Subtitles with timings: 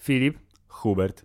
[0.00, 0.38] Filip,
[0.68, 1.24] Hubert.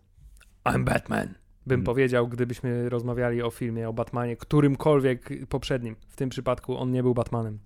[0.65, 1.33] I'm Batman.
[1.67, 1.85] Bym Mm.
[1.85, 5.95] powiedział, gdybyśmy rozmawiali o filmie, o Batmanie, którymkolwiek poprzednim.
[6.07, 7.59] W tym przypadku on nie był Batmanem.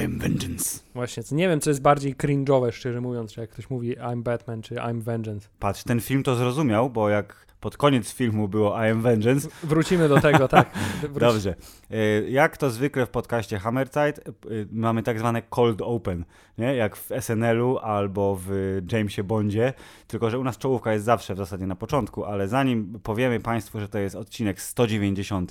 [0.00, 0.80] I am vengeance.
[0.94, 4.62] Właśnie, nie wiem, co jest bardziej cringe'owe, szczerze mówiąc, czy jak ktoś mówi I'm Batman,
[4.62, 5.48] czy I'm Vengeance.
[5.58, 10.08] Patrz, ten film to zrozumiał, bo jak pod koniec filmu było I am vengeance, Wrócimy
[10.08, 10.70] do tego, tak.
[11.02, 11.54] Wróci- Dobrze.
[11.90, 11.96] E,
[12.30, 14.22] Jak to zwykle w podcaście Hammerzeit, e,
[14.72, 16.24] mamy tak zwane cold open,
[16.58, 16.74] nie?
[16.76, 19.72] jak w SNL-u albo w Jamesie Bondzie,
[20.06, 23.80] tylko że u nas czołówka jest zawsze w zasadzie na początku, ale zanim powiemy Państwu,
[23.80, 25.50] że to jest odcinek 190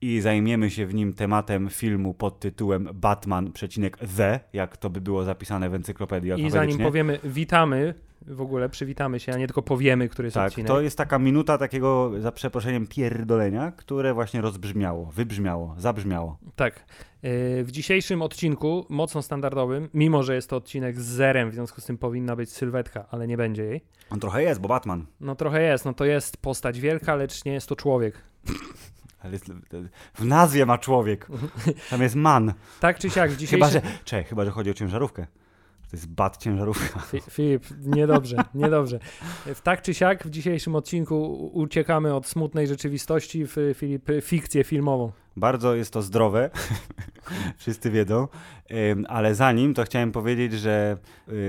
[0.00, 5.00] i zajmiemy się w nim tematem filmu pod tytułem Batman przecinek The, jak to by
[5.00, 7.94] było zapisane w encyklopedii I zanim powiemy witamy,
[8.26, 10.68] w ogóle przywitamy się, a nie tylko powiemy, który jest Tak, odcinek.
[10.68, 16.38] to jest taka minuta takiego, za przeproszeniem, pierdolenia, które właśnie rozbrzmiało, wybrzmiało, zabrzmiało.
[16.56, 16.84] Tak.
[17.22, 21.80] Yy, W dzisiejszym odcinku, mocno standardowym, mimo że jest to odcinek z zerem, w związku
[21.80, 23.80] z tym powinna być sylwetka, ale nie będzie jej.
[24.10, 25.06] On trochę jest, bo Batman.
[25.20, 28.22] No trochę jest, no to jest postać wielka, lecz nie jest to człowiek.
[30.14, 31.28] W nazwie ma człowiek.
[31.90, 32.52] Tam jest man.
[32.80, 33.68] Tak czy siak, w dzisiejszym...
[33.68, 33.98] Chyba, że.
[34.04, 35.26] Czekaj, chyba, że chodzi o ciężarówkę.
[35.90, 37.00] To jest bat ciężarówka.
[37.00, 38.98] Fi- Filip, niedobrze, niedobrze.
[39.54, 45.12] W tak czy siak w dzisiejszym odcinku uciekamy od smutnej rzeczywistości w Filip, fikcję filmową.
[45.36, 46.50] Bardzo jest to zdrowe.
[47.56, 48.28] Wszyscy wiedzą.
[49.08, 50.96] Ale zanim to chciałem powiedzieć, że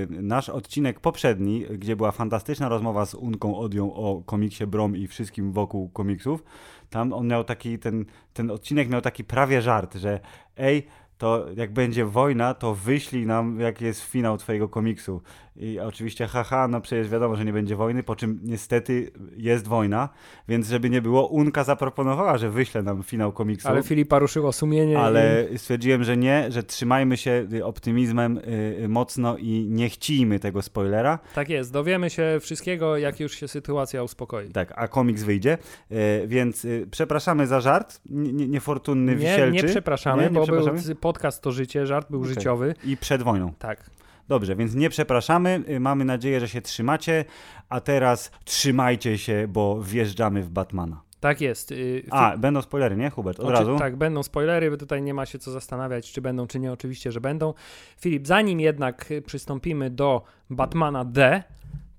[0.08, 5.52] nasz odcinek poprzedni, gdzie była fantastyczna rozmowa z Unką Odią o komiksie Brom i wszystkim
[5.52, 6.44] wokół komiksów,
[6.90, 10.20] tam on miał taki, ten, ten odcinek miał taki prawie żart, że
[10.56, 10.86] ej,
[11.18, 15.22] to jak będzie wojna, to wyślij nam, jaki jest finał twojego komiksu.
[15.60, 20.08] I oczywiście, haha, no przecież wiadomo, że nie będzie wojny, po czym niestety jest wojna,
[20.48, 23.68] więc żeby nie było, Unka zaproponowała, że wyśle nam finał komiksu.
[23.68, 24.98] Ale Filipa ruszyło sumienie.
[24.98, 28.42] Ale stwierdziłem, że nie, że trzymajmy się optymizmem y,
[28.84, 31.18] y, mocno i nie chciijmy tego spoilera.
[31.32, 31.34] I...
[31.34, 34.48] Tak jest, dowiemy się wszystkiego, jak już się sytuacja uspokoi.
[34.48, 35.58] Tak, a komiks wyjdzie.
[35.92, 39.52] Y, Więc y, przepraszamy za żart, nie- niefortunny, Nie, wisielczy.
[39.52, 40.82] nie przepraszamy, Nie, nie bo przepraszamy?
[40.82, 42.34] był podcast to życie, żart był Okej.
[42.34, 42.74] życiowy.
[42.84, 43.52] I przed wojną.
[43.58, 43.90] Tak.
[44.28, 45.62] Dobrze, więc nie przepraszamy.
[45.68, 47.24] y, Mamy nadzieję, że się trzymacie.
[47.68, 51.02] A teraz trzymajcie się, bo wjeżdżamy w Batmana.
[51.20, 51.72] Tak jest.
[51.72, 53.40] Y, A, będą spoilery, nie, Hubert?
[53.40, 53.78] Od Oczy- razu?
[53.78, 56.72] Tak, będą spoilery, bo tutaj nie ma się co zastanawiać, czy będą, czy nie.
[56.72, 57.54] Oczywiście, że będą.
[58.00, 61.42] Filip, zanim jednak y, przystąpimy do Batmana D,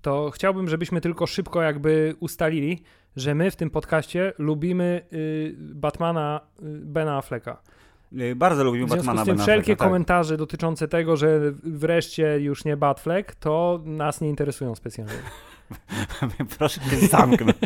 [0.02, 2.84] to chciałbym, żebyśmy tylko szybko jakby ustalili,
[3.16, 7.62] że my w tym podcaście lubimy y, Batmana y, Bena Afflecka.
[8.14, 9.88] Y, Bardzo lubimy W związku Batmana z tym wszelkie tak.
[9.88, 15.14] komentarze dotyczące tego, że wreszcie już nie Batfleck, to nas nie interesują specjalnie.
[16.58, 17.58] Proszę się zamknąć.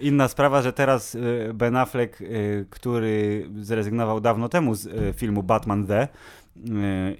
[0.00, 5.86] Inna sprawa, że teraz y, Ben Affleck, y, który zrezygnował dawno temu z filmu Batman
[5.86, 6.08] The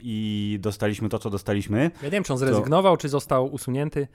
[0.03, 1.91] i dostaliśmy to, co dostaliśmy.
[2.01, 4.09] Ja nie wiem, czy on zrezygnował, czy został usunięty.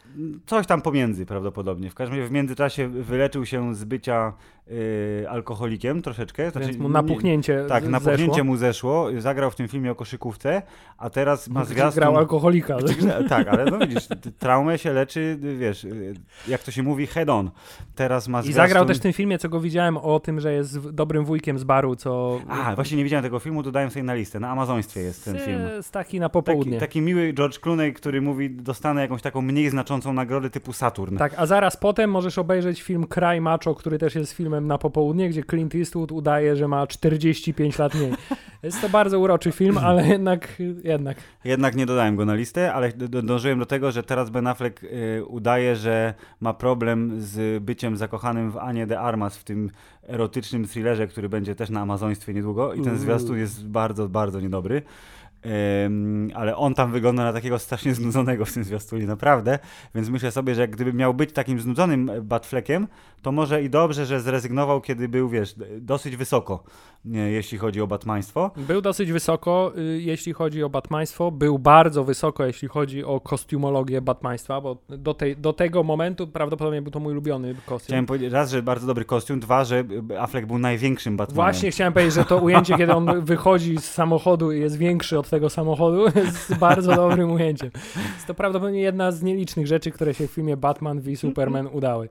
[0.45, 1.89] Coś tam pomiędzy prawdopodobnie.
[1.89, 4.33] W każdym razie w międzyczasie wyleczył się z bycia
[4.71, 6.51] y, alkoholikiem troszeczkę.
[6.51, 8.43] Znaczy, Więc mu nie- napuchnięcie Tak, z- napuchnięcie zeszło.
[8.43, 9.07] mu zeszło.
[9.17, 10.61] Zagrał w tym filmie o koszykówce,
[10.97, 11.99] a teraz ma Gdzie zwiastun...
[12.01, 12.77] grał alkoholika.
[12.77, 14.07] Gdzie- Tak, ale no widzisz,
[14.39, 16.13] traumę się leczy, wiesz, y,
[16.47, 17.51] jak to się mówi, head on.
[17.95, 18.63] Teraz ma I zwiastun...
[18.63, 21.63] zagrał też w tym filmie, co go widziałem, o tym, że jest dobrym wujkiem z
[21.63, 22.39] baru, co...
[22.47, 24.39] A, właśnie nie widziałem tego filmu, dodałem sobie na listę.
[24.39, 25.61] Na Amazoństwie jest ten film.
[25.75, 26.79] Jest taki na Taki, popołudnie.
[26.79, 31.17] taki miły George Clooney, który mówi, dostanę jakąś taką mniej znaczącą nagrodę typu Saturn.
[31.17, 35.29] Tak, a zaraz potem możesz obejrzeć film Kraj Macho, który też jest filmem na popołudnie,
[35.29, 38.13] gdzie Clint Eastwood udaje, że ma 45 lat mniej.
[38.63, 41.17] Jest to bardzo uroczy film, ale jednak, jednak.
[41.43, 42.91] Jednak nie dodałem go na listę, ale
[43.23, 48.51] dążyłem do tego, że teraz Ben Affleck y, udaje, że ma problem z byciem zakochanym
[48.51, 49.69] w Anie de Armas w tym
[50.07, 53.01] erotycznym thrillerze, który będzie też na Amazoństwie niedługo i ten Uuu.
[53.01, 54.81] zwiastun jest bardzo, bardzo niedobry.
[55.85, 59.59] Ym, ale on tam wygląda na takiego strasznie znudzonego w tym zwiastunie, naprawdę.
[59.95, 62.87] Więc myślę sobie, że gdyby miał być takim znudzonym Batfleckiem,
[63.21, 66.63] to może i dobrze, że zrezygnował, kiedy był, wiesz, dosyć wysoko,
[67.11, 68.51] jeśli chodzi o batmaństwo.
[68.57, 74.01] Był dosyć wysoko, y, jeśli chodzi o Batmaństwo, był bardzo wysoko, jeśli chodzi o kostiumologię
[74.01, 77.87] Batmaństwa, bo do, tej, do tego momentu prawdopodobnie był to mój ulubiony kostium.
[77.87, 79.83] Chciałem powiedzieć raz, że bardzo dobry kostium, dwa, że
[80.19, 81.35] Affleck był największym Batmanem.
[81.35, 85.29] Właśnie chciałem powiedzieć, że to ujęcie, kiedy on wychodzi z samochodu i jest większy od
[85.29, 87.71] tego samochodu, jest bardzo dobrym ujęciem.
[88.15, 92.07] Jest to prawdopodobnie jedna z nielicznych rzeczy, które się w filmie Batman v Superman udały.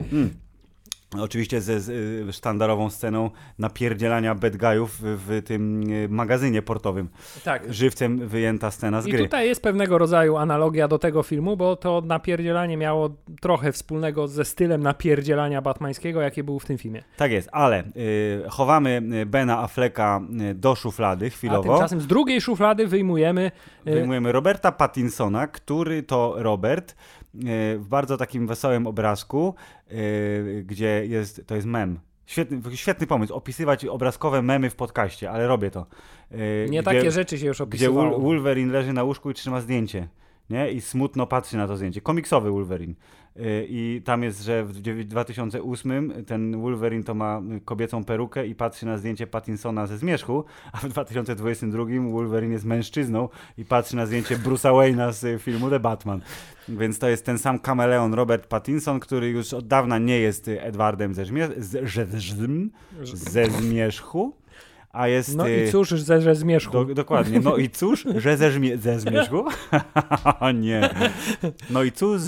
[1.20, 1.92] Oczywiście ze
[2.28, 7.08] y, sztandarową sceną napierdzielania bad guyów w, tym y, magazynie portowym.
[7.44, 7.72] Tak.
[7.74, 9.24] Żywcem wyjęta scena z I gry.
[9.24, 13.10] tutaj jest pewnego rodzaju analogia do tego filmu, bo to napierdzielanie miało
[13.40, 17.02] trochę wspólnego ze stylem napierdzielania batmańskiego, jakie był w tym filmie.
[17.16, 20.20] Tak jest, ale y, chowamy y, Bena Afflecka
[20.50, 21.72] y, do szuflady A chwilowo.
[21.72, 23.50] tymczasem z drugiej szuflady wyjmujemy
[23.86, 26.96] y, Wyjmujemy Roberta Pattinsona, który to Robert
[27.78, 29.54] w bardzo takim wesołym obrazku,
[29.92, 31.98] y, gdzie jest, to jest mem.
[32.26, 35.86] Świetny, świetny pomysł, opisywać obrazkowe memy w podcaście, ale robię to.
[36.32, 38.10] Y, nie gdzie, takie rzeczy się już Gdzie opisywało.
[38.18, 40.08] Wol- Wolverine leży na łóżku i trzyma zdjęcie.
[40.50, 40.70] Nie?
[40.70, 42.00] I smutno patrzy na to zdjęcie.
[42.00, 42.94] Komiksowy Wolverine.
[43.36, 48.54] Y, I tam jest, że w dziewię- 2008 ten Wolverine to ma kobiecą perukę i
[48.54, 53.28] patrzy na zdjęcie Pattinsona ze zmierzchu, a w 2022 Wolverine jest mężczyzną
[53.58, 56.20] i patrzy na zdjęcie Bruce'a Wayne'a z filmu The Batman.
[56.68, 61.14] Więc to jest ten sam kameleon Robert Pattinson, który już od dawna nie jest Edwardem
[61.14, 61.24] ze,
[61.58, 62.06] ze, ze,
[63.04, 64.36] ze zmierzchu,
[64.94, 65.36] a jest...
[65.36, 66.72] No y, i cóż, że, że zmierzchu.
[66.72, 67.40] do, dokładnie.
[67.40, 69.44] No i cóż, że ze, żmie- ze zmierzchu?
[70.60, 70.90] Nie.
[71.70, 72.20] No i cóż,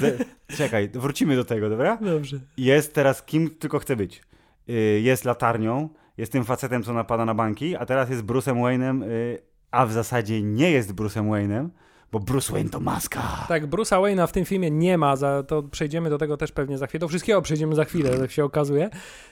[0.00, 0.12] ze...
[0.56, 1.98] czekaj, wrócimy do tego, dobra?
[2.00, 2.40] Dobrze.
[2.56, 4.22] Jest teraz kim tylko chce być.
[4.68, 5.88] Y, Jest latarnią,
[6.18, 9.38] jest tym facetem, co napada na banki, a teraz jest Bruce'em Wayne'em, y,
[9.70, 11.68] a w zasadzie nie jest Bruce'em Wayne'em,
[12.12, 13.44] bo Bruce Wayne to maska.
[13.48, 16.78] Tak, Bruce'a Wayne'a w tym filmie nie ma, za, to przejdziemy do tego też pewnie
[16.78, 17.00] za chwilę.
[17.00, 18.90] Do wszystkiego przejdziemy za chwilę, jak się okazuje.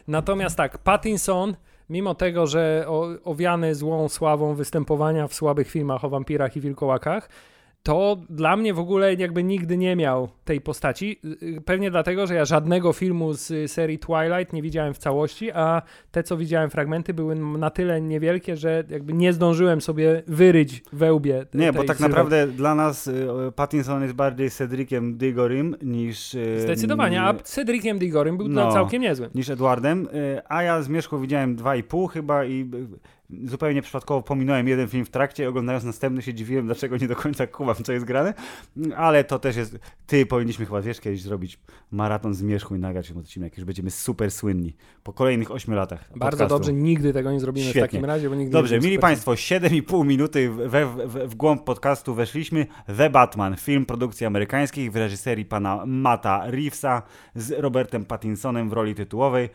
[0.09, 1.57] Natomiast tak, Pattinson,
[1.91, 2.87] mimo tego, że
[3.25, 7.29] owiany złą sławą występowania w słabych filmach o wampirach i wilkołakach,
[7.85, 11.21] to dla mnie w ogóle jakby nigdy nie miał tej postaci.
[11.43, 15.51] Y, Pewnie dlatego, że ja żadnego filmu z y, serii Twilight nie widziałem w całości,
[15.53, 20.83] a te, co widziałem fragmenty, były na tyle niewielkie, że jakby nie zdążyłem sobie wyryć
[20.93, 21.47] we łbie.
[21.55, 23.27] Nie, bo tak naprawdę dla nas y,
[23.57, 26.35] Pattinson jest bardziej Cedriciem Digorim niż...
[26.35, 28.73] y, Zdecydowanie, a Cedriciem Digorem był No.
[28.73, 29.31] całkiem niezły.
[29.35, 33.14] niż Edwardem, y, a ja z Mieszku widziałem dwa i pół chyba i y,
[33.45, 37.47] zupełnie przypadkowo pominąłem jeden film w trakcie, oglądając następny się dziwiłem, dlaczego nie do końca
[37.47, 38.35] kumam, co jest grane,
[38.97, 41.59] ale to też jest, ty powinniśmy chyba, wiesz, kiedyś zrobić
[41.91, 46.01] maraton z Mieszku i nagrać ten odcinek, już będziemy super słynni po kolejnych ośmiu latach
[46.17, 46.55] Bardzo podcastu.
[46.55, 47.83] dobrze, nigdy tego nie zrobimy Świetnie.
[47.83, 51.31] w takim razie, bo nigdy Dobrze, nie mili super- Państwo, 7,5 minuty w, we, w,
[51.31, 52.67] w głąb podcastu weszliśmy.
[52.97, 57.03] The Batman, film produkcji amerykańskiej w reżyserii pana Mata Reevesa
[57.35, 59.49] z Robertem Pattinsonem w roli tytułowej.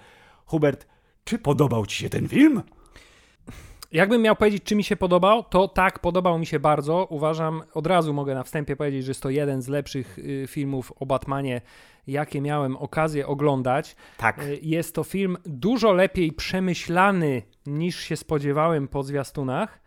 [0.45, 0.87] Hubert,
[1.23, 2.61] czy podobał Ci się ten film?
[3.91, 7.07] Jakbym miał powiedzieć, czy mi się podobał, to tak, podobał mi się bardzo.
[7.09, 10.93] Uważam, od razu mogę na wstępie powiedzieć, że jest to jeden z lepszych y, filmów
[10.99, 11.61] o Batmanie,
[12.07, 13.95] jakie miałem okazję oglądać.
[14.17, 14.43] Tak.
[14.43, 19.79] Y, Jest to film dużo lepiej przemyślany niż się spodziewałem po zwiastunach,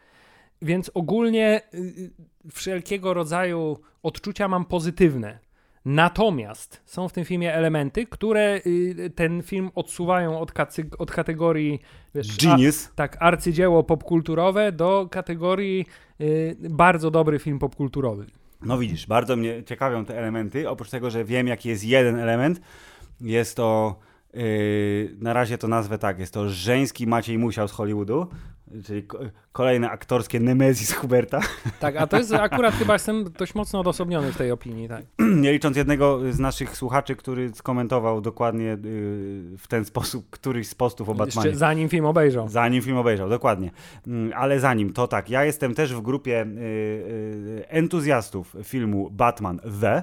[0.62, 2.10] więc ogólnie y,
[2.52, 5.38] wszelkiego rodzaju odczucia mam pozytywne.
[5.84, 11.80] Natomiast są w tym filmie elementy, które y, ten film odsuwają od, kacy, od kategorii
[12.14, 12.86] wiesz, Genius.
[12.86, 15.86] a, tak, arcydzieło popkulturowe do kategorii
[16.20, 18.26] y, bardzo dobry film popkulturowy.
[18.64, 20.68] No widzisz, bardzo mnie ciekawią te elementy.
[20.68, 22.60] Oprócz tego, że wiem, jaki jest jeden element,
[23.20, 23.98] jest to,
[24.34, 28.26] yy, na razie to nazwę tak, jest to żeński Maciej Musiał z Hollywoodu,
[28.84, 29.18] czyli ko-
[29.52, 31.40] kolejne aktorskie nemezis Huberta.
[31.80, 35.04] Tak, a to jest akurat chyba jestem dość mocno odosobniony w tej opinii, tak.
[35.42, 38.78] Nie licząc jednego z naszych słuchaczy, który skomentował dokładnie yy,
[39.58, 41.48] w ten sposób któryś z postów o Batmanie.
[41.48, 42.48] Jeszcze zanim film obejrzał.
[42.48, 43.70] Zanim film obejrzał, dokładnie.
[44.06, 49.60] Mm, Ale zanim, to tak, ja jestem też w grupie y, y, entuzjastów filmu Batman
[49.80, 50.02] The.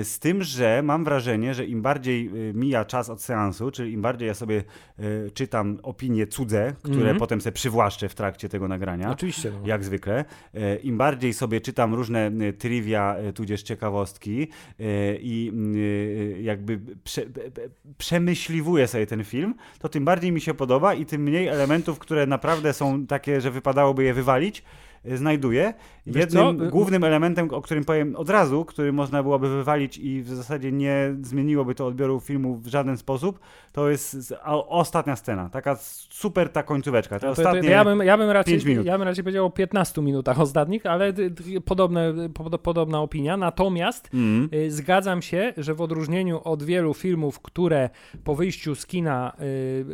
[0.00, 3.92] Y, Z tym, że mam wrażenie, że im bardziej y, mija czas od seansu, czyli
[3.92, 4.64] im bardziej ja sobie
[5.00, 7.16] y, czytam opinie cudze, które Mhm.
[7.18, 9.50] potem sobie przywłaszczę w trakcie tego nagrania, Oczywiście.
[9.50, 9.68] No.
[9.68, 10.24] jak zwykle.
[10.54, 15.52] E, Im bardziej sobie czytam różne e, trivia, e, tudzież ciekawostki e, i
[16.36, 17.22] e, jakby prze,
[17.98, 22.26] przemyśliwuję sobie ten film, to tym bardziej mi się podoba i tym mniej elementów, które
[22.26, 24.62] naprawdę są takie, że wypadałoby je wywalić,
[25.08, 25.74] e, znajduję.
[26.06, 26.64] Wiesz Jednym co?
[26.64, 30.72] Y- głównym elementem, o którym powiem od razu, który można byłoby wywalić i w zasadzie
[30.72, 33.40] nie zmieniłoby to odbioru filmu w żaden sposób,
[33.72, 34.34] to jest
[34.68, 35.48] ostatnia scena.
[35.50, 35.76] Taka
[36.10, 37.18] super ta końcóweczka.
[37.18, 37.62] Te To, to, ostatnie...
[37.62, 38.86] to ja, bym, ja, bym raczej, pięć minut.
[38.86, 41.12] ja bym raczej powiedział o 15 minutach ostatnich, ale
[41.64, 43.36] podobne, pod, podobna opinia.
[43.36, 44.48] Natomiast Mm.
[44.68, 47.90] zgadzam się, że w odróżnieniu od wielu filmów, które
[48.24, 49.32] po wyjściu z kina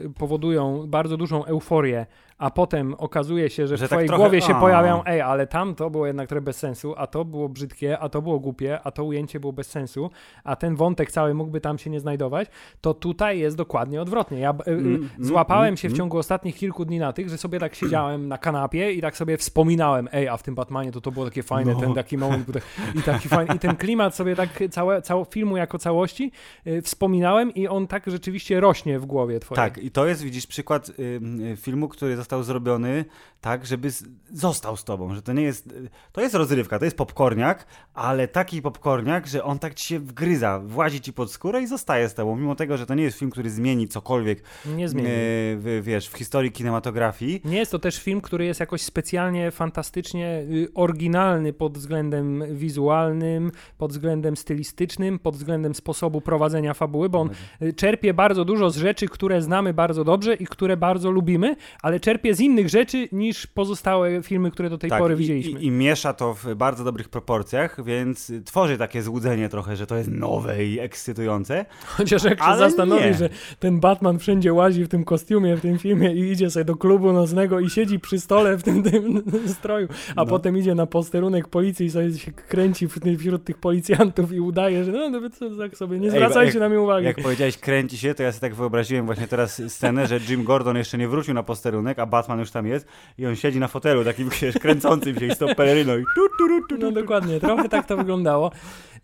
[0.06, 2.06] y, powodują bardzo dużą euforię,
[2.38, 4.60] a potem okazuje się, że, Że w tak twojej trochę- głowie się a.
[4.60, 8.08] pojawiają, ej, ale tam to było jednak trochę bez sensu, a to było brzydkie, a
[8.08, 10.10] to było głupie, a to ujęcie było bez sensu,
[10.44, 12.48] a ten wątek cały mógłby tam się nie znajdować,
[12.80, 14.38] to tutaj jest dokładnie odwrotnie.
[14.38, 15.98] Ja y, y, Mm, mm, złapałem mm, się w mm.
[15.98, 19.36] ciągu ostatnich kilku dni na tych, że sobie tak siedziałem na kanapie i tak sobie
[19.36, 21.80] wspominałem, ej, a w tym Batmanie to to było takie fajne, No.
[21.80, 22.46] ten taki moment
[22.94, 26.32] i taki fajny, i ten klimat sobie tak całe, całe filmu jako całości
[26.66, 29.56] y, wspominałem i on tak rzeczywiście rośnie w głowie twojej.
[29.56, 33.04] Tak, i to jest, widzisz, przykład y, filmu, który został zrobiony
[33.40, 35.74] tak, żeby z, został z tobą, że to nie jest,
[36.12, 40.58] to jest rozrywka, to jest popcorniak, ale taki popcorniak, że on tak ci się wgryza,
[40.64, 43.30] włazi ci pod skórę i zostaje z tobą, mimo tego, że to nie jest film,
[43.30, 44.42] który zmieni cokolwiek,
[44.76, 45.08] Nie zmieni.
[45.08, 45.10] y,
[45.58, 47.40] w, wiesz, w historii kinematografii.
[47.44, 53.52] Nie jest to też film, który jest jakoś specjalnie, fantastycznie y, oryginalny pod względem wizualnym,
[53.78, 57.30] pod względem stylistycznym, pod względem sposobu prowadzenia fabuły, bo on
[57.62, 62.00] y, czerpie bardzo dużo z rzeczy, które znamy bardzo dobrze i które bardzo lubimy, ale
[62.00, 65.60] czerpie z innych rzeczy niż pozostałe filmy, które do tej pory Tak, i, widzieliśmy.
[65.60, 69.96] i, I miesza to w bardzo dobrych proporcjach, więc tworzy takie złudzenie trochę, że to
[69.96, 71.64] jest nowe i ekscytujące.
[71.86, 73.14] Chociaż jak się zastanowi, nie.
[73.14, 76.76] że ten Batman wszędzie łazi w tym kostiumie, w tym filmie i idzie sobie do
[76.76, 79.22] klubu nocnego i siedzi przy stole w tym, tym
[79.58, 80.26] stroju, a No.
[80.26, 84.92] potem idzie na posterunek policji i sobie się kręci wśród tych policjantów i udaje, że
[84.92, 87.06] no, no co, tak sobie, nie zwracajcie na mnie uwagi.
[87.06, 90.76] Jak powiedziałeś kręci się, to ja sobie tak wyobraziłem właśnie teraz scenę, że Jim Gordon
[90.76, 92.86] jeszcze nie wrócił na posterunek, a Batman już tam jest
[93.18, 96.28] i on siedzi na fotelu takim wiesz, kręcącym się i z tą peleryną i tu,
[96.38, 96.92] tu, tu, No tu.
[96.92, 98.50] dokładnie, trochę tak to wyglądało.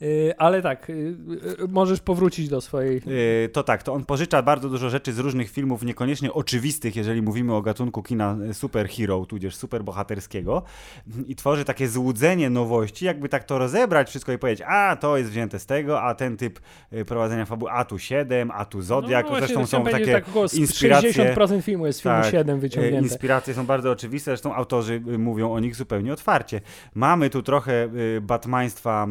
[0.02, 3.02] Y, ale tak, y, y, możesz powrócić do swojej...
[3.52, 7.54] To tak, to on pożycza bardzo dużo rzeczy z różnych filmów, niekoniecznie oczywistych, jeżeli mówimy
[7.54, 10.62] o gatunku kina superhero, tudzież superbohaterskiego
[11.26, 15.30] i tworzy takie złudzenie nowości, jakby tak to rozebrać wszystko i powiedzieć, a to jest
[15.30, 16.60] wzięte z tego, a ten typ
[17.06, 20.46] prowadzenia fabuły, a tu 7, a tu Zodiak, no, właśnie, zresztą są takie tak około
[20.54, 21.12] inspiracje.
[21.12, 23.02] 60% filmu jest filmu Tak, 7 E, wyciągnięte.
[23.02, 26.60] Inspiracje są bardzo oczywiste, zresztą autorzy mówią o nich zupełnie otwarcie.
[26.94, 27.88] Mamy tu trochę
[28.20, 29.06] batmaństwa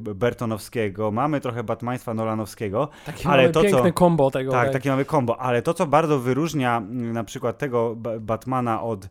[0.00, 4.52] Bertonowskiego, mamy trochę batmaństwa Nolanowskiego, Takie ale mamy to, co- piękne kombo tego.
[4.52, 8.82] tak, takie mamy kombo, ale to, co bardzo wyróżnia mm, na przykład tego Ba- Batmana
[8.82, 9.08] od, y,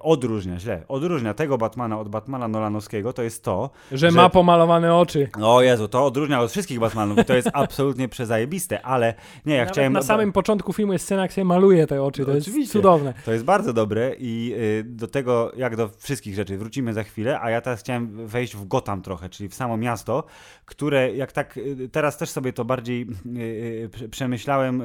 [0.00, 4.94] odróżnia, źle, odróżnia tego Batmana od Batmana Nolanowskiego, to jest to, Że, że- ma pomalowane
[4.96, 5.28] oczy.
[5.42, 9.14] o Jezu, to odróżnia od wszystkich Batmanów i to jest absolutnie przezajebiste, ale
[9.46, 9.92] nie, ja Nawet chciałem...
[9.92, 12.24] na samym początku filmu jest scena, jak sobie maluje te oczy.
[12.24, 12.72] To jest Oczywiście.
[12.72, 13.14] cudowne.
[13.24, 17.40] To jest bardzo dobre i y, do tego, jak do wszystkich rzeczy, wrócimy za chwilę,
[17.40, 20.24] a ja teraz chciałem wejść w Gotham trochę, czyli w samo miasto,
[20.64, 23.40] które jak tak, y, teraz też sobie to bardziej y,
[23.84, 24.80] y, prze- przemyślałem,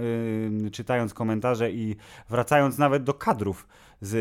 [0.65, 1.96] y, czytając komentarze i
[2.29, 3.67] wracając nawet do kadrów
[4.06, 4.14] z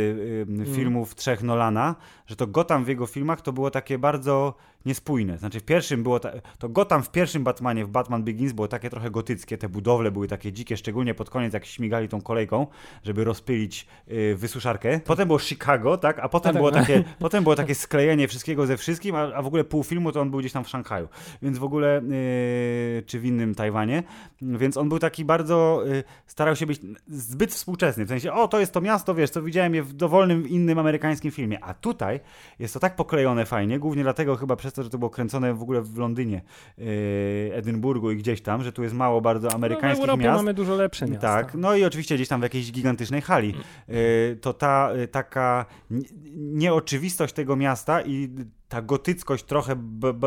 [0.61, 1.95] y, filmów trzech Nolana,
[2.27, 4.55] że to Gotham w jego filmach to było takie bardzo
[4.87, 5.39] niespójne.
[5.39, 8.91] Znaczy w pierwszym było, ta, to Gotham w pierwszym Batmanie, w Batman Begins było takie
[8.91, 12.67] trochę gotyckie, te budowle były takie dzikie, szczególnie pod koniec jak śmigali tą kolejką,
[13.03, 15.01] żeby rozpylić y, wysuszarkę.
[15.05, 16.77] Potem było Chicago, tak, a potem, A tak, było no.
[16.79, 20.21] takie, potem było takie sklejenie wszystkiego ze wszystkim, a, a w ogóle pół filmu to
[20.21, 21.09] on był gdzieś tam w Szanghaju,
[21.43, 24.03] więc w ogóle, y, czy w innym Tajwanie,
[24.43, 28.61] więc on był taki bardzo, y, starał się być zbyt współczesny, w sensie, o, to
[28.61, 32.21] jest to miasto, wiesz, co widziałem je w dowolnym innym amerykańskim filmie, a tutaj
[32.59, 35.63] jest to tak poklejone fajnie, głównie dlatego chyba przez to, że to było kręcone w
[35.63, 36.43] ogóle w Londynie,
[36.79, 40.37] y, Edynburgu i gdzieś tam, że tu jest mało bardzo No, w amerykańskich Europie miast.
[40.37, 41.21] mamy dużo lepsze miasta.
[41.29, 43.55] Tak, no i oczywiście gdzieś tam w jakiejś gigantycznej hali.
[43.89, 48.29] Y, To ta y, taka nie- nieoczywistość tego miasta i
[48.75, 49.77] ta gotyckość trochę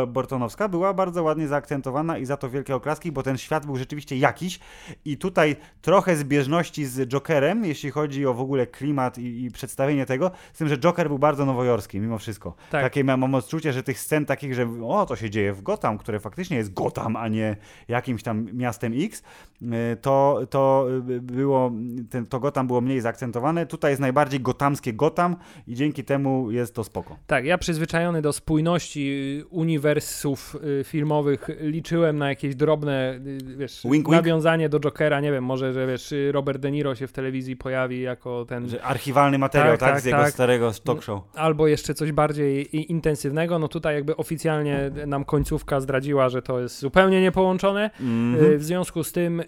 [0.08, 4.18] bortonowska była bardzo ładnie zaakcentowana i za to wielkie oklaski, bo ten świat był rzeczywiście
[4.18, 4.60] jakiś
[5.06, 10.06] i tutaj trochę zbieżności z Jokerem, jeśli chodzi o w ogóle klimat i, i przedstawienie
[10.06, 12.56] tego, z tym, że Joker był bardzo nowojorski mimo wszystko.
[12.70, 12.84] Tak.
[12.84, 15.98] Takie mam, mam odczucie, że tych scen takich, że o, to się dzieje w Gotham,
[15.98, 17.56] które faktycznie jest Gotham, a nie
[17.88, 19.24] jakimś tam miastem X,
[19.62, 19.66] y,
[20.02, 20.88] to, to
[21.22, 21.72] było,
[22.10, 23.66] ten, to Gotham było mniej zaakcentowane.
[23.66, 25.36] Tutaj jest najbardziej gotamskie Gotham
[25.68, 27.18] i dzięki temu jest to spoko.
[27.28, 33.20] Tak, ja przyzwyczajony do spójności uniwersów y, filmowych liczyłem na jakieś drobne,
[33.52, 34.08] y, wiesz, Wink, wink.
[34.10, 38.02] nawiązanie do Jokera, nie wiem, może, że wiesz, Robert De Niro się w telewizji pojawi
[38.02, 40.34] jako ten, Że archiwalny materiał, Tak, tak, tak, z jego tak.
[40.34, 41.22] starego talk show.
[41.36, 46.80] albo jeszcze coś bardziej intensywnego, no tutaj jakby oficjalnie nam końcówka zdradziła, że to jest
[46.80, 48.46] zupełnie niepołączone, Mhm.
[48.54, 49.42] Y, W związku z tym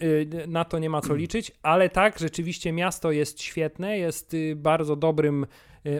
[0.48, 5.46] na to nie ma co liczyć, ale tak, rzeczywiście miasto jest świetne, jest bardzo dobrym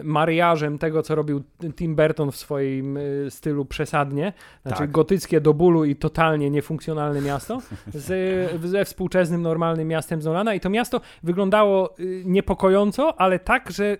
[0.04, 1.42] mariażem tego, co robił
[1.76, 4.32] Tim Burton w swoim y, stylu przesadnie,
[4.62, 4.90] znaczy Tak.
[4.90, 7.58] gotyckie do bólu i totalnie niefunkcjonalne miasto,
[7.94, 13.70] z, ze współczesnym, normalnym miastem z Nolana i to miasto wyglądało y, niepokojąco, ale tak,
[13.70, 13.96] że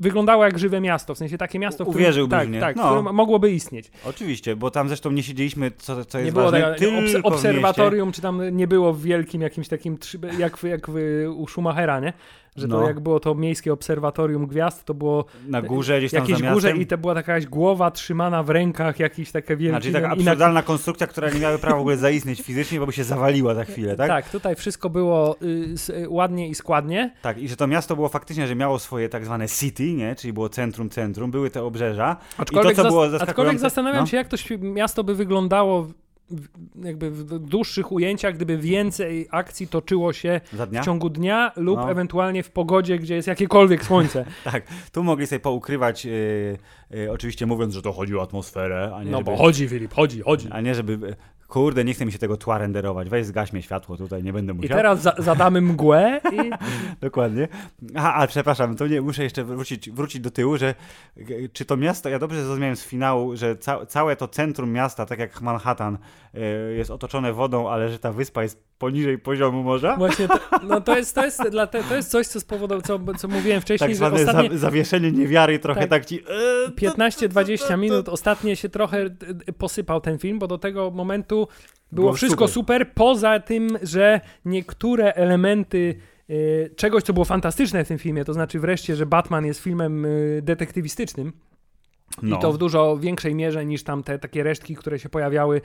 [0.00, 2.60] wyglądało jak żywe miasto, w sensie takie miasto, w którym, Uwierzyłbyś tak, mnie.
[2.60, 3.02] tak, No.
[3.12, 3.90] mogłoby istnieć.
[4.04, 8.12] Oczywiście, bo tam zresztą nie siedzieliśmy, co, co jest Nie było ważne, tego obs- obserwatorium,
[8.12, 9.98] czy tam nie było w wielkim jakimś takim,
[10.38, 10.94] jak, w- jak w,
[11.36, 12.12] u Schumachera, nie?
[12.56, 12.86] Że to No.
[12.86, 16.86] jak było to miejskie obserwatorium gwiazd, to było na górze gdzieś tam jakieś górze i
[16.86, 19.70] to była taka głowa trzymana w rękach, jakieś takie wielkie...
[19.70, 22.92] Znaczy taka na- absurdalna konstrukcja, która nie miała prawa w ogóle zaistnieć fizycznie, bo by
[22.92, 24.08] się zawaliła za chwilę, tak?
[24.08, 27.14] Tak, tutaj wszystko było y, y, ładnie i składnie.
[27.22, 30.14] Tak, i że to miasto było faktycznie, że miało swoje tak zwane city, nie?
[30.14, 32.16] Czyli było centrum, centrum, były te obrzeża.
[32.38, 33.60] Aczkolwiek, I to, co było aczkolwiek zaskakujące...
[33.60, 34.06] zastanawiam no?
[34.06, 35.86] się, jak to miasto by wyglądało
[36.84, 41.90] jakby w dłuższych ujęciach, gdyby więcej akcji toczyło się w ciągu dnia lub No.
[41.90, 44.24] ewentualnie w pogodzie, gdzie jest jakiekolwiek słońce.
[44.44, 44.62] Tak,
[44.92, 46.58] tu mogli sobie poukrywać, yy,
[46.90, 49.30] yy, oczywiście mówiąc, że to chodzi o atmosferę, a nie No żeby...
[49.30, 50.48] bo chodzi, Filip, chodzi, chodzi.
[50.50, 51.16] A nie żeby...
[51.52, 54.52] Kurde, nie chce mi się tego tła renderować, weź zgaś mnie światło tutaj, nie będę
[54.52, 54.76] I musiał.
[54.76, 56.50] teraz za, zadamy mgłę i
[57.06, 57.48] Dokładnie.
[57.94, 60.74] Aha, a przepraszam, to nie, muszę jeszcze wrócić, wrócić do tyłu, że
[61.16, 65.06] e, czy to miasto, ja dobrze zrozumiałem z finału, że ca, całe to centrum miasta,
[65.06, 65.98] tak jak Manhattan,
[66.34, 66.40] e,
[66.72, 69.96] jest otoczone wodą, ale że ta wyspa jest poniżej poziomu morza?
[69.96, 73.14] właśnie to, no to jest, to jest, dla te, to jest coś, co spowodowało, co,
[73.18, 75.90] co mówiłem wcześniej, Tak zwane ostatnie za, zawieszenie niewiary, trochę Tak.
[75.90, 76.20] tak, ci...
[76.20, 79.10] e, to- 15-20 minut ostatnie się trochę
[79.58, 81.41] posypał ten film, bo do tego momentu
[81.92, 82.82] było, Było wszystko super.
[82.82, 82.94] super.
[82.94, 85.94] poza tym, że niektóre elementy
[86.30, 90.04] y, czegoś, co było fantastyczne w tym filmie, to znaczy wreszcie, że Batman jest filmem
[90.04, 91.32] y, detektywistycznym
[92.22, 92.36] No.
[92.36, 95.60] i to w dużo większej mierze niż tam te takie resztki, które się pojawiały y,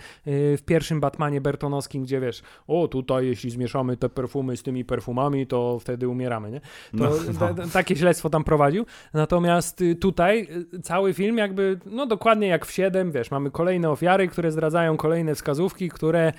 [0.58, 5.48] w pierwszym Batmanie Bertonowskim, gdzie wiesz, o tutaj jeśli zmieszamy te perfumy z tymi perfumami,
[5.48, 6.62] to wtedy umieramy, nie?
[6.62, 8.86] To No, ta- takie śledztwo tam prowadził.
[9.14, 13.90] Natomiast y, tutaj y, cały film jakby, no dokładnie jak w 7, wiesz, mamy kolejne
[13.90, 16.34] ofiary, które zdradzają kolejne wskazówki, które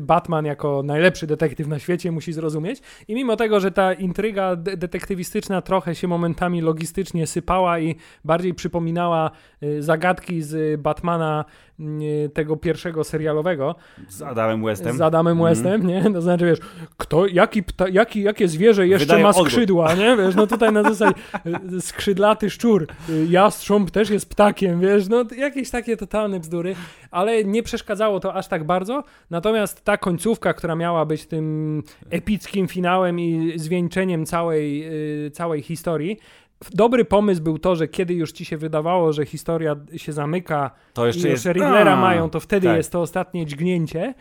[0.00, 2.80] Batman jako najlepszy detektyw na świecie musi zrozumieć.
[3.08, 8.54] I mimo tego, że ta intryga de- detektywistyczna trochę się momentami logistycznie sypała i bardziej
[8.54, 9.30] przypominała
[9.80, 11.44] zagadki z Batmana
[11.80, 13.74] y, tego pierwszego serialowego,
[14.08, 14.96] Z Adamem Westem.
[14.96, 15.54] z Adamem Mhm.
[15.54, 16.10] Westem, nie?
[16.12, 16.58] To znaczy, wiesz,
[16.96, 20.16] kto, jaki pta, jaki, jakie zwierzę jeszcze Wydaje ma skrzydła, nie?
[20.16, 21.14] Wiesz, no tutaj na zasadzie
[21.72, 26.74] y, skrzydlaty szczur, y, jastrząb też jest ptakiem, wiesz, no jakieś takie totalne bzdury,
[27.10, 32.68] ale nie przeszkadzało to aż tak bardzo, natomiast ta końcówka, która miała być tym epickim
[32.68, 34.84] finałem i zwieńczeniem całej,
[35.26, 36.18] y, całej historii,
[36.72, 41.04] Dobry pomysł był to, że kiedy już ci się wydawało, że historia się zamyka To
[41.04, 41.56] i jeszcze już jest...
[41.56, 42.76] Riddlera A, mają, to wtedy tak.
[42.76, 44.14] jest to ostatnie dźgnięcie,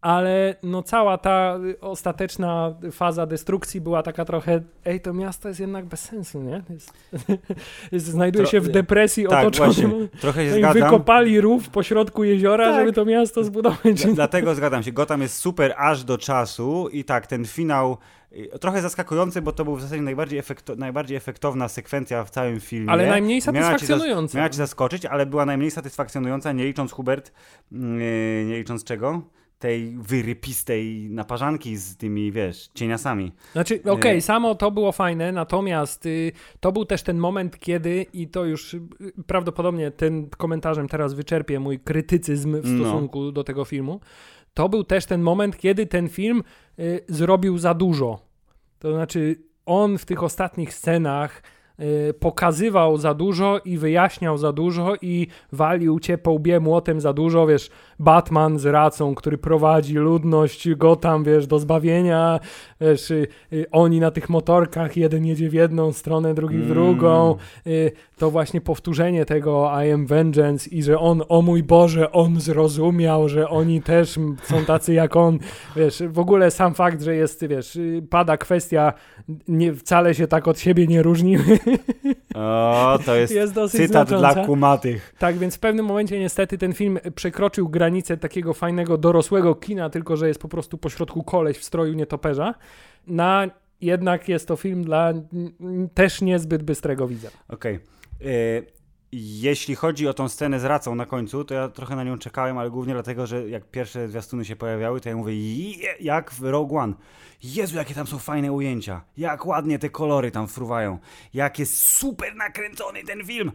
[0.00, 5.60] ale no cała ta y, ostateczna faza destrukcji była taka trochę, ej, to miasto jest
[5.60, 6.62] jednak bez sensu, nie?
[6.70, 6.92] Jest,
[7.92, 10.08] jest, znajduje Tro- się w depresji Tak, otoczonym.
[10.20, 10.82] trochę się i zgadzam.
[10.82, 12.74] wykopali rów po środku jeziora, Tak.
[12.80, 14.04] żeby to miasto zbudować.
[14.04, 14.92] Dla- Dlatego zgadzam się.
[14.92, 17.98] Gotham jest super aż do czasu i tak, ten finał
[18.60, 22.90] trochę zaskakujący, bo to był w zasadzie najbardziej, efekto, najbardziej efektowna sekwencja w całym filmie.
[22.90, 24.38] Ale najmniej Miała cię zas- satysfakcjonująca.
[24.38, 27.32] Miała cię zaskoczyć, ale była najmniej satysfakcjonująca, nie licząc Hubert,
[27.72, 27.78] yy,
[28.48, 29.22] nie licząc czego?
[29.58, 33.32] Tej wyrypistej naparzanki z tymi, wiesz, cieniasami.
[33.52, 34.22] Znaczy, okej, Nie.
[34.22, 38.74] samo to było fajne, natomiast y, to był też ten moment, kiedy, i to już
[38.74, 38.80] y,
[39.26, 42.84] prawdopodobnie tym komentarzem teraz wyczerpię mój krytycyzm w No.
[42.84, 44.00] stosunku do tego filmu,
[44.54, 46.42] to był też ten moment, kiedy ten film
[46.78, 48.18] y, zrobił za dużo.
[48.78, 51.42] To znaczy, on w tych ostatnich scenach
[51.80, 57.12] y, pokazywał za dużo i wyjaśniał za dużo i walił cię po łbie młotem za
[57.12, 62.40] dużo, wiesz, Batman z racą, który prowadzi ludność Gotham, wiesz, do zbawienia,
[62.80, 66.68] wiesz, y, y, oni na tych motorkach, jeden jedzie w jedną stronę, drugi w Mm.
[66.68, 72.12] drugą, y, to właśnie powtórzenie tego I am vengeance i że on, o mój Boże,
[72.12, 75.38] on zrozumiał, że oni też są tacy jak on,
[75.76, 77.78] wiesz, w ogóle sam fakt, że jest, wiesz,
[78.10, 78.92] pada kwestia,
[79.48, 81.44] nie, wcale się tak od siebie nie różniły,
[82.34, 84.34] O, to jest, jest cytat znacząca.
[84.34, 85.14] dla kumatych.
[85.18, 90.16] Tak, więc w pewnym momencie niestety ten film przekroczył granicę takiego fajnego, dorosłego kina, tylko
[90.16, 92.54] że jest po prostu pośrodku koleś w stroju nietoperza.
[93.06, 93.46] Na
[93.80, 95.12] jednak jest to film dla
[95.94, 97.28] też niezbyt bystrego widza.
[97.48, 97.78] Okej.
[98.22, 98.66] Y,
[99.12, 102.58] Jeśli chodzi o tą scenę z racą na końcu, to ja trochę na nią czekałem,
[102.58, 106.42] ale głównie dlatego, że jak pierwsze zwiastuny się pojawiały, to ja mówię, "Je- jak w
[106.42, 106.94] Rogue One.
[107.42, 109.04] Jezu, jakie tam są fajne ujęcia.
[109.16, 110.98] Jak ładnie te kolory tam fruwają.
[111.34, 113.52] Jak jest super nakręcony ten film.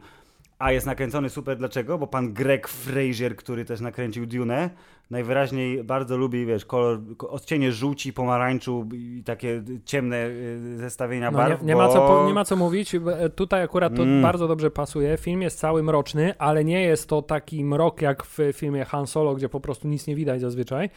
[0.64, 1.98] A jest nakręcony super dlaczego?
[1.98, 4.70] Bo pan Greg Frazier, który też nakręcił Dune,
[5.12, 7.00] najwyraźniej bardzo lubi, wiesz, kolor,
[7.30, 11.64] odcienie żółci, pomarańczu i takie ciemne y, zestawienia No, nie, barw.
[11.64, 11.80] nie, bo...
[11.80, 12.96] ma co, nie ma co mówić.
[12.96, 14.22] e, Tutaj akurat to Mm.
[14.22, 15.18] bardzo dobrze pasuje.
[15.18, 19.36] Film jest cały mroczny, ale nie jest to taki mrok jak w filmie Han Solo,
[19.36, 20.90] gdzie po prostu nic nie widać zazwyczaj.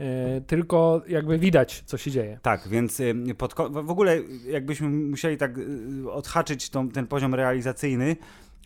[0.00, 2.38] e, tylko jakby widać, co się dzieje.
[2.42, 4.18] Tak, więc y, pod, w ogóle
[4.50, 8.16] jakbyśmy musieli tak y, odhaczyć tą, ten poziom realizacyjny,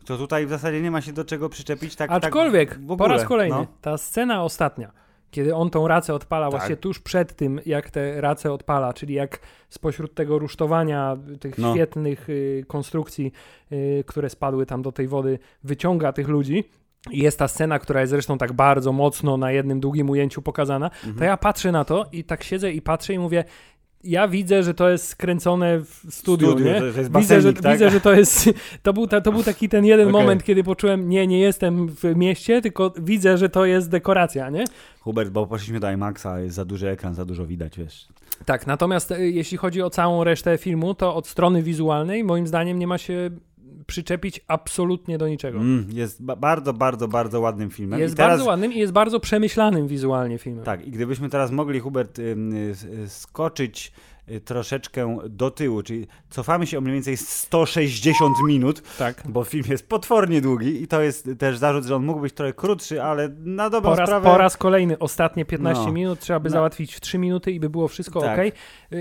[0.06, 1.96] to tutaj w zasadzie nie ma się do czego przyczepić.
[1.96, 3.66] Tak, Aczkolwiek, tak ogóle, po raz kolejny, no.
[3.80, 4.92] ta scena ostatnia,
[5.30, 6.60] kiedy on tą racę odpala Tak.
[6.60, 9.38] właśnie tuż przed tym, jak te racę odpala, czyli jak
[9.68, 11.72] spośród tego rusztowania tych No.
[11.74, 13.32] świetnych y, konstrukcji,
[13.72, 16.64] y, które spadły tam do tej wody, wyciąga tych ludzi.
[17.10, 20.90] i Jest ta scena, która jest zresztą tak bardzo mocno na jednym długim ujęciu pokazana.
[20.90, 21.26] To Mhm.
[21.28, 23.44] ja patrzę na to i tak siedzę i patrzę i mówię,
[24.06, 26.80] ja widzę, że to jest skręcone w studiu, Studiu, nie?
[26.80, 27.72] że jest widzę, że, basenik, tak?
[27.72, 28.50] widzę, że to jest,
[28.82, 30.20] to był, ta, to był taki ten jeden Okej.
[30.20, 34.64] moment, kiedy poczułem, nie, nie jestem w mieście, tylko widzę, że to jest dekoracja, nie?
[35.00, 38.08] Hubert, bo poszliśmy do IMAXa, jest za duży ekran, za dużo widać, wiesz.
[38.44, 42.78] Tak, natomiast e, jeśli chodzi o całą resztę filmu, to od strony wizualnej moim zdaniem
[42.78, 43.30] nie ma się
[43.86, 45.58] przyczepić absolutnie do niczego.
[45.58, 48.00] Mm, jest ba- bardzo, bardzo, bardzo ładnym filmem.
[48.00, 50.64] Jest teraz, bardzo ładnym i jest bardzo przemyślanym wizualnie filmem.
[50.64, 52.74] Tak, i gdybyśmy teraz mogli, Hubert, ym, y,
[53.04, 53.92] y, skoczyć
[54.30, 59.22] y, troszeczkę do tyłu, czyli cofamy się o mniej więcej 160 minut, tak.
[59.28, 62.52] bo film jest potwornie długi i to jest też zarzut, że on mógł być trochę
[62.52, 64.30] krótszy, ale na dobrą Po raz, sprawę...
[64.30, 65.92] po raz kolejny, ostatnie 15 No.
[65.92, 66.52] minut trzeba by No.
[66.52, 68.38] załatwić w 3 minuty i by było wszystko Tak.
[68.38, 68.44] ok.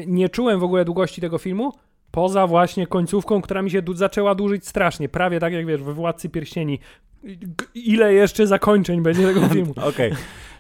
[0.08, 1.72] Nie czułem w ogóle długości tego filmu,
[2.16, 5.10] poza właśnie końcówką, która mi się zaczęła dłużyć strasznie.
[5.10, 6.80] Prawie tak jak wiesz, we Władcy Pierścieni.
[7.24, 9.74] G- Ile jeszcze zakończeń będzie tego filmu?
[9.84, 10.12] Okej.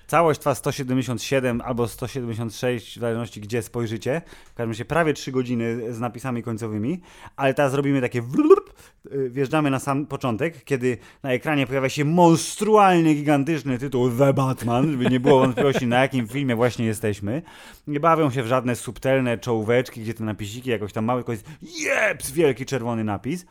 [0.08, 4.22] Całość trwa 177 albo 176, w zależności gdzie spojrzycie.
[4.46, 7.02] W każdym razie prawie 3 godziny z napisami końcowymi,
[7.36, 8.74] ale teraz robimy takie wlup,
[9.30, 15.10] wjeżdżamy na sam początek, kiedy na ekranie pojawia się monstrualny, gigantyczny tytuł The Batman, żeby
[15.10, 17.42] nie było wątpliwości na jakim filmie właśnie jesteśmy.
[17.88, 22.32] Nie bawią się w żadne subtelne czołóweczki, gdzie te napisiki jakoś tam tylko jest jeps,
[22.32, 23.46] wielki czerwony napis.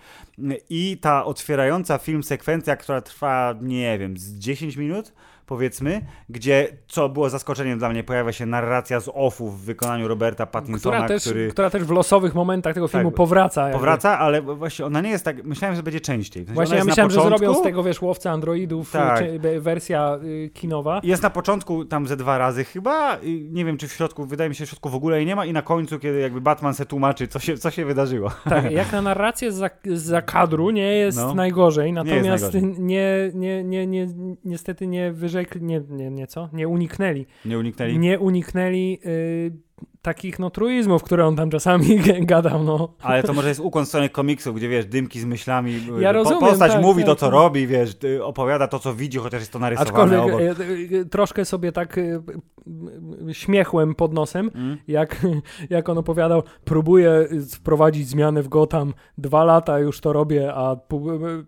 [0.71, 5.13] I ta otwierająca film sekwencja, która trwa, nie wiem, z 10 minut,
[5.47, 10.47] powiedzmy, gdzie, co było zaskoczeniem dla mnie, pojawia się narracja z offu w wykonaniu Roberta
[10.47, 13.63] Pattinsona, Która też, który która też w losowych momentach tego filmu Tak, powraca.
[13.63, 13.79] jakby.
[13.79, 16.43] powraca, ale właśnie ona nie jest tak, myślałem, że będzie częściej.
[16.43, 19.19] W sensie Właśnie ja myślałem, że zrobią z tego, wiesz, łowca androidów Tak.
[19.19, 21.01] czy, wersja y, kinowa.
[21.05, 24.49] Jest na początku tam ze dwa razy chyba, i nie wiem czy w środku, wydaje
[24.51, 26.41] mi się, że w środku w ogóle jej nie ma i na końcu, kiedy jakby
[26.41, 28.31] Batman se tłumaczy, co się, co się wydarzyło.
[28.45, 31.35] Tak, jak na narrację z za, za kadru nie jest No.
[31.35, 32.75] najgorzej, natomiast najgorzej.
[32.79, 34.07] nie, nie, nie, nie,
[34.45, 36.49] niestety nie wyrzekli, nie, nie, nie co?
[36.53, 37.27] Nie uniknęli.
[37.45, 37.99] Nie uniknęli.
[37.99, 39.53] Nie uniknęli y,
[40.03, 42.95] takich no truizmów, które on tam czasami gadał, no.
[43.03, 45.81] Ale to może jest ukłon w stronę komiksów, gdzie wiesz, dymki z myślami.
[46.01, 47.33] Ja po- rozumiem, Postać tak, mówi tak, to, co tak.
[47.33, 50.41] robi, wiesz, y, opowiada to, co widzi, chociaż jest to narysowane Aczkolwiek obok.
[50.61, 52.21] y, y, troszkę sobie tak y, y,
[53.33, 54.77] śmiechłem pod nosem, Mm.
[54.89, 55.27] jak,
[55.71, 60.77] jak on opowiadał, próbuję wprowadzić zmianę w Gotham, dwa lata już to robię, a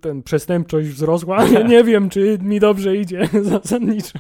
[0.01, 4.19] ten przestępczość wzrosła, nie, nie wiem, czy mi dobrze idzie zasadniczo.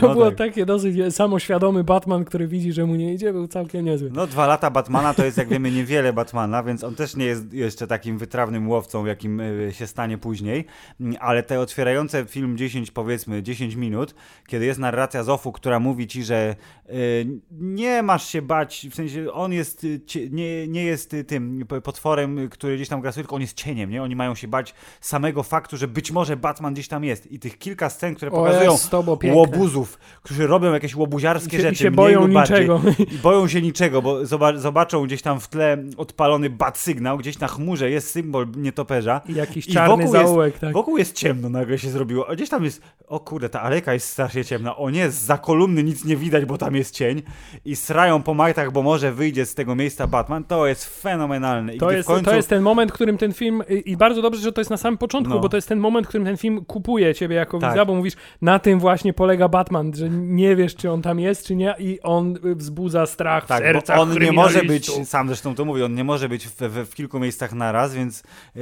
[0.00, 0.38] To No było tak.
[0.38, 4.10] takie dosyć samoświadomy Batman, który widzi, że mu nie idzie, był całkiem niezły.
[4.14, 7.52] No, dwa lata Batmana to jest, jak wiemy, niewiele Batmana, więc on też nie jest
[7.52, 10.64] jeszcze takim wytrawnym łowcą, jakim y, się stanie później.
[11.20, 14.14] Ale te otwierające film 10, powiedzmy, 10 minut,
[14.46, 16.56] kiedy jest narracja z Offu, która mówi ci, że
[16.90, 21.64] y, nie masz się bać, w sensie on jest, y, nie, nie jest y, tym
[21.82, 24.02] potworem, który gdzieś tam grasuje, tylko on jest cieniem, nie?
[24.02, 27.32] Oni mają się bać samego faktu, że być może Batman gdzieś tam jest.
[27.32, 28.84] I tych kilka scen, które pokazują jest
[29.34, 32.56] łobuzów, którzy robią jakieś łobuziarskie I się, rzeczy, i się boją lub bardziej.
[32.60, 32.80] niczego.
[33.14, 37.38] I boją się niczego, bo zoba- zobaczą gdzieś tam w tle odpalony bat sygnał, gdzieś
[37.38, 39.20] na chmurze jest symbol nietoperza.
[39.28, 40.72] I jakiś I czarny wokół jest- zaułek, tak.
[40.72, 42.26] Wokół jest ciemno, nagle się zrobiło.
[42.32, 44.76] Gdzieś tam jest, o kurde, ta alejka jest strasznie ciemna.
[44.76, 47.22] O nie, za kolumny nic nie widać, bo tam jest cień.
[47.64, 50.44] I srają po majtach, bo może wyjdzie z tego miejsca Batman.
[50.44, 51.74] To jest fenomenalne.
[51.74, 52.24] I To jest, w końcu...
[52.24, 54.76] to jest ten moment, w którym ten film, i- bardzo dobrze, że to jest na
[54.76, 55.40] samym początku, No.
[55.40, 57.70] bo to jest ten moment, w którym ten film kupuje ciebie jako Tak.
[57.70, 61.46] widza, bo mówisz, na tym właśnie polega Batman, że nie wiesz, czy on tam jest,
[61.46, 65.26] czy nie i on wzbudza strach w Tak, sercach bo on nie może być, sam
[65.26, 68.22] zresztą to mówi, on nie może być w, w, w kilku miejscach naraz, więc
[68.56, 68.60] e,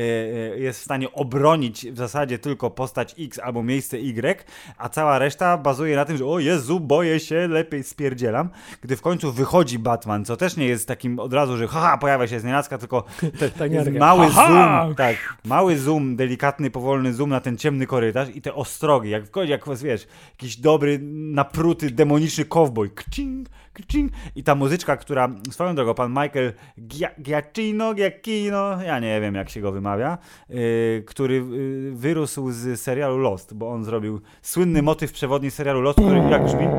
[0.58, 4.44] jest w stanie obronić w zasadzie tylko postać X albo miejsce Y,
[4.78, 8.48] a cała reszta bazuje na tym, że o Jezu, boję się, lepiej spierdzielam.
[8.82, 12.26] Gdy w końcu wychodzi Batman, co też nie jest takim od razu, że haha, pojawia
[12.26, 13.04] się z nienacka, tylko
[13.40, 18.28] Tak, takie, mały "Haha!" zoom, tak, mały zoom, delikatny, powolny zoom na ten ciemny korytarz
[18.34, 24.54] i te ostrogi, jak, jak wiesz, jakiś dobry, napruty, demoniczny cowboy, kcing, kcing, i ta
[24.54, 29.72] muzyczka, która, swoją drogą, pan Michael Gia- Giacchino, Giacchino, ja nie wiem jak się go
[29.72, 35.80] wymawia, yy, który yy, wyrósł z serialu Lost, bo on zrobił słynny motyw przewodni serialu
[35.80, 36.66] Lost, który jak brzmi?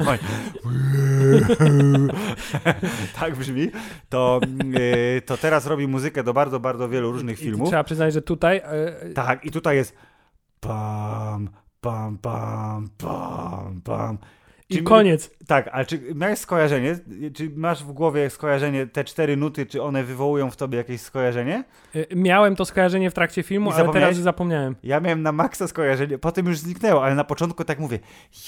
[3.20, 3.70] Tak brzmi,
[4.08, 7.68] to, yy, to teraz robi muzykę do bardzo, bardzo wielu różnych I filmów.
[7.68, 8.62] Trzeba przyznać, że tutaj
[9.10, 9.96] y, Tak, i tutaj jest
[10.60, 11.48] pam,
[11.80, 14.18] pam, pam, pam, pam.
[14.70, 15.30] I Czy- koniec.
[15.46, 16.98] Tak, ale czy miałeś skojarzenie?
[17.34, 21.64] Czy masz w głowie skojarzenie, te cztery nuty, czy one wywołują w tobie jakieś skojarzenie?
[21.96, 24.76] Y, Miałem to skojarzenie w trakcie filmu, ale teraz zapomniałem.
[24.82, 27.98] Ja miałem na maksa skojarzenie, potem już zniknęło, ale na początku tak mówię,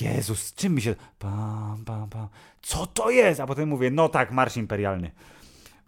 [0.01, 0.95] Jezus, czym mi się...
[1.19, 2.29] Pam, pam, pam.
[2.63, 3.41] Co to jest?
[3.41, 5.11] A potem mówię, no tak, Marsz Imperialny.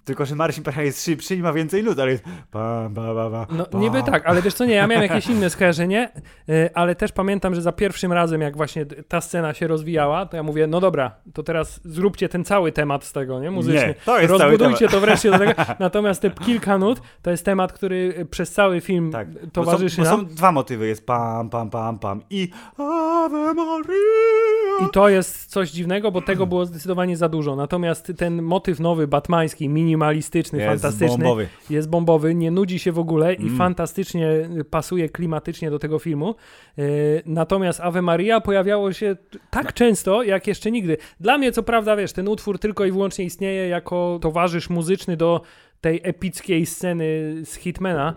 [0.04, 2.24] Tylko, że Marsz Imperialny jest szybszy i ma więcej nut, ale jest...
[2.50, 5.50] Pam, pam, pam, pam, No niby tak, ale wiesz co, nie, ja miałem jakieś inne
[5.50, 6.12] skojarzenie,
[6.48, 10.36] y, ale też pamiętam, że za pierwszym razem, jak właśnie ta scena się rozwijała, to
[10.36, 13.86] ja mówię, no dobra, to teraz zróbcie ten cały temat z tego, nie, muzyczny.
[13.88, 15.52] Nie, to jest Rozbudujcie to wreszcie do tego.
[15.78, 20.04] Natomiast te kilka nut, to jest temat, który y, przez cały film Tak, towarzyszy bo
[20.04, 20.28] są, bo nam.
[20.28, 24.86] są dwa motywy, jest pam, pam, pam, pam i Ave Maria.
[24.86, 27.56] I to jest coś dziwnego, bo tego było zdecydowanie za dużo.
[27.56, 31.48] Natomiast ten motyw nowy, batmański, minimalistyczny, jest fantastyczny, bombowy.
[31.70, 33.56] jest bombowy, nie nudzi się w ogóle i Mm.
[33.56, 34.28] fantastycznie
[34.60, 36.34] y, pasuje klimatycznie do tego filmu.
[36.76, 36.84] Yy,
[37.26, 39.16] natomiast Ave Maria pojawiało się
[39.50, 40.96] tak często, jak jeszcze nigdy.
[41.20, 45.40] Dla mnie, co prawda, wiesz, ten utwór tylko i wyłącznie istnieje jako towarzysz muzyczny do
[45.80, 48.14] tej epickiej sceny z Hitmana,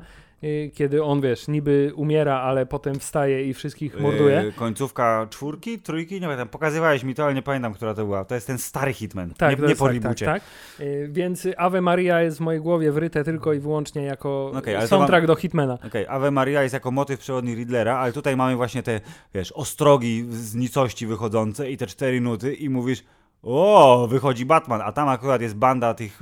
[0.73, 4.43] kiedy on, wiesz, niby umiera, ale potem wstaje i wszystkich morduje.
[4.43, 6.47] Yy, końcówka czwórki, trójki, nie pamiętam.
[6.47, 8.26] Pokazywałeś mi to, ale nie pamiętam, która to była.
[8.26, 9.34] To jest ten stary Hitman.
[9.38, 10.41] Tak, nie nie po tak, tak, tak.
[10.80, 15.28] Yy, Więc Ave Maria jest w mojej głowie wryte tylko i wyłącznie jako to soundtrack
[15.28, 15.78] do Hitmana.
[15.88, 19.02] Okej, Ave Maria jest jako motyw przewodni Riddlera, ale tutaj mamy właśnie te,
[19.34, 23.04] wiesz, ostrogi z nicości wychodzące i te cztery nuty i mówisz
[23.43, 26.21] o, wychodzi Batman, a tam akurat jest banda tych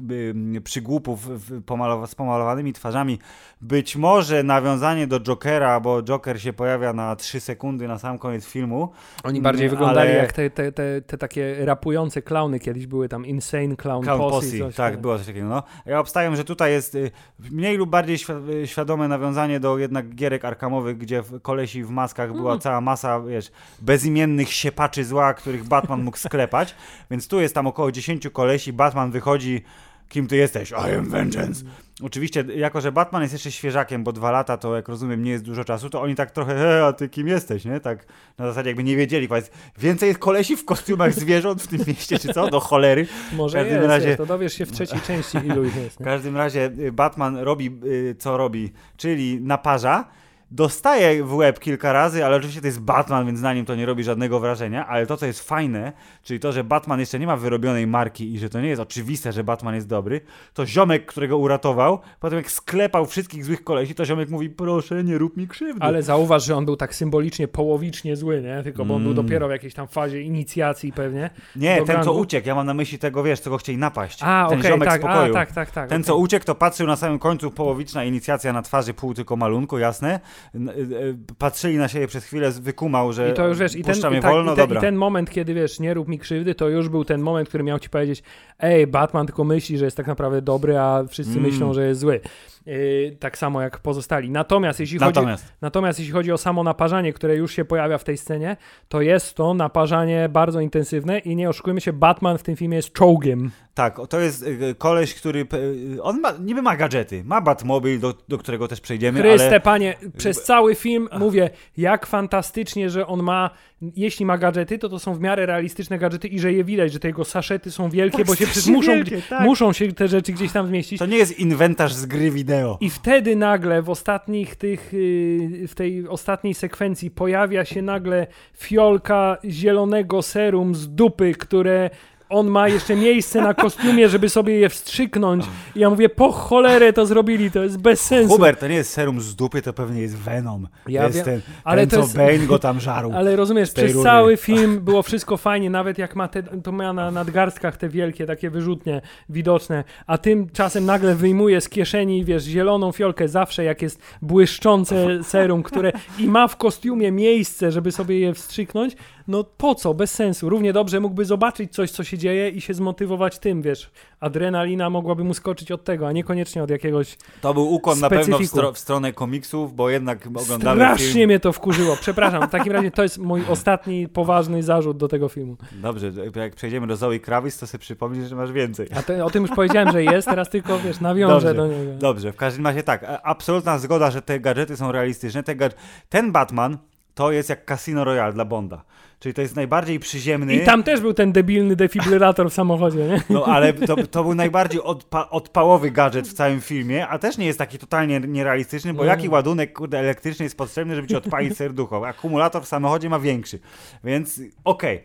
[0.55, 1.27] y, przygłupów
[1.65, 3.19] pomalowa- z pomalowanymi twarzami.
[3.61, 8.45] Być może nawiązanie do Jokera, bo Joker się pojawia na 3 sekundy na sam koniec
[8.45, 8.89] filmu.
[9.23, 13.09] Oni bardziej Mm, wyglądali ale- jak te, te, te, te takie rapujące klauny kiedyś były
[13.09, 14.57] tam Insane Clown, Clown Posse.
[14.57, 15.47] Posse, tak, było coś takiego.
[15.47, 15.63] No.
[15.85, 17.11] Ja obstawiam, że tutaj jest y,
[17.51, 21.89] mniej lub bardziej świ- y, świadome nawiązanie do jednak gierek arkamowych, gdzie w kolesi w
[21.89, 22.59] maskach była Mhm.
[22.59, 23.51] cała masa, wiesz,
[23.81, 26.75] bezimiennych siepaczy zła, których Batman mógł sklepać.
[27.11, 29.61] Więc tu jest tam około 10 kolesi, Batman wychodzi.
[30.09, 30.71] Kim ty jesteś?
[30.71, 31.65] I am vengeance.
[32.03, 35.43] Oczywiście, jako że Batman jest jeszcze świeżakiem, bo dwa lata to, jak rozumiem, nie jest
[35.43, 37.79] dużo czasu, to oni tak trochę, he, a ty kim jesteś, nie?
[37.79, 38.05] Tak
[38.37, 39.27] na zasadzie jakby nie wiedzieli.
[39.27, 42.47] Powiedz, więcej jest kolesi w kostiumach zwierząt w tym mieście, czy co?
[42.49, 43.07] Do cholery.
[43.33, 45.95] Może W każdym jest, razie- jest, to dowiesz się w trzeciej części, ilu ich jest.
[45.95, 46.05] W Nie?
[46.05, 50.05] każdym razie y, Batman robi y, co robi, czyli naparza.
[50.51, 53.85] Dostaje w łeb kilka razy, ale oczywiście to jest Batman, więc na nim to nie
[53.85, 54.87] robi żadnego wrażenia.
[54.87, 58.39] Ale to, co jest fajne, czyli to, że Batman jeszcze nie ma wyrobionej marki i
[58.39, 60.21] że to nie jest oczywiste, że Batman jest dobry,
[60.53, 65.17] to ziomek, którego uratował, potem jak sklepał wszystkich złych kolesi, to ziomek mówi: Proszę, nie
[65.17, 65.81] rób mi krzywdy.
[65.81, 68.63] Ale zauważ, że on był tak symbolicznie, połowicznie zły, nie?
[68.63, 69.25] Tylko bo on był Mm.
[69.25, 71.29] dopiero w jakiejś tam fazie inicjacji pewnie.
[71.55, 74.19] nie, ten, co uciekł, ja mam na myśli tego, wiesz, co go chcieli napaść.
[74.23, 75.31] A, ten okej, ziomek tak, z pokoju.
[75.31, 75.89] a, tak, tak, tak.
[75.89, 76.05] Ten, okej.
[76.07, 80.19] co uciekł, to patrzył na samym końcu, połowiczna inicjacja na twarzy, pół tylko malunku, jasne.
[80.55, 83.95] Y- y- Patrzyli na siebie przez chwilę, wykumał, że I to już wiesz, i ten,
[83.97, 84.79] i, tak, wolno, i, dobra.
[84.79, 87.63] i ten moment, kiedy wiesz, nie rób mi krzywdy, to już był ten moment, który
[87.63, 88.23] miał ci powiedzieć,
[88.59, 91.43] ej, Batman tylko myśli, że jest tak naprawdę dobry, a wszyscy Mm.
[91.51, 92.19] myślą, że jest zły.
[92.65, 94.29] Yy, tak samo jak pozostali.
[94.29, 98.03] Natomiast jeśli, chodzi, Natomiast, natomiast jeśli chodzi o samo naparzanie, które już się pojawia w
[98.03, 98.57] tej scenie,
[98.89, 102.93] to jest to naparzanie bardzo intensywne i nie oszukujmy się, Batman w tym filmie jest
[102.93, 103.51] czołgiem.
[103.73, 105.47] tak, to jest y, koleś, który,
[105.95, 109.59] y, on ma, niby ma gadżety, ma Batmobil, do, do którego też przejdziemy, Chryste, ale
[109.59, 113.49] panie, przez cały film mówię, jak fantastycznie, że on ma,
[113.81, 116.99] jeśli ma gadżety, to to są w miarę realistyczne gadżety i że je widać, że
[116.99, 119.41] te jego saszety są wielkie, Tak, bo się przecież muszą, wielkie, tak.
[119.41, 120.99] muszą się te rzeczy gdzieś tam zmieścić.
[120.99, 122.54] to nie jest inwentarz z gry wideo.
[122.79, 129.37] I wtedy nagle w ostatnich tych, yy, w tej ostatniej sekwencji pojawia się nagle fiolka
[129.45, 131.89] zielonego serum z dupy, które
[132.29, 135.45] on ma jeszcze miejsce na kostiumie, żeby sobie je wstrzyknąć.
[135.75, 138.33] I ja mówię, po cholerę to zrobili, to jest bez sensu.
[138.33, 140.67] Hubert, to nie jest serum z dupy, to pewnie jest Venom.
[140.87, 143.11] Ja to jest wiem, ten, ale ten to co jest- Bane go tam żarł.
[143.15, 144.03] Ale rozumiesz, przez rury.
[144.03, 148.25] cały film było wszystko fajnie, nawet jak ma te, to ma na nadgarstkach te wielkie,
[148.25, 154.01] takie wyrzutnie widoczne, a tymczasem nagle wyjmuje z kieszeni, wiesz, zieloną fiolkę zawsze, jak jest
[154.21, 158.95] błyszczące serum, które i ma w kostiumie miejsce, żeby sobie je wstrzyknąć,
[159.27, 160.49] no po co, bez sensu.
[160.49, 163.91] Równie dobrze mógłby zobaczyć coś, co się dzieje i się zmotywować tym, wiesz.
[164.19, 167.17] Adrenalina mogłaby mu skoczyć od tego, a niekoniecznie od jakiegoś...
[167.41, 168.57] To był ukłon na pewno w, Specyfiku.
[168.57, 171.27] stro, w stronę komiksów, bo jednak oglądamy Strasznie film.
[171.27, 171.97] mnie to wkurzyło.
[172.01, 175.57] Przepraszam, w takim razie to jest mój ostatni poważny zarzut do tego filmu.
[175.71, 178.87] Dobrze, jak przejdziemy do Zoe Kravitz, to sobie przypomnisz, że masz więcej.
[178.95, 181.91] A te, o tym już powiedziałem, że jest, teraz tylko, wiesz, nawiążę Dobrze, do niego.
[181.99, 185.43] Dobrze, w każdym razie tak, absolutna zgoda, że te gadżety są realistyczne.
[185.43, 185.75] Te gad...
[186.09, 186.77] Ten Batman
[187.13, 188.83] to jest jak Casino Royale dla Bonda.
[189.19, 190.55] Czyli to jest najbardziej przyziemny.
[190.55, 193.21] I tam też był ten debilny defibrylator w samochodzie, nie?
[193.29, 197.45] No ale to, to był najbardziej odpa odpałowy gadżet w całym filmie, a też nie
[197.45, 199.09] jest taki totalnie nierealistyczny, bo No.
[199.09, 202.07] jaki ładunek kurde, elektryczny jest potrzebny, żeby ci odpalić serducho?
[202.07, 203.59] Akumulator w samochodzie ma większy.
[204.03, 204.97] Więc okej.
[204.97, 205.01] y,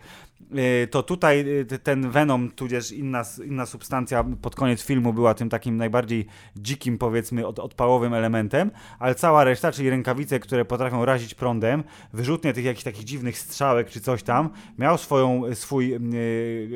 [0.91, 5.77] to tutaj y, ten Venom, tudzież inna, inna substancja pod koniec filmu była tym takim
[5.77, 6.27] najbardziej
[6.57, 12.53] dzikim, powiedzmy, od, odpałowym elementem, ale cała reszta, czyli rękawice, które potrafią razić prądem, wyrzutnie
[12.53, 15.99] tych jakichś takich dziwnych strzałek czy coś tam, miał swoją, swój yy,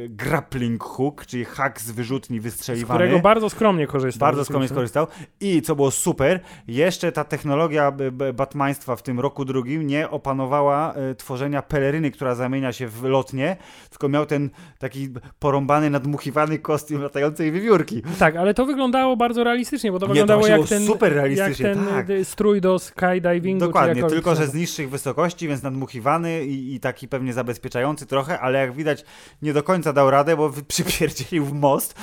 [0.09, 2.99] grappling hook, czyli hak z wyrzutni wystrzeliwany.
[2.99, 4.27] Z którego bardzo skromnie korzystał.
[4.29, 5.07] Bardzo skromnie skorzystał.
[5.41, 7.93] I co było super, jeszcze ta technologia
[8.35, 13.54] batmaństwa w tym roku drugim nie opanowała tworzenia peleryny, która zamienia się w lotnie,
[13.91, 18.03] tylko miał ten taki porąbany, nadmuchiwany kostium latającej wiewiórki.
[18.19, 21.67] Tak, ale to wyglądało bardzo realistycznie, bo to nie, wyglądało to jak, ten, super realistycznie,
[21.67, 22.07] jak ten tak.
[22.25, 23.67] strój do skydivingu.
[23.67, 28.59] Dokładnie, tylko że z niższych wysokości, więc nadmuchiwany i, i, taki pewnie zabezpieczający trochę, ale
[28.59, 29.05] jak widać
[29.43, 31.95] nie do końca dał radę, bo przypierdzielił w most,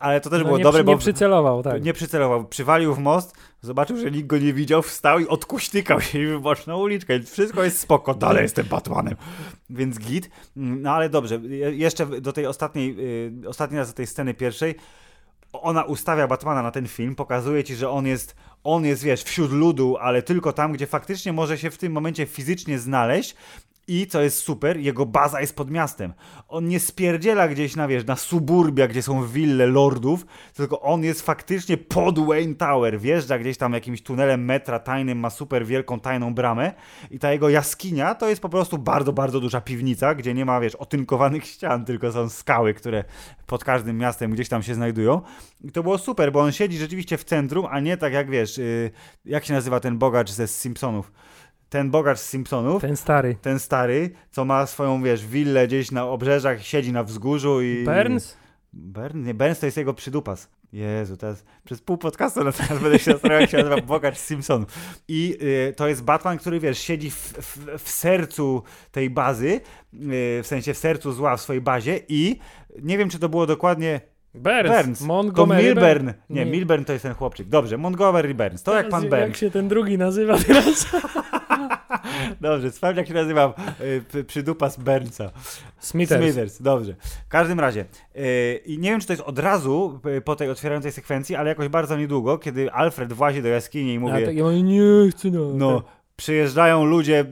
[0.00, 0.92] ale to też no było nie, dobre, nie bo...
[0.92, 1.84] Nie przycelował, tak.
[1.84, 6.38] Nie przycelował, przywalił w most, zobaczył, że nikt go nie widział, wstał i odkuśtykał się
[6.38, 7.20] w boczną uliczkę.
[7.20, 9.16] Wszystko jest spoko, dalej jestem Batmanem.
[9.70, 10.30] Więc git.
[10.56, 11.40] No ale dobrze,
[11.72, 12.96] jeszcze do tej ostatniej,
[13.42, 14.74] yy, ostatni raz do tej sceny pierwszej.
[15.52, 19.52] Ona ustawia Batmana na ten film, pokazuje ci, że on jest, on jest, wiesz, wśród
[19.52, 23.36] ludu, ale tylko tam, gdzie faktycznie może się w tym momencie fizycznie znaleźć
[23.88, 26.12] i co jest super, jego baza jest pod miastem.
[26.48, 31.22] On nie spierdziela gdzieś na, wiesz, na suburbia, gdzie są wille lordów, tylko on jest
[31.22, 33.00] faktycznie pod Wayne Tower.
[33.00, 36.72] Wjeżdża gdzieś tam jakimś tunelem metra tajnym, ma super wielką tajną bramę
[37.10, 40.60] i ta jego jaskinia to jest po prostu bardzo, bardzo duża piwnica, gdzie nie ma,
[40.60, 43.04] wiesz, otynkowanych ścian, tylko są skały, które
[43.46, 45.20] pod każdym miastem gdzieś tam się znajdują.
[45.64, 48.58] I to było super, bo on siedzi rzeczywiście w centrum, a nie tak jak, wiesz,
[48.58, 48.90] yy,
[49.24, 51.12] jak się nazywa ten bogacz ze Simpsonów?
[51.68, 52.82] Ten bogacz z Simpsonów.
[52.82, 53.36] Ten stary.
[53.42, 57.84] Ten stary, co ma swoją, wiesz, willę gdzieś na obrzeżach, siedzi na wzgórzu i...
[57.84, 58.36] Burns?
[58.72, 59.26] Burns?
[59.26, 60.48] Nie, Burns to jest jego przydupas.
[60.72, 64.26] Jezu, teraz przez pół podcastu na teraz będę się zastanawiał, jak się nazywa bogacz z
[64.26, 64.68] Simpsonów.
[65.08, 69.60] I y, to jest Batman, który, wiesz, siedzi w, w, w sercu tej bazy,
[69.94, 72.38] y, w sensie w sercu zła w swojej bazie i
[72.82, 74.00] nie wiem, czy to było dokładnie
[74.34, 74.76] Burns.
[74.76, 75.00] Burns.
[75.00, 76.06] Montgomery to Milburn.
[76.06, 77.48] Nie, nie, Milburn to jest ten chłopczyk.
[77.48, 78.62] Dobrze, Montgomery Burns.
[78.62, 79.20] To jak pan Burns.
[79.20, 80.86] Jak się ten drugi nazywa teraz?
[82.40, 83.54] Dobrze, sprawdź jak się nazywa
[84.14, 85.30] y, przydupas Burnsa.
[85.78, 86.22] Smithers.
[86.22, 86.94] Smithers, dobrze.
[87.26, 87.84] W każdym razie,
[88.16, 91.48] y, i nie wiem, czy to jest od razu y, po tej otwierającej sekwencji, ale
[91.48, 94.20] jakoś bardzo niedługo, kiedy Alfred włazi do jaskini i mówi...
[94.20, 95.50] Ja tak, ja mówię, nie chcę, no.
[95.54, 95.82] no.
[96.16, 97.24] Przyjeżdżają ludzie,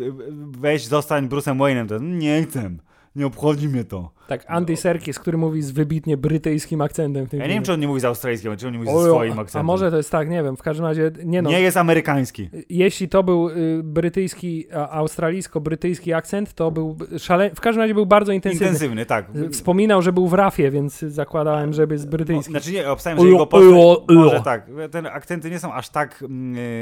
[0.50, 1.88] weź, zostań Bruce'em Wayne'em.
[1.88, 2.70] To nie chcę,
[3.16, 4.10] nie obchodzi mnie to.
[4.28, 7.26] Tak, Andy Serkis, który mówi z wybitnie brytyjskim akcentem.
[7.26, 8.90] W tym ja nie wiem, czy on nie mówi z australijskim, czy on nie mówi
[8.90, 9.60] ze swoim akcentem.
[9.60, 11.50] A może to jest tak, nie wiem, w każdym razie, nie no.
[11.50, 12.50] Nie jest amerykański.
[12.68, 17.50] Jeśli to był y, brytyjski, australijsko-brytyjski akcent, to był szale...
[17.50, 18.66] w każdym razie był bardzo intensywny.
[18.66, 19.26] Intensywny, tak.
[19.52, 22.52] Wspominał, że był w rafie, więc zakładałem, żeby jest brytyjski.
[22.52, 23.74] No, znaczy nie, obstałem, że jego postać,
[24.08, 26.24] może tak, te akcenty nie są aż tak,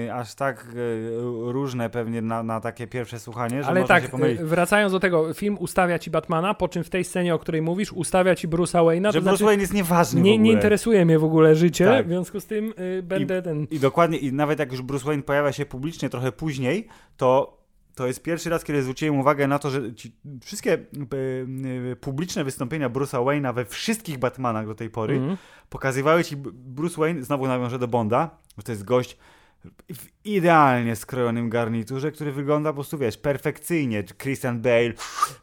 [0.07, 1.11] y, aż tak y,
[1.52, 4.40] różne pewnie na, na takie pierwsze słuchanie, że Ale tak, się pomylić.
[4.40, 7.92] wracając do tego, film ustawia ci Batmana, po czym w tej scenie, o której mówisz,
[7.92, 9.12] ustawia ci Bruce'a Wayne'a.
[9.12, 12.07] Że to Bruce znaczy, Wayne jest nieważny nie, nie interesuje mnie w ogóle życie, tak.
[12.07, 13.66] w związku z tym y, będę I, ten...
[13.71, 17.62] I dokładnie, i nawet jak już Bruce Wayne pojawia się publicznie trochę później, to
[17.95, 20.79] to jest pierwszy raz, kiedy zwróciłem uwagę na to, że ci wszystkie y,
[21.92, 25.37] y, publiczne wystąpienia Bruce'a Wayne'a we wszystkich Batmanach do tej pory mm.
[25.68, 29.18] pokazywały ci Bruce Wayne, znowu nawiążę do Bonda, bo to jest gość
[29.94, 34.05] w idealnie skrojonym garniturze, który wygląda po prostu, wiesz, perfekcyjnie.
[34.22, 34.92] Christian Bale,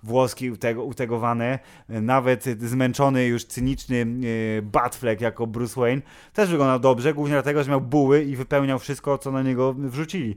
[0.03, 6.01] włoski utego, utegowane, nawet zmęczony już cyniczny yy, Batfleck jako Bruce Wayne,
[6.33, 10.35] też wyglądał dobrze, głównie dlatego, że miał buły i wypełniał wszystko, co na niego wrzucili.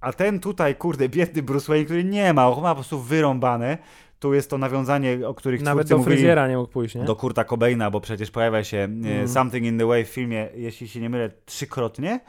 [0.00, 3.78] A ten tutaj, kurde, biedny Bruce Wayne, który nie ma, ma po prostu wyrąbane,
[4.18, 7.04] tu jest to nawiązanie, o których Nawet do mówili, fryzjera nie mógł pójść, nie?
[7.04, 9.28] Do Kurta Cobaina, bo przecież pojawia się mm.
[9.28, 12.20] Something in the Way w filmie, jeśli się nie mylę, trzykrotnie.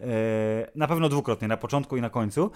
[0.00, 2.50] E, na pewno dwukrotnie, na początku i na końcu,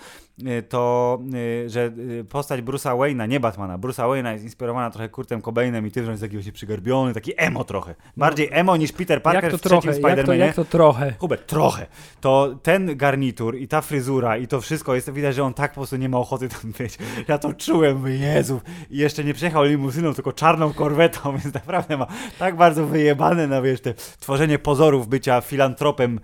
[0.46, 1.18] e, to,
[1.64, 1.92] e, że
[2.28, 6.10] postać Bruce'a Wayne'a, nie Batmana, Bruce'a Wayne'a jest inspirowana trochę Kurtem Cobainem i tym, że
[6.10, 7.94] jest taki właśnie przygarbiony, taki emo trochę.
[8.16, 8.56] Bardziej no.
[8.56, 10.16] emo niż Peter Parker jak to w trochę, Spider-Manie.
[10.16, 11.14] Jak to, jak to trochę?
[11.18, 11.86] Hubert, trochę.
[12.20, 15.74] To ten garnitur i ta fryzura i to wszystko, jest widać, że on tak po
[15.74, 16.98] prostu nie ma ochoty tam być.
[17.28, 18.60] Ja to czułem, Jezu.
[18.90, 22.06] I jeszcze nie przejechał limuzyną, tylko czarną korwetą, więc naprawdę ma
[22.38, 26.20] tak bardzo wyjebane na, wiesz, te tworzenie pozorów bycia filantropem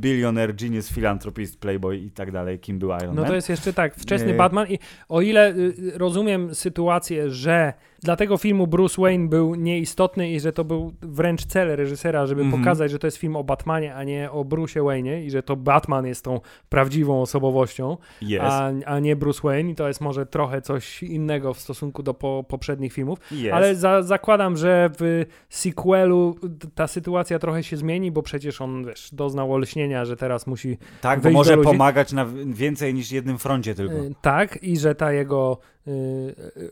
[0.00, 3.30] billionaire, genius, philanthropist, playboy i tak dalej, kim był Iron No Man.
[3.30, 8.38] to jest jeszcze tak, wczesny Batman i o ile y, rozumiem sytuację, że dla tego
[8.38, 12.58] filmu Bruce Wayne był nieistotny i że to był wręcz cel reżysera, żeby mm -hmm.
[12.58, 15.56] pokazać, że to jest film o Batmanie, a nie o Bruce'ie Wayne'ie i że to
[15.56, 18.40] Batman jest tą prawdziwą osobowością, yes.
[18.42, 22.14] a, a nie Bruce Wayne i to jest może trochę coś innego w stosunku do
[22.14, 23.52] po, poprzednich filmów, yes.
[23.52, 26.36] ale za, zakładam, że w sequelu
[26.74, 31.20] ta sytuacja trochę się zmieni, bo przecież on, wiesz, doznał olśnienia, że teraz musi Tak,
[31.20, 33.94] bo może pomagać na więcej niż jednym froncie tylko.
[34.20, 35.58] Tak i że ta jego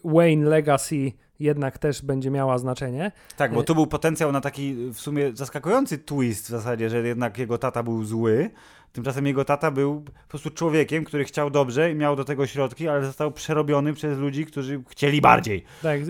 [0.04, 3.12] Wayne Legacy jednak też będzie miała znaczenie.
[3.36, 7.38] Tak, bo tu był potencjał na taki w sumie zaskakujący twist w zasadzie, że jednak
[7.38, 8.50] jego tata był zły.
[8.92, 12.88] Tymczasem jego tata był po prostu człowiekiem, który chciał dobrze i miał do tego środki,
[12.88, 15.64] ale został przerobiony przez ludzi, którzy chcieli bardziej.
[15.82, 16.00] Tak,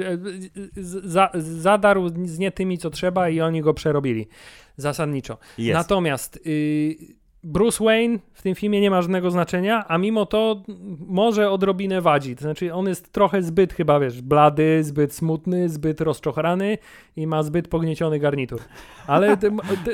[1.04, 4.28] za, zadarł z nie tymi, co trzeba i oni go przerobili
[4.76, 5.38] zasadniczo.
[5.59, 5.74] Jest.
[5.74, 6.96] Natomiast y,
[7.45, 10.62] Bruce Wayne w tym filmie nie ma żadnego znaczenia, a mimo to
[11.07, 12.36] może odrobinę wadzi.
[12.36, 16.78] To znaczy, on jest trochę zbyt chyba, wiesz, blady, zbyt smutny, zbyt rozczochrany
[17.16, 18.61] i ma zbyt pognieciony garnitur.
[19.07, 19.36] Ale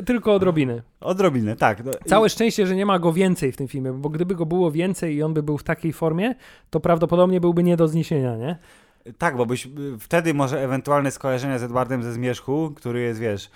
[0.07, 0.83] tylko odrobinę.
[1.01, 1.85] Odrobinę, tak.
[1.85, 4.71] No, Całe szczęście, że nie ma go więcej w tym filmie, bo gdyby go było
[4.71, 6.35] więcej i on by był w takiej formie,
[6.71, 8.59] to prawdopodobnie byłby nie do zniesienia, nie?
[9.19, 9.69] Tak, bo byś
[10.01, 13.51] wtedy może ewentualne skojarzenia z Edwardem ze Zmierzchu, który jest, wiesz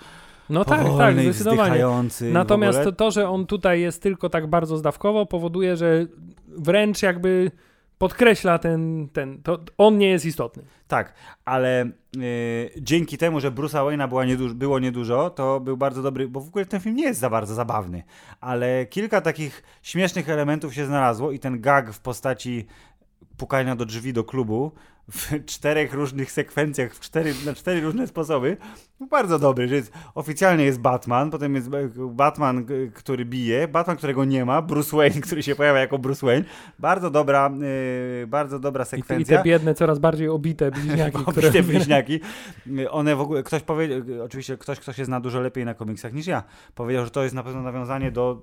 [0.49, 1.85] no tak, tak, zdecydowanie.
[2.21, 6.05] Natomiast to, to, że on tutaj jest tylko tak bardzo zdawkowo, powoduje, że
[6.47, 7.51] wręcz jakby
[7.97, 10.63] podkreśla ten, ten to on nie jest istotny.
[10.87, 11.13] Tak,
[11.45, 12.21] ale yy,
[12.81, 16.47] dzięki temu, że Bruce'a Wayne'a była nieduż, było niedużo, to był bardzo dobry, bo w
[16.47, 18.03] ogóle ten film nie jest za bardzo zabawny,
[18.41, 22.65] ale kilka takich śmiesznych elementów się znalazło i ten gag w postaci
[23.37, 24.71] pukania do drzwi do klubu
[25.11, 28.57] w czterech różnych sekwencjach, w cztery, na cztery różne sposoby.
[28.99, 34.25] No, bardzo dobry, że jest, oficjalnie jest Batman, potem jest Batman, który bije, Batman, którego
[34.25, 36.45] nie ma, Bruce Wayne, który się pojawia jako Bruce Wayne.
[36.79, 37.51] Bardzo dobra,
[38.21, 39.35] yy, bardzo dobra sekwencja.
[39.35, 41.17] I te biedne, coraz bardziej obite bliźniaki.
[41.17, 41.63] obite które...
[41.63, 42.19] bliźniaki.
[42.89, 46.27] One w ogóle, ktoś powiedział, oczywiście ktoś, kto się zna dużo lepiej na komiksach niż
[46.27, 46.43] ja,
[46.75, 48.41] powiedział, że to jest na pewno nawiązanie do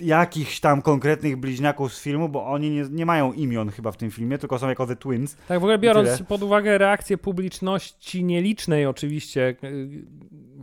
[0.00, 4.10] jakichś tam konkretnych bliźniaków z filmu, bo oni nie, nie mają imion chyba w tym
[4.10, 5.36] filmie, tylko są jako The Twins.
[5.48, 9.56] Tak, w ogóle biorąc pod uwagę reakcję publiczności nielicznej oczywiście,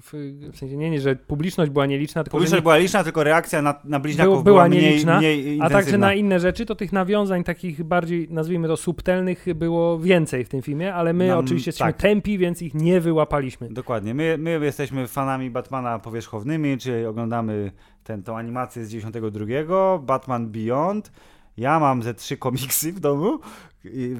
[0.02, 0.14] w,
[0.54, 3.62] w, sensie nie, nie, że publiczność była nieliczna, tylko Publiczność nie, była liczna, tylko reakcja
[3.62, 6.76] na, na bliźniaków był, była, była mniej, nieliczna, mniej a także na inne rzeczy, to
[6.76, 11.70] tych nawiązań takich bardziej, nazwijmy to subtelnych było więcej w tym filmie, ale my oczywiście
[11.70, 12.02] jesteśmy tak.
[12.02, 13.70] tępi, więc ich nie wyłapaliśmy.
[13.70, 17.72] Dokładnie, my, my jesteśmy fanami Batmana powierzchownymi, czyli oglądamy
[18.04, 21.12] ten, tą animację z 92, Batman Beyond.
[21.58, 23.39] Ja mam ze trzy komiksy w domu,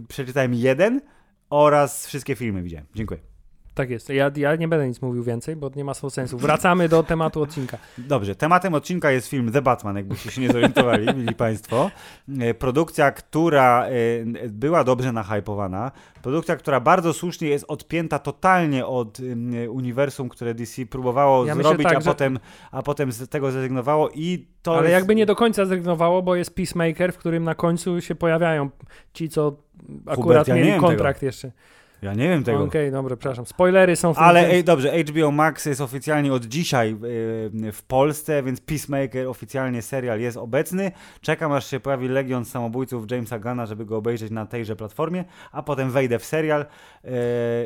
[0.08, 1.02] przeczytałem jeden
[1.50, 2.86] oraz wszystkie filmy widziałem.
[2.96, 3.31] Dziękuję.
[3.74, 4.10] Tak jest.
[4.10, 6.38] Ja, ja nie będę nic mówił więcej, bo nie ma sensu.
[6.38, 7.78] Wracamy do tematu odcinka.
[7.98, 8.36] Dobrze.
[8.36, 11.92] Tematem odcinka jest film The Batman, jakbyście się nie zorientowali, mili Państwo.
[12.40, 13.92] E, produkcja, która e,
[14.50, 15.92] była dobrze nahypowana.
[16.22, 19.18] Produkcja, która bardzo słusznie jest odpięta totalnie od
[19.70, 22.10] uniwersum, które DC próbowało ja zrobić, tak, a, że...
[22.10, 22.40] potem,
[22.72, 24.94] a potem z tego zrezygnowało i to Ale jest...
[24.94, 28.70] jakby nie do końca zrezygnowało, bo jest Peacemaker, w którym na końcu się pojawiają
[29.14, 29.58] ci, co
[30.06, 31.28] akurat Hubert, ja mieli kontrakt tego.
[31.28, 31.52] jeszcze.
[32.02, 32.58] Ja nie wiem tego.
[32.58, 33.46] Okej, okay, dobra, przepraszam.
[33.46, 36.90] Spoilery są w tym Ale ej, dobrze, HBO Max jest oficjalnie od dzisiaj
[37.54, 40.92] yy, w Polsce, więc Peacemaker oficjalnie serial jest obecny.
[41.22, 45.64] Czekam aż się pojawi Legion Samobójców Jamesa Gana, żeby go obejrzeć na tejże platformie, a
[45.64, 46.66] potem wejdę w serial.
[47.04, 47.12] Yy,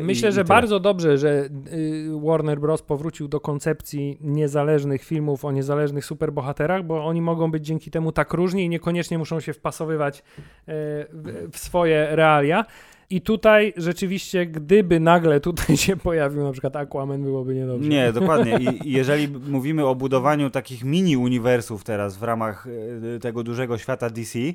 [0.02, 2.82] Myślę, i, że i bardzo dobrze, że yy, Warner Bros.
[2.82, 8.34] powrócił do koncepcji niezależnych filmów o niezależnych superbohaterach, bo oni mogą być dzięki temu tak
[8.34, 10.24] różni i niekoniecznie muszą się wpasowywać
[10.68, 12.66] w, w swoje realia.
[13.10, 17.90] I tutaj rzeczywiście, gdyby nagle tutaj się pojawił na przykład Aquaman, byłoby niedobrze.
[17.90, 18.60] Nie, dokładnie.
[18.84, 22.68] I jeżeli mówimy o budowaniu takich mini-uniwersów teraz w ramach
[23.16, 24.54] e, tego dużego świata DC, e,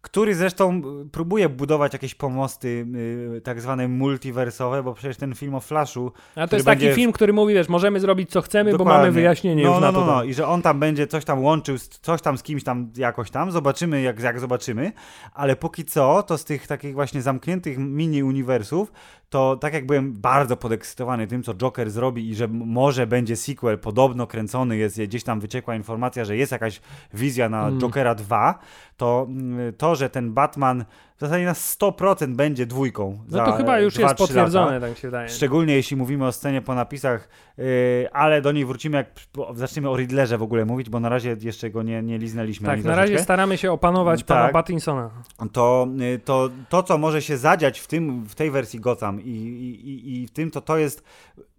[0.00, 2.86] który zresztą próbuje budować jakieś pomosty
[3.36, 6.12] e, tak zwane multiwersowe, bo przecież ten film o Flashu...
[6.36, 6.94] A to jest taki będzie...
[6.94, 8.92] film, który mówi, wiesz, możemy zrobić co chcemy, dokładnie.
[8.92, 10.06] bo mamy wyjaśnienie no, już no, na no, to.
[10.06, 13.30] No, i że on tam będzie coś tam łączył, coś tam z kimś tam jakoś
[13.30, 14.92] tam, zobaczymy jak, jak zobaczymy,
[15.34, 18.92] ale póki co, to z tych takich właśnie właśnie zamkniętych mini-uniwersów,
[19.30, 23.78] to tak jak byłem bardzo podekscytowany tym, co Joker zrobi i że może będzie sequel,
[23.78, 26.80] podobno kręcony jest, gdzieś tam wyciekła informacja, że jest jakaś
[27.14, 27.80] wizja na mm.
[27.80, 28.58] Jokera 2,
[28.96, 30.84] to mm, to, że ten Batman
[31.16, 33.18] w zasadzie na 100% będzie dwójką.
[33.28, 34.88] No to chyba już 2, jest potwierdzone, lata.
[34.88, 35.28] tak się wydaje.
[35.28, 37.64] Szczególnie jeśli mówimy o scenie po napisach, yy,
[38.12, 39.06] ale do niej wrócimy, jak
[39.54, 42.66] zaczniemy o Riddlerze w ogóle mówić, bo na razie jeszcze go nie, nie liznęliśmy.
[42.66, 45.10] Tak, na razie staramy się opanować tak, pana Pattinsona.
[45.52, 49.30] To, yy, to, to, co może się zadziać w, tym, w tej wersji Gotham i,
[49.30, 51.04] i, i w tym, to to jest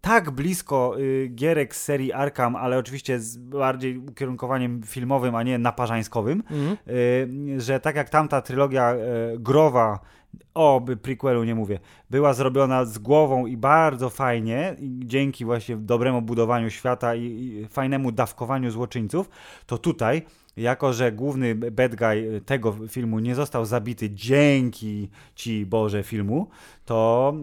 [0.01, 5.57] tak blisko y, gierek z serii Arkham, ale oczywiście z bardziej ukierunkowaniem filmowym, a nie
[5.57, 6.77] naparzańskowym, mm.
[7.57, 9.99] y, że tak jak tamta trylogia y, growa,
[10.53, 11.79] o, by prequelu nie mówię,
[12.09, 17.67] była zrobiona z głową i bardzo fajnie, i dzięki właśnie dobremu budowaniu świata i, i
[17.67, 19.29] fajnemu dawkowaniu złoczyńców,
[19.65, 20.21] to tutaj
[20.59, 26.47] jako że główny bad guy tego filmu nie został zabity dzięki ci Boże filmu,
[26.85, 27.33] to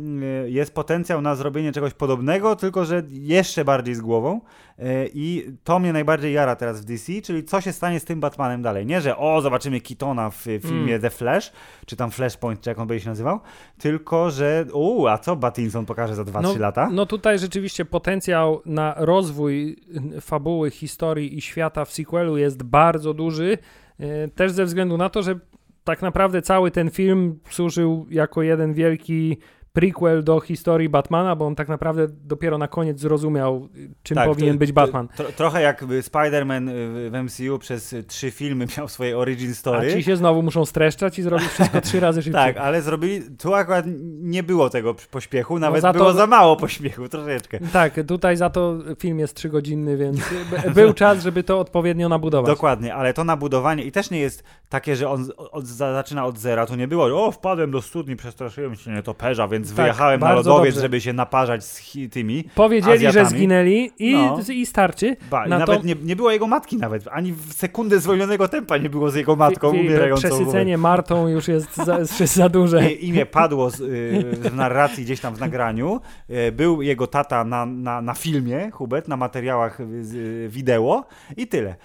[0.47, 4.41] jest potencjał na zrobienie czegoś podobnego, tylko że jeszcze bardziej z głową.
[4.79, 8.21] E, I to mnie najbardziej jara teraz w DC, czyli co się stanie z tym
[8.21, 8.87] Batmanem dalej.
[8.87, 11.01] Nie, że o, zobaczymy Kitona w filmie mm.
[11.01, 11.53] The Flash,
[11.87, 13.41] czy tam Flashpoint, czy jak on by się nazywał,
[13.79, 16.89] tylko że, u, a co Batinson pokaże za 2-3 no, lata?
[16.93, 19.77] No tutaj rzeczywiście potencjał na rozwój
[20.21, 23.59] fabuły, historii i świata w sequelu jest bardzo duży,
[24.01, 25.39] e, też ze względu na to, że
[25.85, 29.37] tak naprawdę cały ten film służył jako jeden wielki
[29.77, 33.69] prequel do historii Batmana, bo on tak naprawdę dopiero na koniec zrozumiał,
[34.03, 35.09] czym tak, powinien to, być Batman.
[35.17, 36.71] To, trochę jak Spider-Man
[37.11, 39.93] w MCU przez trzy filmy miał swoje origin story.
[39.93, 42.43] A ci się znowu muszą streszczać i zrobić wszystko trzy razy szybciej.
[42.43, 43.85] tak, ale zrobili, tu akurat
[44.23, 47.59] nie było tego pośpiechu, no nawet no za było za mało pośpiechu, troszeczkę.
[47.73, 50.21] Tak, tutaj za to film jest trzygodzinny, więc
[50.75, 52.55] był czas, żeby to odpowiednio nabudować.
[52.55, 56.67] Dokładnie, ale to nabudowanie i też nie jest takie, że on od, zaczyna od zera,
[56.67, 60.33] to nie było, o wpadłem do studni, przestraszyłem się nietoperza, więc więc tak, wyjechałem na
[60.33, 60.83] lodowiec, dobrze.
[60.83, 63.25] żeby się naparzać z tymi Powiedzieli, Azjatami.
[63.25, 64.39] że zginęli i, no.
[64.53, 65.17] i starczy.
[65.31, 65.87] Ba, na nawet to...
[65.87, 69.37] nie, nie było jego matki nawet, ani w sekundę zwolnionego tempa nie było z jego
[69.37, 70.29] matką I, umierającą.
[70.29, 72.93] Przesycenie Martą już jest za, jest za duże.
[72.93, 76.01] I, imię padło z, y, w narracji gdzieś tam w nagraniu.
[76.31, 81.05] Y, był jego tata na, na, na filmie, Hubert, na materiałach y, wideo
[81.37, 81.77] i tyle.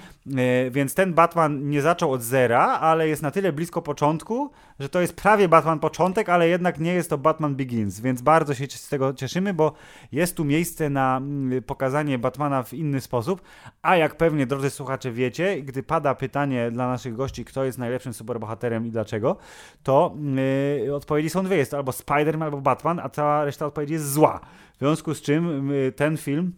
[0.72, 5.01] Więc ten Batman nie zaczął od zera, ale jest na tyle blisko początku, że to
[5.01, 8.89] jest prawie Batman początek, ale jednak nie jest to Batman Begins, więc bardzo się z
[8.89, 9.74] tego cieszymy, bo
[10.11, 13.41] jest tu miejsce na mm, pokazanie Batmana w inny sposób,
[13.82, 18.13] a jak pewnie, drodzy słuchacze, wiecie, gdy pada pytanie dla naszych gości, kto jest najlepszym
[18.13, 19.38] superbohaterem i dlaczego,
[19.84, 20.15] to
[20.86, 24.39] yy, odpowiedzi są dwie, jest albo Spider-Man, albo Batman, a cała reszta odpowiedzi jest zła.
[24.76, 26.53] W związku z czym yy, ten film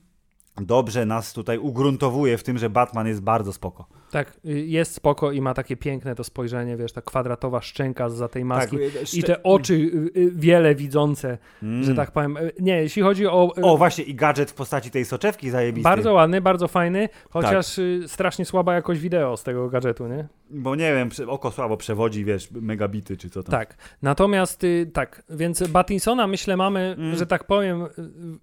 [0.61, 3.85] dobrze nas tutaj ugruntowuje w tym, że Batman jest bardzo spoko.
[4.13, 8.27] Tak, y, jest spoko i ma takie piękne to spojrzenie, wiesz, ta kwadratowa szczęka za
[8.27, 11.83] tej maski tak, i te oczy y, wiele widzące, mm.
[11.83, 12.37] że tak powiem.
[12.59, 13.53] Nie, jeśli chodzi o...
[13.61, 15.83] O, właśnie i gadżet w postaci tej soczewki zajebisty.
[15.83, 18.09] Bardzo ładny, bardzo fajny, chociaż tak.
[18.09, 20.27] strasznie słaba jakość wideo z tego gadżetu, nie?
[20.49, 23.51] Bo nie wiem, oko słabo przewodzi, wiesz, megabity czy co tam.
[23.51, 27.15] Tak, natomiast tak, więc Batinsona myślę mamy, mm.
[27.15, 27.85] że tak powiem,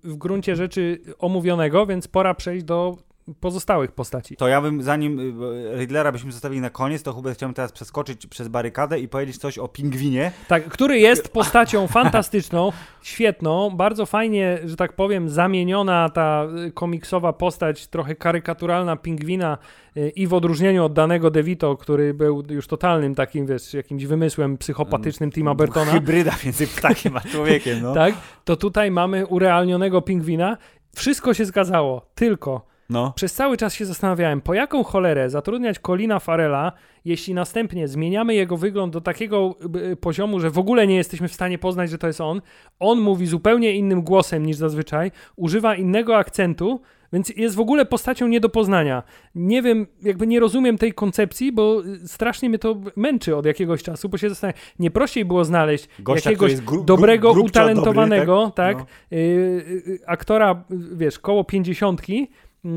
[0.04, 3.09] w gruncie rzeczy omówionego, więc pora przejść do
[3.40, 4.36] pozostałych postaci.
[4.36, 8.26] To ja bym, zanim y, Riddlera byśmy zostawili na koniec, to Hubert chciałbym teraz przeskoczyć
[8.26, 10.32] przez barykadę i powiedzieć coś o pingwinie.
[10.48, 12.72] Tak, który jest postacią fantastyczną,
[13.02, 19.58] świetną, bardzo fajnie, że tak powiem, zamieniona ta y, komiksowa postać, trochę karykaturalna pingwina
[19.96, 24.58] y, i w odróżnieniu od danego DeVito, który był już totalnym takim, wiesz, jakimś wymysłem
[24.58, 25.92] psychopatycznym Tima Burtona.
[25.92, 27.94] Hybryda między ptakiem a człowiekiem, no.
[27.94, 28.14] tak,
[28.44, 30.56] to tutaj mamy urealnionego pingwina.
[30.94, 33.12] Wszystko się zgadzało, tylko no.
[33.16, 36.72] Przez cały czas się zastanawiałem, po jaką cholerę zatrudniać Colina Farela,
[37.04, 39.54] jeśli następnie zmieniamy jego wygląd do takiego
[39.92, 42.40] y, poziomu, że w ogóle nie jesteśmy w stanie poznać, że to jest on.
[42.78, 46.80] On mówi zupełnie innym głosem niż zazwyczaj, używa innego akcentu,
[47.12, 49.02] więc jest w ogóle postacią nie do poznania.
[49.34, 53.82] Nie wiem, jakby nie rozumiem tej koncepcji, bo y, strasznie mnie to męczy od jakiegoś
[53.82, 58.76] czasu, bo się zastanawiam, nie prościej było znaleźć Gościa, jakiegoś gru, dobrego, utalentowanego, dobry, tak,
[58.76, 59.18] tak no.
[59.18, 62.28] y, y, aktora, wiesz, koło pięćdziesiątki,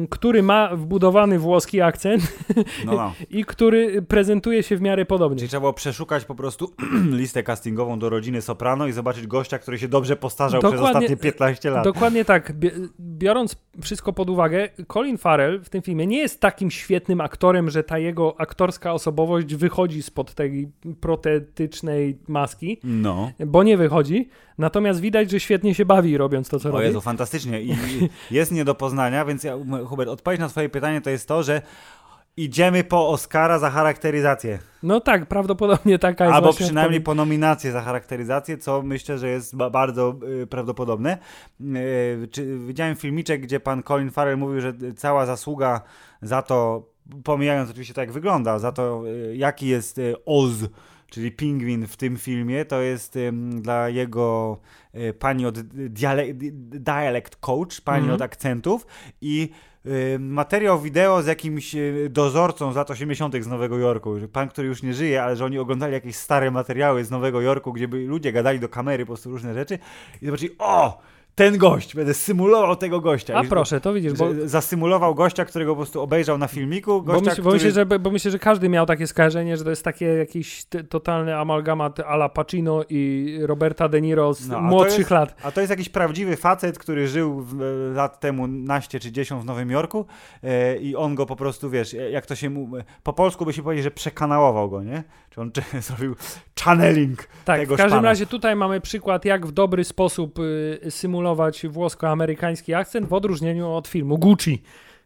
[0.09, 2.37] który ma wbudowany włoski akcent
[2.85, 3.13] no, no.
[3.39, 5.37] i który prezentuje się w miarę podobnie.
[5.37, 6.73] Czyli trzeba było przeszukać po prostu
[7.11, 11.17] listę castingową do rodziny Soprano i zobaczyć gościa, który się dobrze postarzał dokładnie, przez ostatnie
[11.17, 11.83] 15 lat.
[11.83, 12.53] Dokładnie tak.
[12.99, 17.83] Biorąc wszystko pod uwagę, Colin Farrell w tym filmie nie jest takim świetnym aktorem, że
[17.83, 20.71] ta jego aktorska osobowość wychodzi spod tej
[21.01, 23.31] protetycznej maski, no.
[23.45, 24.29] bo nie wychodzi.
[24.57, 26.83] Natomiast widać, że świetnie się bawi robiąc to, co o robi.
[26.83, 27.61] O Jezu, fantastycznie.
[27.61, 27.75] I
[28.31, 31.61] jest nie do poznania, więc ja, Hubert, odpowiedź na twoje pytanie to jest to, że
[32.37, 34.59] idziemy po Oscara za charakteryzację.
[34.83, 39.55] No tak, prawdopodobnie taka jest Albo przynajmniej po nominację za charakteryzację, co myślę, że jest
[39.55, 41.17] ba bardzo y, prawdopodobne.
[41.61, 45.81] Y, czy, widziałem filmiczek, gdzie pan Colin Farrell mówił, że cała zasługa
[46.21, 46.87] za to,
[47.23, 50.53] pomijając oczywiście tak jak wygląda, za to y, jaki jest y, Oz
[51.13, 53.17] czyli pingwin w tym filmie, to jest
[53.61, 54.57] dla jego
[54.95, 55.59] y, pani od
[56.79, 58.15] dialect coach, pani mm -hmm.
[58.15, 58.87] od akcentów
[59.21, 59.49] i
[59.85, 63.35] y, materiał wideo z jakimś y, dozorcą z lat 80.
[63.43, 64.15] z Nowego Jorku.
[64.31, 67.73] Pan, który już nie żyje, ale że oni oglądali jakieś stare materiały z Nowego Jorku,
[67.73, 69.79] gdzie by ludzie gadali do kamery po prostu różne rzeczy
[70.21, 71.01] i zobaczyli, o!
[71.35, 73.35] Ten gość, będę symulował tego gościa.
[73.35, 74.29] A proszę, to widzisz, bo...
[74.45, 77.01] Zasymulował gościa, którego po prostu obejrzał na filmiku.
[77.01, 77.43] Gościa, bo, myśl, który...
[77.43, 80.65] bo, myślę, że, bo myślę, że każdy miał takie skojarzenie, że to jest takie jakiś
[80.89, 85.35] totalny amalgamat ala Pacino i Roberta De Niro z no, młodszych jest, lat.
[85.43, 87.59] A to jest jakiś prawdziwy facet, który żył w,
[87.95, 90.05] lat temu naście czy 10 w Nowym Jorku
[90.43, 92.69] e, i on go po prostu, wiesz, jak to się mu...
[93.03, 95.03] Po polsku by się powiedzieć, że przekanałował go, nie?
[95.29, 96.15] Czy on zrobił
[96.63, 98.09] channeling tak, tego w każdym szpana.
[98.09, 103.71] razie tutaj mamy przykład, jak w dobry sposób y, symulować symulować włosko-amerykański akcent w odróżnieniu
[103.71, 104.61] od filmu Gucci,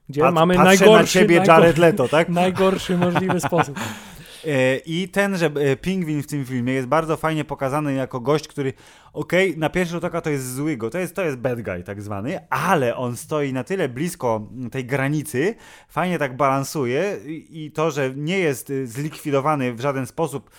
[0.10, 2.30] gdzie Pat- mamy najgorszy, na ciebie najgor- Jared Leto, tak?
[2.30, 3.80] najgorszy możliwy sposób.
[4.48, 8.48] E, I ten, że e, pingwin w tym filmie jest bardzo fajnie pokazany jako gość,
[8.48, 8.74] który,
[9.14, 11.84] okej, na pierwszy rzut oka to jest zły go, to jest, to jest bad guy
[11.84, 15.56] tak zwany, ale on stoi na tyle blisko tej granicy,
[15.90, 20.50] fajnie tak balansuje i, to, że nie jest e, zlikwidowany w żaden sposób,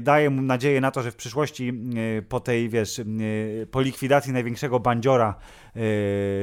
[0.00, 1.72] daje mu nadzieję na to, że w przyszłości
[2.28, 3.00] po tej, wiesz,
[3.70, 5.34] po likwidacji największego bandziora,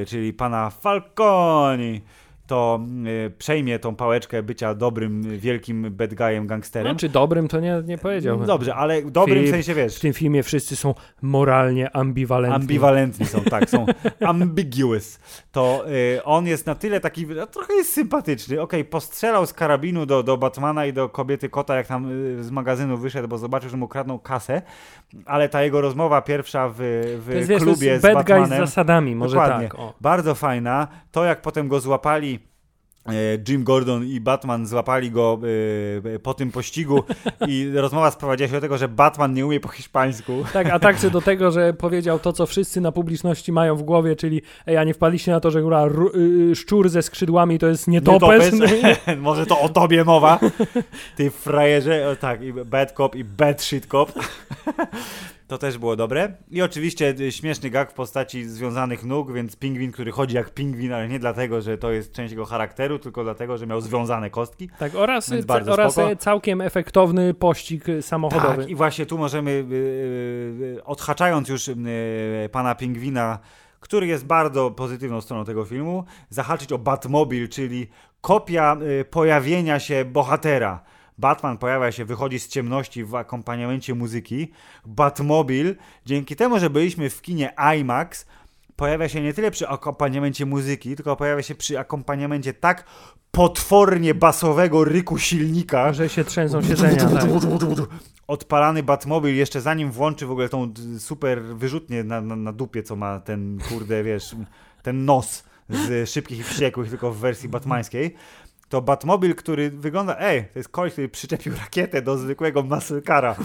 [0.06, 2.00] czyli pana Falconi,
[2.50, 2.80] to
[3.26, 6.92] e, przejmie tą pałeczkę bycia dobrym, wielkim bad guyem, gangsterem.
[6.92, 8.46] No, czy dobrym to nie, nie powiedziałbym.
[8.46, 12.60] Dobrze, ale dobrym w Filip, sensie, W wiesz, tym filmie wszyscy są moralnie ambiwalentni.
[12.62, 13.86] ambiwalentni są, tak, są
[14.26, 15.18] ambiguous.
[15.52, 15.84] To
[16.16, 18.60] y, on jest na tyle taki, no, trochę jest sympatyczny.
[18.60, 22.50] Okej, postrzelał z karabinu do, do Batmana i do kobiety kota, jak tam y, z
[22.50, 24.62] magazynu wyszedł, bo zobaczył, że mu kradną kasę,
[25.26, 26.74] ale ta jego rozmowa pierwsza w,
[27.26, 29.68] w jest, wiesz, to klubie jest z bad guy z Batmanem, zasadami, może Dokładnie.
[29.68, 29.78] tak.
[29.78, 29.94] O.
[30.00, 30.88] bardzo fajna.
[31.12, 32.39] To, jak potem go złapali
[33.48, 35.40] Jim Gordon i Batman złapali go
[36.14, 37.02] e, po tym pościgu
[37.46, 40.44] i rozmowa sprowadziła się do tego, że Batman nie umie po hiszpańsku.
[40.52, 44.16] Tak, a także do tego, że powiedział to, co wszyscy na publiczności mają w głowie,
[44.16, 46.16] czyli ej, a nie wpadliście na to, że góra, ru-
[46.50, 48.52] y, szczur ze skrzydłami to jest nietopes.
[48.52, 49.18] Nietopes.
[49.18, 50.38] Może to o tobie mowa.
[51.16, 52.08] Ty frajerze.
[52.08, 54.12] O, tak, i bad cop i bad shit cop.
[55.50, 56.32] To też było dobre.
[56.50, 60.92] I oczywiście y, śmieszny gag w postaci związanych nóg, więc pingwin, który chodzi jak pingwin,
[60.92, 64.68] ale nie dlatego, że to jest część jego charakteru, tylko dlatego, że miał związane kostki.
[64.78, 66.16] Tak, oraz, bardzo oraz spoko.
[66.16, 68.56] całkiem efektowny pościg e, samochodowy.
[68.56, 69.74] Tak, i właśnie tu możemy, y,
[70.78, 71.74] y, odhaczając już y,
[72.52, 73.38] pana Pingwina,
[73.80, 77.86] który jest bardzo pozytywną stroną tego filmu, zahaczyć o Batmobil, czyli
[78.20, 80.80] kopia y, pojawienia się bohatera.
[81.20, 84.52] Batman pojawia się, wychodzi z ciemności w akompaniamencie muzyki.
[84.86, 88.26] Batmobil, dzięki temu, że byliśmy w kinie IMAX,
[88.76, 92.84] pojawia się nie tyle przy akompaniamencie muzyki, tylko pojawia się przy akompaniamencie tak
[93.30, 97.08] potwornie basowego ryku silnika, Że się trzęsą siedzenia.
[97.10, 97.28] Tak.
[98.26, 102.96] odpalany Batmobil jeszcze zanim włączy w ogóle tą super wyrzutnię na, na, na dupie, co
[102.96, 104.36] ma ten kurde, wiesz,
[104.82, 108.14] ten nos z szybkich i wściekłych, tylko w wersji batmańskiej.
[108.70, 113.36] To Batmobil, który wygląda, ej, to jest koleś, który przyczepił rakietę do zwykłego muscle cara.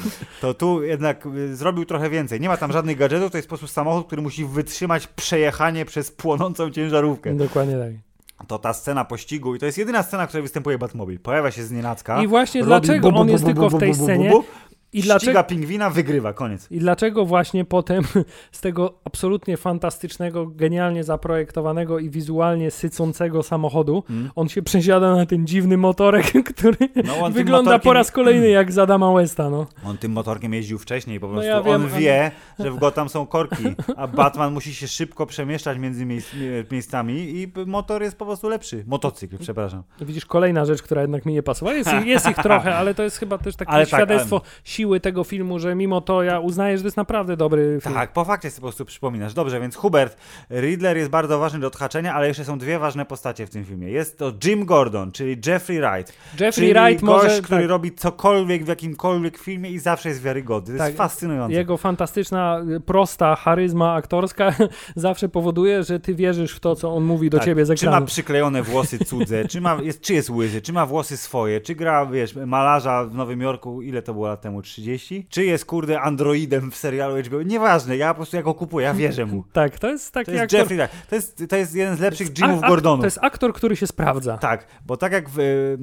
[0.42, 2.42] To tu jednak y, zrobił trochę więcej.
[2.42, 6.12] Nie ma tam żadnych gadżetów, to jest po prostu samochód, który musi wytrzymać przejechanie przez
[6.12, 7.34] płonącą ciężarówkę.
[7.34, 8.06] Dokładnie tak.
[8.48, 11.20] To ta scena pościgu i to jest jedyna scena, w której występuje Batmobil.
[11.20, 12.24] Pojawia się z nienacka.
[12.24, 14.32] I właśnie dlaczego on jest tylko w tej scenie
[14.96, 16.68] i Ściga dlaczego, pingwina, wygrywa, koniec.
[16.72, 18.04] i dlaczego właśnie potem
[18.52, 24.32] z tego absolutnie fantastycznego, genialnie zaprojektowanego i wizualnie sycącego samochodu Mm.
[24.36, 26.26] on się przesiada na ten dziwny motorek,
[26.56, 26.78] który
[27.08, 29.66] No, wygląda motorkiem- po raz kolejny jak z Adama Westa, no.
[29.86, 33.10] On tym motorkiem jeździł wcześniej, po No prostu ja wiem, on wie, że w Gotham
[33.10, 33.64] są korki,
[33.98, 38.50] a Batman musi się szybko przemieszczać między miejsc, mie- miejscami i motor jest po prostu
[38.50, 38.84] lepszy.
[38.88, 39.84] Motocykl, przepraszam.
[40.02, 41.78] Widzisz, kolejna rzecz, która jednak mi nie pasowała.
[41.78, 44.85] Jest, ich- jest ich trochę, ale to jest chyba też takie Ale tak, świadectwo siły
[45.02, 47.96] tego filmu, że mimo to ja uznaję, że to jest naprawdę dobry film.
[47.96, 49.34] Tak, po fakcie sobie po prostu przypominasz.
[49.34, 50.18] Dobrze, więc Hubert,
[50.52, 53.90] Riddler jest bardzo ważny do odhaczenia, ale jeszcze są dwie ważne postacie w tym filmie.
[53.92, 56.14] Jest to Jim Gordon, czyli Jeffrey Wright.
[56.40, 57.42] Jeffrey czyli Wright gość, może...
[57.42, 60.74] który tak, robi cokolwiek w jakimkolwiek filmie i zawsze jest wiarygodny.
[60.74, 61.56] To Tak, jest fascynujące.
[61.58, 64.56] Jego fantastyczna, y, prosta charyzma aktorska
[64.96, 67.86] zawsze powoduje, że ty wierzysz w to, co on mówi do Tak, ciebie z Czy
[67.86, 68.06] ma ekranu.
[68.06, 72.06] przyklejone włosy cudze, czy, ma, jest, czy jest łyzy, czy ma włosy swoje, czy gra,
[72.06, 75.28] wiesz, malarza w Nowym Jorku, ile to było lat temu, 30?
[75.30, 77.42] Czy jest, kurde, androidem w serialu HBO?
[77.42, 79.44] Nieważne, ja po prostu ja go kupuję, ja wierzę mu.
[79.54, 80.60] Tak, to jest taki To jest aktor...
[80.60, 81.10] Jeffrey Wright.
[81.10, 83.00] To jest, to jest jeden z lepszych Jimów Gordonów.
[83.00, 84.38] To jest aktor, który się sprawdza.
[84.38, 85.78] Tak, bo tak jak w y,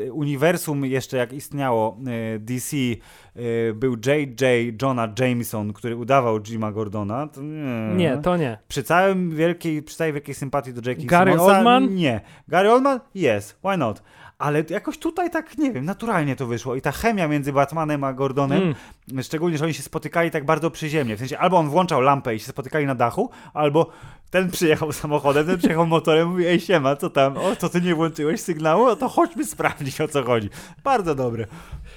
[0.00, 1.98] y, uniwersum jeszcze jak istniało
[2.36, 4.82] y, DC, y, był J.J.
[4.82, 7.94] Jonah Jameson, który udawał Jima Gordona, to nie.
[7.96, 8.58] Nie, to nie.
[8.68, 11.02] Przy, całym wielkiej, przy całej wielkiej sympatii do J.K.
[11.04, 11.94] Gary Simmonsa, Oldman?
[11.94, 12.20] Nie.
[12.48, 13.00] Gary Oldman?
[13.14, 14.02] Yes, why not?
[14.38, 16.74] Ale jakoś tutaj tak, nie wiem, naturalnie to wyszło.
[16.74, 19.22] I ta chemia między Batmanem a Gordonem, Mm.
[19.22, 21.16] szczególnie, że oni się spotykali tak bardzo przyziemnie.
[21.16, 23.90] W sensie albo on włączał lampę i się spotykali na dachu, albo
[24.30, 27.36] ten przyjechał samochodem, ten przyjechał motorem, mówi, ej siema, co tam?
[27.36, 28.86] O, to ty nie włączyłeś sygnału?
[28.86, 30.50] No to chodźmy sprawdzić, o co chodzi.
[30.84, 31.46] Bardzo dobre.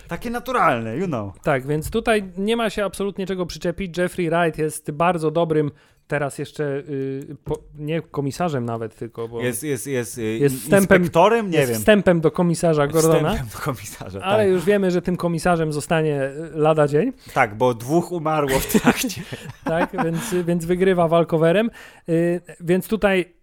[0.08, 1.40] Takie naturalne, you know.
[1.44, 3.98] Tak, więc tutaj nie ma się absolutnie czego przyczepić.
[3.98, 5.72] Jeffrey Wright jest bardzo dobrym,
[6.12, 10.78] teraz jeszcze y, po, nie komisarzem nawet, tylko, bo Jest, jest, jest, y, Jest wstępem-
[10.80, 11.50] inspektorem?
[11.50, 11.80] Nie jest wiem.
[11.80, 13.30] wstępem do komisarza Gordona.
[13.30, 14.52] Wstępem do komisarza, Ale tak.
[14.52, 19.22] już wiemy, że tym komisarzem zostanie y, lada dzień, Tak, bo dwóch umarło w trakcie.
[19.64, 19.90] tak?
[20.04, 21.70] więc, więc wygrywa walkowerem.
[22.60, 23.34] Więc tutaj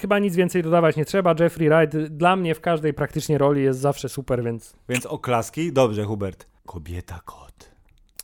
[0.00, 1.34] chyba nic więcej dodawać nie trzeba.
[1.40, 5.72] Jeffrey Wright dla mnie w każdej praktycznie roli jest zawsze super, więc Więc oklaski.
[5.72, 6.46] Dobrze, Hubert.
[6.66, 7.47] Kobieta kot.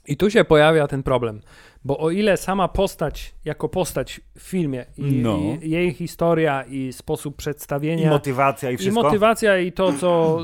[0.07, 1.41] I tu się pojawia ten problem,
[1.85, 5.39] bo o ile sama postać, jako postać w filmie i, No.
[5.63, 9.03] i jej historia i sposób I przedstawienia motywacja i i wszystko.
[9.03, 10.39] motywacja i to, co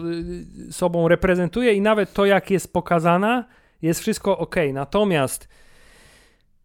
[0.68, 3.44] y, sobą reprezentuje i nawet to, jak jest pokazana,
[3.82, 4.56] jest wszystko ok.
[4.72, 5.48] Natomiast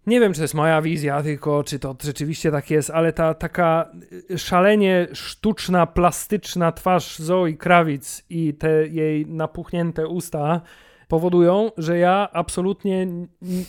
[0.08, 3.34] nie wiem, czy to jest moja wizja, tylko czy to rzeczywiście tak jest, ale ta
[3.34, 3.92] taka
[4.32, 10.62] y, szalenie sztuczna, plastyczna twarz Zoe Krawic i te jej napuchnięte usta
[11.08, 13.08] powodują, że ja absolutnie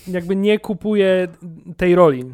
[0.08, 1.28] jakby nie kupuję
[1.76, 2.24] tej roli.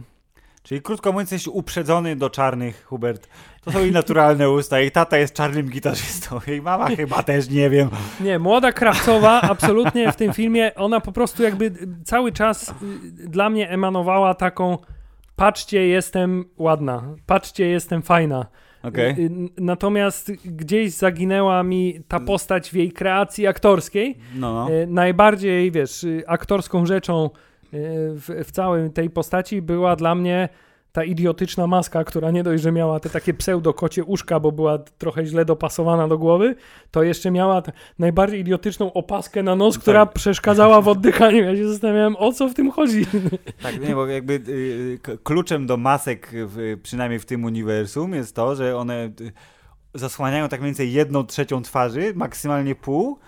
[0.62, 3.28] Czyli krótko mówiąc, jesteś uprzedzony do czarnych, Hubert.
[3.64, 4.80] To są jej naturalne usta.
[4.80, 6.40] Jej tata jest czarnym gitarzystą.
[6.46, 7.88] Jej mama chyba też, nie wiem.
[8.20, 11.72] Nie, młoda Krawcowa absolutnie w tym filmie, ona po prostu jakby
[12.05, 14.78] cały czas y, dla mnie emanowała taką
[15.36, 18.46] patrzcie, jestem ładna, patrzcie, jestem fajna.
[18.82, 19.10] Okej.
[19.10, 24.18] Y, y, Natomiast gdzieś zaginęła mi ta postać w jej kreacji aktorskiej.
[24.34, 24.70] No, no.
[24.74, 27.30] Y, Najbardziej, wiesz, y, aktorską rzeczą y,
[28.14, 30.48] w, w całej tej postaci była dla mnie
[30.93, 35.26] ta idiotyczna maska, która nie dość, że miała te takie pseudo-kocie uszka, bo była trochę
[35.26, 36.55] źle dopasowana do głowy,
[36.90, 37.62] to jeszcze miała
[37.99, 40.14] najbardziej idiotyczną opaskę na nos, która Tak.
[40.14, 41.45] przeszkadzała w oddychaniu.
[41.45, 43.07] Ja się zastanawiałem, o co w tym chodzi.
[43.62, 48.36] Tak, nie, bo jakby y, k- kluczem do masek, w, przynajmniej w tym uniwersum, jest
[48.36, 49.32] to, że one y,
[49.95, 53.18] zasłaniają tak mniej więcej jedną trzecią twarzy, maksymalnie pół.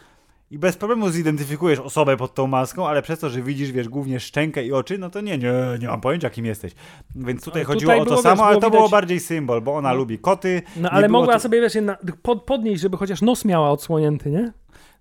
[0.55, 4.21] I bez problemu zidentyfikujesz osobę pod tą maską, ale przez to, że widzisz, wiesz, głównie
[4.21, 6.73] szczękę i oczy, no to nie, nie, nie mam pojęcia, kim jesteś.
[7.15, 8.91] Więc tutaj Ale chodziło tutaj o to było, samo, wiesz, ale było to było widać-
[8.93, 9.95] bardziej symbol, bo ona No.
[9.95, 10.63] lubi koty.
[10.77, 14.31] No ale było mogła to- sobie, wiesz, na, pod, podnieść, żeby chociaż nos miała odsłonięty,
[14.31, 14.53] nie?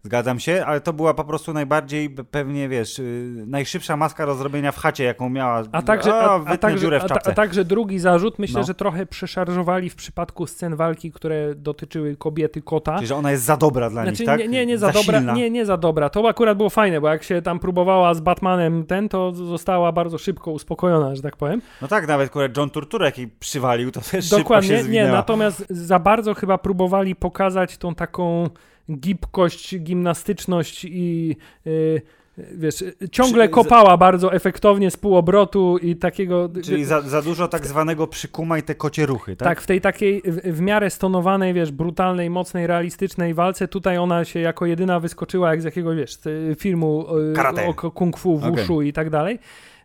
[0.05, 4.71] Zgadzam się, ale to była po prostu najbardziej pewnie, wiesz, y, najszybsza maska do zrobienia
[4.71, 5.63] w chacie, jaką miała.
[5.71, 7.31] A także, a, a, a, także, a, ta- czapce.
[7.31, 8.67] a także drugi zarzut, myślę, No.
[8.67, 12.95] że trochę przeszarżowali w przypadku scen walki, które dotyczyły kobiety kota.
[12.95, 14.39] Czyli, że ona jest za dobra dla Znaczy, nich, tak?
[14.39, 15.33] nie, nie, nie za, dobra, silna.
[15.33, 16.09] nie, nie za dobra.
[16.09, 20.17] To akurat było fajne, bo jak się tam próbowała z Batmanem ten, to została bardzo
[20.17, 21.61] szybko uspokojona, że tak powiem.
[21.81, 25.11] No tak, nawet akurat John Turturek jej przywalił, to też szybko się Dokładnie, nie, zwinęła.
[25.11, 28.49] natomiast za bardzo chyba próbowali pokazać tą taką
[28.91, 32.01] gibkość, gimnastyczność i yy,
[32.37, 36.49] wiesz, ciągle Przy- kopała bardzo efektownie z półobrotu i takiego...
[36.63, 39.47] Czyli za, za dużo tak zwanego przykumaj te kocie ruchy, tak?
[39.47, 44.25] Tak, w tej takiej w, w miarę stonowanej, wiesz, brutalnej, mocnej, realistycznej walce, tutaj ona
[44.25, 46.19] się jako jedyna wyskoczyła jak z jakiegoś, wiesz,
[46.59, 47.67] filmu y, Karate.
[47.67, 49.39] o kung fu, wushu i tak dalej.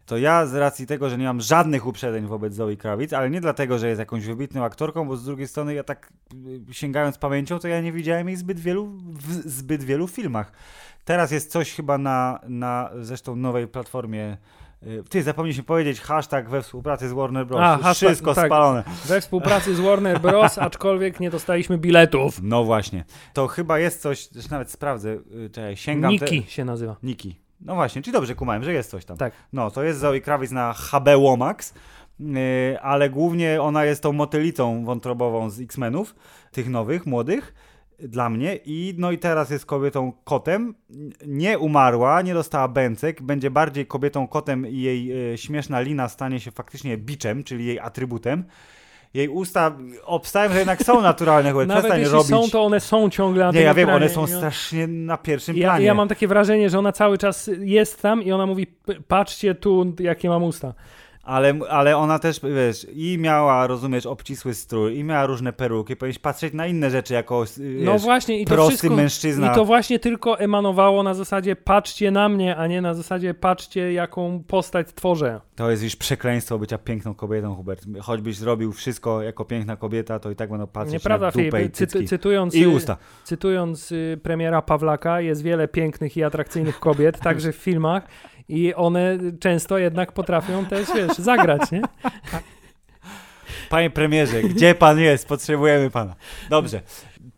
[0.09, 3.41] To ja z racji tego, że nie mam żadnych uprzedzeń wobec Zoe Krawic, ale nie
[3.41, 6.13] dlatego, że jest jakąś wybitną aktorką, bo z drugiej strony ja tak
[6.71, 10.53] y, sięgając pamięcią, to ja nie widziałem jej zbyt wielu, w zbyt wielu filmach.
[11.05, 14.37] Teraz jest coś chyba na, na zresztą nowej platformie
[14.83, 17.61] y, ty, zapomnieliśmy powiedzieć hashtag we współpracy z Warner Bros.
[17.61, 18.47] A, hashtag, Wszystko tak.
[18.47, 18.85] spalone.
[19.07, 22.41] We współpracy z Warner Bros., aczkolwiek nie dostaliśmy biletów.
[22.43, 23.05] No właśnie.
[23.33, 26.11] To chyba jest coś, też nawet sprawdzę, y, czekaj, sięgam.
[26.11, 26.97] Niki się nazywa.
[27.03, 27.48] Niki.
[27.61, 29.17] No właśnie, czyli dobrze kumałem, że jest coś tam.
[29.17, 29.33] Tak.
[29.53, 31.75] No, to jest Zoe Krawic na HB Womax,
[32.21, 36.15] yy, ale głównie ona jest tą motylicą wątrobową z X-Menów,
[36.53, 37.55] tych nowych, młodych,
[37.99, 38.59] dla mnie.
[38.65, 40.75] I no i teraz jest kobietą kotem.
[41.27, 46.41] Nie umarła, nie dostała bęcek, będzie bardziej kobietą kotem i jej e, śmieszna lina stanie
[46.41, 48.45] się faktycznie biczem, czyli jej atrybutem.
[49.15, 52.29] Jej usta obstają, że jednak są naturalne, choć Nawet przestań jeśli robić.
[52.31, 55.85] są, to one są ciągle Nie, ja wiem, one są strasznie na pierwszym Ja, planie.
[55.85, 59.55] ja mam takie wrażenie, że ona cały czas jest tam i ona mówi, "P- patrzcie
[59.55, 60.75] tu, jakie mam usta.
[61.29, 66.19] Ale, ale ona też, wiesz, i miała, rozumiesz, obcisły strój, i miała różne peruki, powinieneś
[66.19, 69.53] patrzeć na inne rzeczy jako, wiesz, No właśnie i to prosty wszystko, mężczyzna.
[69.53, 73.93] I to właśnie tylko emanowało na zasadzie patrzcie na mnie, a nie na zasadzie patrzcie
[73.93, 75.41] jaką postać tworzę.
[75.57, 77.85] To jest już przekleństwo bycia piękną kobietą, Hubert.
[78.01, 81.69] Choćbyś zrobił wszystko jako piękna kobieta, to i tak będą patrzeć Nieprawda, na dupę Filip.
[81.69, 82.07] i cycki.
[82.07, 82.97] cytując, I y, usta.
[83.25, 88.03] cytując y, premiera Pawlaka, jest wiele pięknych i atrakcyjnych kobiet, także w filmach
[88.49, 91.83] i one często jednak potrafią też, wiesz, zagrać, nie?
[93.69, 95.29] Panie premierze, gdzie pan jest?
[95.29, 96.15] Potrzebujemy pana.
[96.51, 96.81] Dobrze.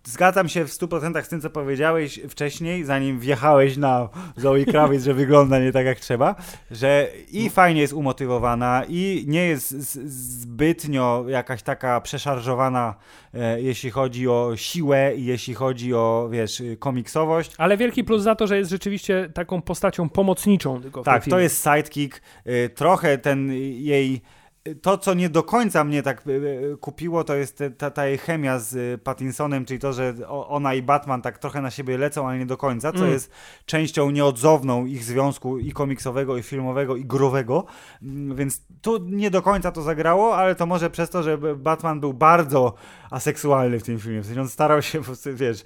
[0.04, 5.14] Zgadzam się w 100% z tym, co powiedziałeś wcześniej, zanim wjechałeś na Zoe Krawiec, że
[5.14, 6.34] wygląda nie tak jak trzeba,
[6.70, 9.70] że i fajnie jest umotywowana, i nie jest
[10.40, 12.94] zbytnio jakaś taka przeszarżowana,
[13.34, 17.52] e, jeśli chodzi o siłę i jeśli chodzi o, wiesz, komiksowość.
[17.58, 21.62] Ale wielki plus za to, że jest rzeczywiście taką postacią pomocniczą tylko Tak, to jest
[21.64, 22.20] sidekick.
[22.46, 24.22] y, Trochę ten jej.
[24.82, 28.18] To, co nie do końca mnie tak y, y, kupiło, to jest ta, ta jej
[28.18, 32.28] chemia z y, Pattinsonem, czyli to, że ona i Batman tak trochę na siebie lecą,
[32.28, 33.10] ale nie do końca, co Mm.
[33.10, 33.30] jest
[33.66, 37.64] częścią nieodzowną ich związku i komiksowego, i filmowego, i growego.
[38.02, 42.00] Mm, Więc tu nie do końca to zagrało, ale to może przez to, że Batman
[42.00, 42.74] był bardzo
[43.10, 44.20] aseksualny w tym filmie.
[44.20, 45.00] W sensie on starał się,
[45.34, 45.62] wiesz,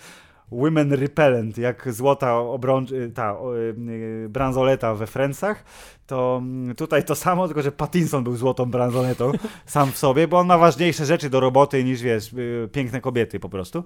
[0.53, 5.65] Women Repellent, jak złota obrącz, y, ta y, y, bransoleta we Friendsach,
[6.07, 9.33] to mm, tutaj to samo, tylko że Pattinson był złotą bransoletą
[9.67, 12.35] sam w sobie, bo on ma ważniejsze rzeczy do roboty niż, wiesz,
[12.73, 13.85] piękne kobiety po prostu.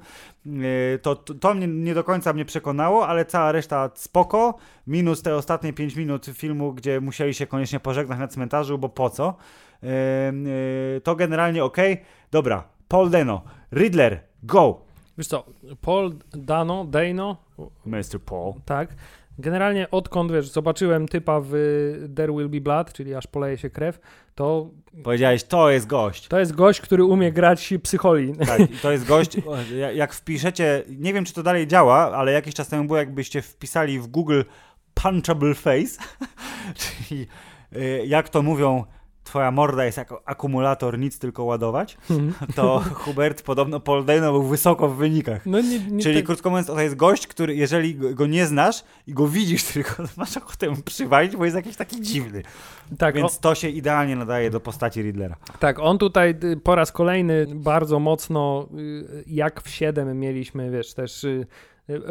[1.03, 4.55] To, to, to mnie nie do końca mnie przekonało, ale cała reszta spoko,
[4.87, 9.11] minus te ostatnie 5 minut filmu, gdzie musieli się koniecznie pożegnać na cmentarzu, bo po
[9.11, 9.37] co?
[11.03, 11.77] To generalnie ok.
[12.31, 13.43] Dobra, Paul Dano,
[13.73, 14.88] Riddler, go!
[15.19, 15.45] Wiesz co,
[15.81, 17.37] Paul Dano, Dano,
[17.87, 18.21] Mr.
[18.27, 18.53] Paul.
[18.65, 18.95] tak.
[19.41, 21.51] Generalnie odkąd, wiesz, zobaczyłem typa w
[22.17, 24.01] There Will Be Blood, czyli aż poleje się krew,
[24.35, 24.71] to
[25.05, 26.29] Powiedziałeś, to jest gość.
[26.29, 28.37] to jest gość, który umie grać psycholi.
[28.37, 29.37] Tak, to jest gość,
[29.79, 33.43] ja- jak wpiszecie, nie wiem czy to dalej działa, ale jakiś czas temu było, jakbyście
[33.43, 34.43] wpisali w Google
[34.95, 36.01] punchable face,
[37.09, 37.27] czyli
[37.77, 38.85] y, jak to mówią,
[39.29, 41.99] twoja morda jest jako akumulator, nic tylko ładować,
[42.57, 45.47] to Hubert, podobno Paul Dano był wysoko w wynikach.
[45.47, 48.85] No nie, nie Czyli tak- krótko mówiąc, to jest gość, który jeżeli go nie znasz
[49.07, 52.43] i go widzisz tylko, masz ochotę przywalić, bo jest jakiś taki dziwny.
[52.99, 55.37] tak, Więc to się idealnie nadaje do postaci Riddlera.
[55.61, 60.95] Tak, on tutaj y, po raz kolejny bardzo mocno, y, jak w 7 mieliśmy, wiesz,
[60.95, 61.47] też y,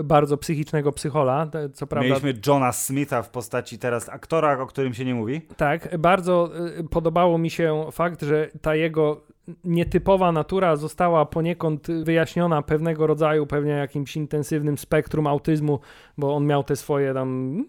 [0.03, 2.09] bardzo psychicznego psychola, co prawda.
[2.09, 5.41] Mieliśmy Johna Smitha w postaci teraz aktora, o którym się nie mówi.
[5.57, 9.21] Tak, bardzo y, podobało mi się fakt, że ta jego
[9.63, 15.79] nietypowa natura została poniekąd wyjaśniona pewnego rodzaju, pewnie jakimś intensywnym spektrum autyzmu,
[16.17, 17.59] bo on miał te swoje tam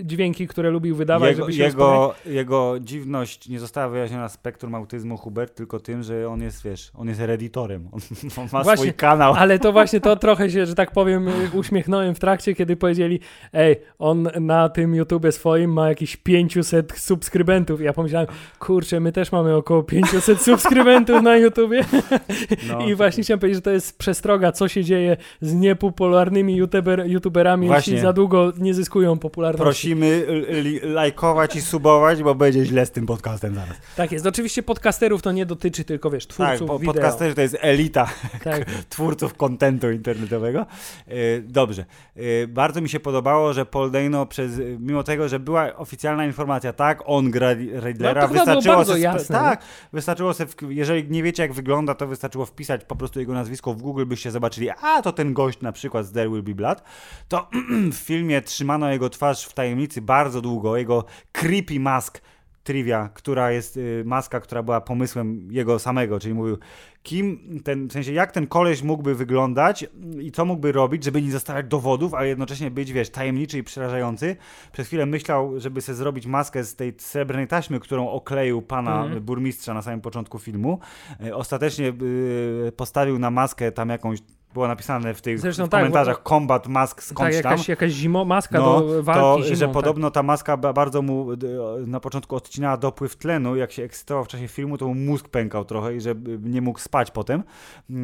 [0.00, 4.74] y, dźwięki, które lubił wydawać, Jego, żeby się jego, jego dziwność nie została wyjaśniona spektrum
[4.74, 7.88] autyzmu Hubert, tylko tym, że on jest, wiesz, on jest redditorem.
[7.92, 8.00] On,
[8.36, 9.34] on ma Właśnie, swój kanał.
[9.34, 13.20] Ale to właśnie to trochę się, że tak powiem, uśmiechnąłem w trakcie, kiedy powiedzieli,
[13.52, 17.80] ej, on na tym YouTubie swoim ma jakieś 500 subskrybentów.
[17.80, 20.55] Ja pomyślałem, kurczę, my też mamy około 500 subskrybentów
[21.22, 21.84] na YouTubie.
[22.68, 27.06] No, I właśnie chciałem powiedzieć, że to jest przestroga, co się dzieje z niepopularnymi YouTuber,
[27.06, 27.92] YouTuberami, Właśnie.
[27.92, 29.62] jeśli za długo nie zyskują popularności.
[29.64, 30.26] Prosimy
[30.82, 33.76] lajkować i subować, bo będzie źle z tym podcastem zaraz.
[33.96, 34.26] Tak jest.
[34.26, 36.92] Oczywiście podcasterów to nie dotyczy, tylko wiesz, Tak, twórców bo wideo.
[36.94, 38.06] podcasterzy to jest elita
[38.44, 38.64] Tak.
[38.88, 40.60] twórców kontentu internetowego.
[41.08, 41.84] E, Dobrze.
[42.16, 46.72] E, Bardzo mi się podobało, że Paul Dano przez, mimo tego, że była oficjalna informacja,
[46.72, 51.22] tak, on gra Riddlera, No chyba było wystarczyło bardzo jasne, tak, wystarczyło w- jeżeli nie
[51.22, 55.02] wiecie jak wygląda, to wystarczyło wpisać po prostu jego nazwisko w Google, byście zobaczyli, a
[55.02, 56.82] to ten gość na przykład z There Will Be Blood,
[57.28, 57.48] to
[57.92, 62.20] w filmie trzymano jego twarz w tajemnicy bardzo długo, jego creepy mask
[62.64, 66.58] trivia, która jest y, maska, która była pomysłem jego samego, czyli mówił,
[67.06, 69.86] kim ten, w sensie jak ten koleś mógłby wyglądać
[70.20, 74.36] i co mógłby robić, żeby nie zostawiać dowodów, ale jednocześnie być, wiesz, tajemniczy i przerażający.
[74.72, 79.22] Przez chwilę myślał, żeby sobie zrobić maskę z tej srebrnej taśmy, którą okleił pana Mhm.
[79.24, 80.78] burmistrza na samym początku filmu.
[81.26, 81.88] Y, Ostatecznie
[82.68, 84.18] y, postawił na maskę tam jakąś
[84.54, 87.52] było napisane w tych Zresztą w tak, bo- komentarzach combat mask skądś Tak, tam.
[87.52, 89.56] jakaś, jakaś zimo, maska No, do walki to, zimą.
[89.56, 89.74] że tak.
[89.74, 91.26] podobno ta maska ba- bardzo mu
[91.86, 95.64] na początku odcinała dopływ tlenu, jak się ekscytował w czasie filmu, to mu mózg pękał
[95.64, 97.42] trochę i że y, nie mógł spać potem,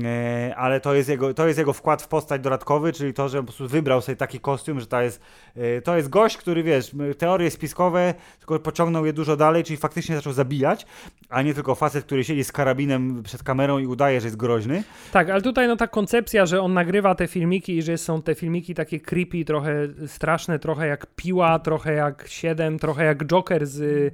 [0.05, 3.39] e, ale to jest, jego, to jest jego wkład w postać dodatkowy, czyli to, że
[3.39, 5.21] po prostu wybrał sobie taki kostium, że to jest,
[5.57, 10.17] e, to jest gość, który wiesz, teorie spiskowe, tylko pociągnął je dużo dalej, czyli faktycznie
[10.17, 10.87] zaczął zabijać,
[11.29, 14.85] a nie tylko facet, który siedzi z karabinem przed kamerą i udaje, że jest groźny.
[15.13, 18.35] Tak, ale tutaj no ta koncepcja, że on nagrywa te filmiki i że są te
[18.35, 23.81] filmiki takie creepy, trochę straszne, trochę jak Piła, trochę jak 7, trochę jak Joker z
[23.81, 24.13] y,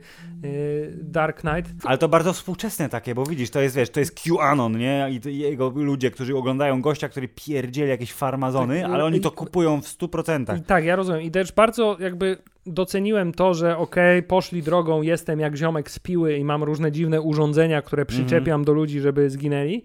[1.02, 1.72] Dark Knight.
[1.84, 5.08] Ale to bardzo współczesne takie, bo widzisz, to jest, wiesz, to jest QAnon, nie?
[5.10, 9.82] I jego ludzie, którzy oglądają gościa, który pierdzieli jakieś farmazony, Tak, ale oni to kupują
[9.82, 10.58] w 100%.
[10.58, 11.22] I tak, ja rozumiem.
[11.22, 16.36] I też bardzo jakby doceniłem to, że okej, poszli drogą, jestem jak ziomek z piły
[16.36, 19.84] i mam różne dziwne urządzenia, które przyczepiam do ludzi, żeby zginęli.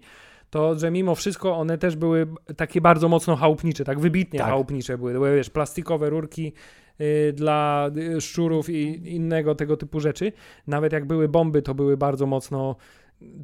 [0.50, 2.26] To, że mimo wszystko one też były
[2.56, 4.48] takie bardzo mocno chałupnicze, tak wybitnie Tak.
[4.48, 5.12] chałupnicze były.
[5.12, 6.52] Były, wiesz, plastikowe rurki
[7.00, 10.32] y, dla y, szczurów i innego tego typu rzeczy.
[10.66, 12.76] Nawet jak były bomby, to były bardzo mocno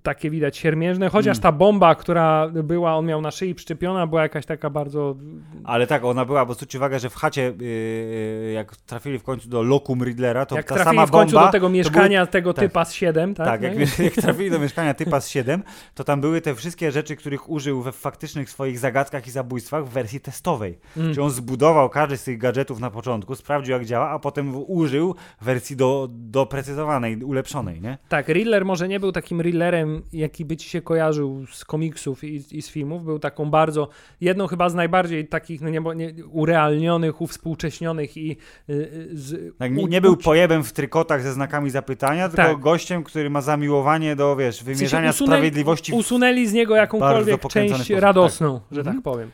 [0.02, 1.42] takie widać siermiężne, chociaż Mm.
[1.42, 5.16] ta bomba, która była, on miał na szyi przyczepiona, była jakaś taka bardzo
[5.64, 9.48] Ale tak, ona była, bo zwróćcie uwagę, że w chacie, yy, jak trafili w końcu
[9.48, 11.46] do lokum Riddlera, to jak ta sama w końcu bomba...
[11.46, 12.64] do tego mieszkania tego tak.
[12.64, 13.46] typa z 7, tak?
[13.46, 15.62] Tak, No jak, i- jak trafili do mieszkania typa z 7,
[15.94, 19.88] to tam były te wszystkie rzeczy, których użył we faktycznych swoich zagadkach i zabójstwach w
[19.88, 20.78] wersji testowej.
[20.96, 21.08] Mm.
[21.14, 25.14] Czyli on zbudował każdy z tych gadżetów na początku, sprawdził jak działa, a potem użył
[25.40, 27.98] wersji do, doprecyzowanej, ulepszonej, nie?
[28.08, 32.24] Tak, Riddler może nie był takim Riddlerem, Jokerem, jaki by ci się kojarzył z komiksów
[32.24, 33.04] i, i z filmów.
[33.04, 33.88] Był taką bardzo,
[34.20, 38.36] jedną chyba z najbardziej takich no nie, nie, urealnionych, uwspółcześnionych i
[38.70, 42.60] y, z, tak, nie, nie, był pojebem w trykotach ze znakami zapytania, tylko tak.
[42.60, 45.92] gościem, który ma zamiłowanie do, wiesz, wymierzania w sensie sprawiedliwości.
[45.92, 48.68] Usunęli z niego jakąkolwiek część sposób, radosną, tak.
[48.70, 49.02] że tak mhm.
[49.02, 49.30] powiem.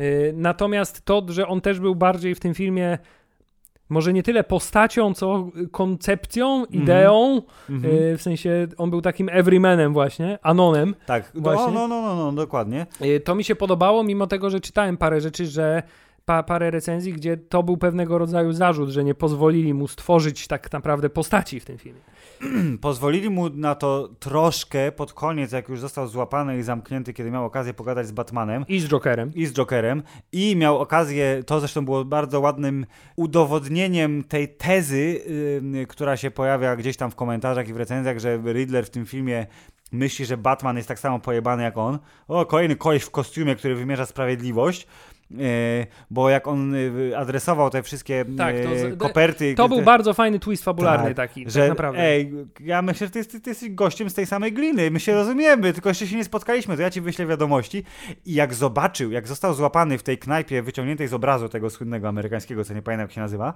[0.00, 2.98] Y, natomiast to, że on też był bardziej w tym filmie
[3.88, 6.82] może nie tyle postacią, co koncepcją, mhm.
[6.82, 7.42] ideą.
[7.70, 8.16] Mm -hmm.
[8.16, 10.94] w sensie on był takim everymanem właśnie, anonem.
[11.06, 11.72] Tak, no, właśnie.
[11.72, 12.86] No, no, no, no, dokładnie.
[13.02, 15.82] Y, to mi się podobało, mimo tego, że czytałem parę rzeczy, że
[16.28, 20.72] pa, parę recenzji, gdzie to był pewnego rodzaju zarzut, że nie pozwolili mu stworzyć tak
[20.72, 22.00] naprawdę postaci w tym filmie.
[22.80, 27.44] pozwolili mu na to troszkę pod koniec, jak już został złapany i zamknięty, kiedy miał
[27.44, 28.64] okazję pogadać z Batmanem.
[28.68, 29.34] I z Jokerem.
[29.34, 30.02] I z Jokerem.
[30.32, 35.20] I miał okazję, to zresztą było bardzo ładnym udowodnieniem tej tezy,
[35.72, 39.06] yy, która się pojawia gdzieś tam w komentarzach i w recenzjach, że Riddler w tym
[39.06, 39.46] filmie
[39.92, 41.98] myśli, że Batman jest tak samo pojebany jak on.
[42.28, 44.86] O, kolejny koleś w kostiumie, który wymierza sprawiedliwość.
[45.34, 49.54] E, bo jak on e, adresował te wszystkie tak, to, e, koperty...
[49.54, 52.00] To był bardzo fajny twist fabularny tak, taki, tak że, tak naprawdę.
[52.00, 55.14] Ej, ja myślę, że ty, ty, ty, jesteś gościem z tej samej gliny, my się
[55.14, 57.84] rozumiemy, tylko jeszcze się nie spotkaliśmy, to ja ci wyślę wiadomości
[58.24, 62.64] i jak zobaczył, jak został złapany w tej knajpie wyciągniętej z obrazu tego słynnego amerykańskiego,
[62.64, 63.54] co nie pamiętam jak się nazywa,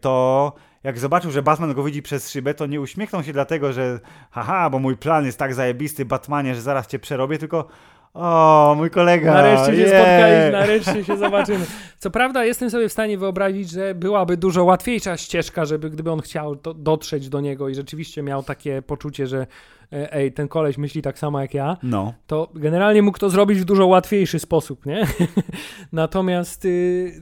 [0.00, 0.52] to
[0.84, 4.00] jak zobaczył, że Batman go widzi przez szybę, to nie uśmiechnął się dlatego, że
[4.30, 7.68] haha, bo mój plan jest tak zajebisty, Batmanie, że zaraz cię przerobię, tylko
[8.14, 9.32] o, mój kolega.
[9.34, 9.90] Nareszcie się yeah.
[9.90, 11.66] spotkaliśmy, nareszcie się zobaczymy.
[11.98, 16.20] Co prawda, jestem sobie w stanie wyobrazić, że byłaby dużo łatwiejsza ścieżka, żeby gdyby on
[16.20, 19.46] chciał dotrzeć do niego i rzeczywiście miał takie poczucie, że
[19.90, 22.14] ej, ten koleś myśli tak samo jak ja, no.
[22.26, 25.06] to generalnie mógł to zrobić w dużo łatwiejszy sposób, nie?
[25.92, 27.12] Natomiast y,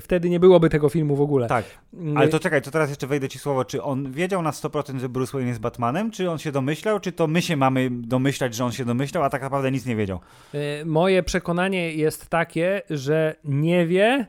[0.00, 1.46] wtedy nie byłoby tego filmu w ogóle.
[1.46, 1.64] Tak,
[2.16, 5.08] ale to czekaj, to teraz jeszcze wejdę ci słowo, czy on wiedział na 100%, że
[5.08, 8.64] Bruce Wayne jest Batmanem, czy on się domyślał, czy to my się mamy domyślać, że
[8.64, 10.20] on się domyślał, a tak naprawdę nic nie wiedział?
[10.54, 14.26] E, moje przekonanie jest takie, że nie wie,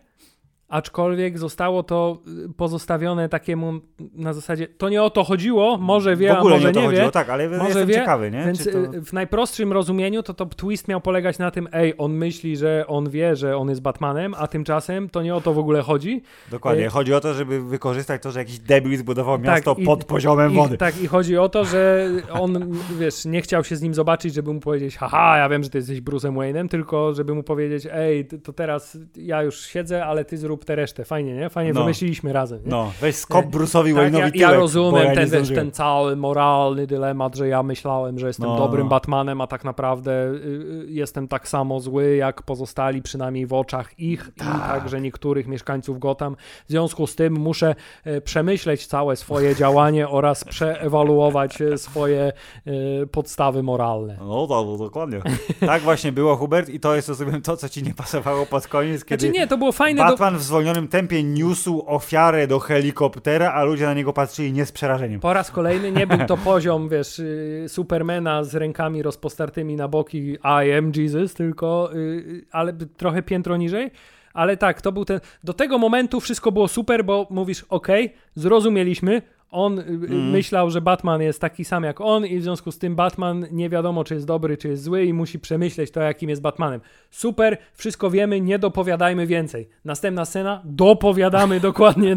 [0.69, 3.73] Aczkolwiek zostało to y, pozostawione takiemu
[4.13, 6.73] na zasadzie, to nie o to chodziło, może wie, w ogóle a może nie, o
[6.73, 7.11] to nie chodziło, wie.
[7.11, 8.45] Tak, ale może jestem wie, ciekawy, nie?
[8.45, 8.79] Więc to...
[8.79, 12.85] Y, w najprostszym rozumieniu to, to twist miał polegać na tym, ej, on myśli, że
[12.87, 16.21] on wie, że on jest Batmanem, a tymczasem to nie o to w ogóle chodzi.
[16.51, 16.89] Dokładnie, e...
[16.89, 20.51] chodzi o to, żeby wykorzystać to, że jakiś debil zbudował tak, miasto i, pod poziomem
[20.51, 20.77] i, wody.
[20.77, 24.53] Tak, i chodzi o to, że on, wiesz, nie chciał się z nim zobaczyć, żeby
[24.53, 28.27] mu powiedzieć, haha, ja wiem, że ty jesteś Bruce'em Wayne'em, tylko żeby mu powiedzieć, ej,
[28.43, 31.49] to teraz ja już siedzę, ale ty zrób tę resztę, fajnie, nie?
[31.49, 31.79] Fajnie no.
[31.79, 32.59] wymyśliliśmy razem.
[32.63, 32.71] Nie?
[32.71, 36.87] No, weź skop Bruce'owi tak, Wayne'owi ja, ja rozumiem ja ten, wiesz, ten cały moralny
[36.87, 38.57] dylemat, że ja myślałem, że jestem no.
[38.57, 43.53] dobrym Batmanem, a tak naprawdę y, y, jestem tak samo zły, jak pozostali, przynajmniej w
[43.53, 44.47] oczach ich tak.
[44.47, 46.35] i także niektórych mieszkańców Gotham.
[46.65, 47.75] W związku z tym muszę
[48.07, 52.33] y, przemyśleć całe swoje działanie oraz przeewaluować y, swoje
[52.67, 54.17] y, podstawy moralne.
[54.19, 55.21] No, to, no, dokładnie.
[55.59, 57.11] Tak właśnie było, Hubert, i to jest
[57.43, 60.39] to, co ci nie pasowało pod koniec, kiedy znaczy nie, to było fajne Batman do...
[60.47, 65.19] zwolnionym tempie niósł ofiarę do helikoptera, a ludzie na niego patrzyli nie z przerażeniem.
[65.19, 70.37] Po raz kolejny nie był to poziom, wiesz, y, Supermana z rękami rozpostartymi na boki
[70.43, 73.91] I am Jesus, tylko, y, ale trochę piętro niżej.
[74.33, 75.19] Ale tak, to był ten.
[75.43, 77.87] Do tego momentu wszystko było super, bo mówisz, ok,
[78.35, 79.21] zrozumieliśmy,
[79.51, 80.29] on mm.
[80.29, 83.69] myślał, że Batman jest taki sam jak on i w związku z tym Batman nie
[83.69, 86.81] wiadomo, czy jest dobry, czy jest zły i musi przemyśleć to, jakim jest Batmanem.
[87.11, 89.69] Super, wszystko wiemy, nie dopowiadajmy więcej.
[89.85, 92.15] Następna scena, dopowiadamy dokładnie,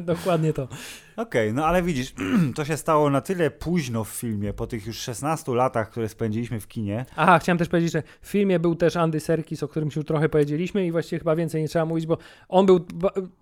[0.00, 0.62] dokładnie to.
[1.16, 2.14] Okej, okay, no ale widzisz,
[2.56, 6.60] to się stało na tyle późno w filmie, po tych już 16 latach, które spędziliśmy
[6.60, 7.04] w kinie.
[7.16, 10.28] Aha, chciałem też powiedzieć, że w filmie był też Andy Serkis, o którym już trochę
[10.28, 12.18] powiedzieliśmy i właściwie chyba więcej nie trzeba mówić, bo
[12.48, 12.80] on był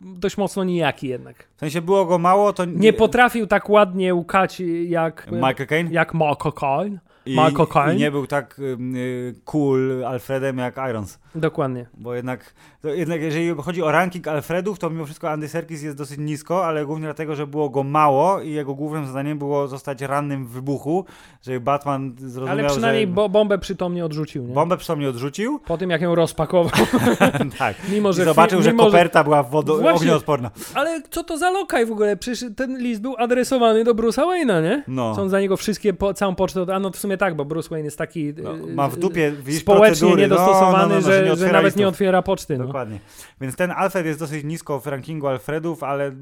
[0.00, 1.48] dość mocno nijaki jednak.
[1.56, 2.64] W sensie było go mało, to...
[2.64, 5.26] Nie potrafił tak ładnie ukać jak...
[5.32, 5.92] Michael Caine?
[5.92, 6.98] Jak Michael Caine.
[7.26, 7.96] I, Michael Caine.
[7.96, 11.18] I nie był tak y, cool Alfredem jak Irons.
[11.34, 11.86] Dokładnie.
[11.94, 12.54] Bo jednak,
[12.84, 16.86] jednak jeżeli chodzi o ranking Alfredów, to mimo wszystko Andy Serkis jest dosyć nisko, ale
[16.86, 21.04] głównie dlatego, że było go mało i jego głównym zadaniem było zostać rannym w wybuchu,
[21.42, 23.12] żeby Batman zrozumiał, Ale przynajmniej że...
[23.12, 24.54] bo bombę przytomnie odrzucił, nie?
[24.54, 25.60] Bombę przytomnie odrzucił.
[25.66, 26.72] Po tym, jak ją rozpakował.
[27.58, 27.76] tak.
[27.92, 29.24] mimo, że I zobaczył, że koperta że...
[29.24, 29.94] była wodo...
[29.94, 30.50] ognioodporna.
[30.74, 32.16] Ale co to za lokaj w ogóle?
[32.16, 34.82] Przecież ten list był adresowany do Bruce'a Wayne'a, nie?
[34.88, 35.10] No.
[35.10, 36.66] On za niego wszystkie, po, całą pocztę...
[36.74, 40.14] A no w sumie tak, bo Bruce Wayne jest taki no, ma w dupie, społecznie
[40.14, 42.58] niedostosowany, no, no, no, że, że, nawet nie otwiera poczty.
[42.58, 42.66] No.
[42.66, 42.98] Dokładnie.
[43.40, 46.12] Więc ten Alfred jest dosyć nisko w rankingu Alfredów, ale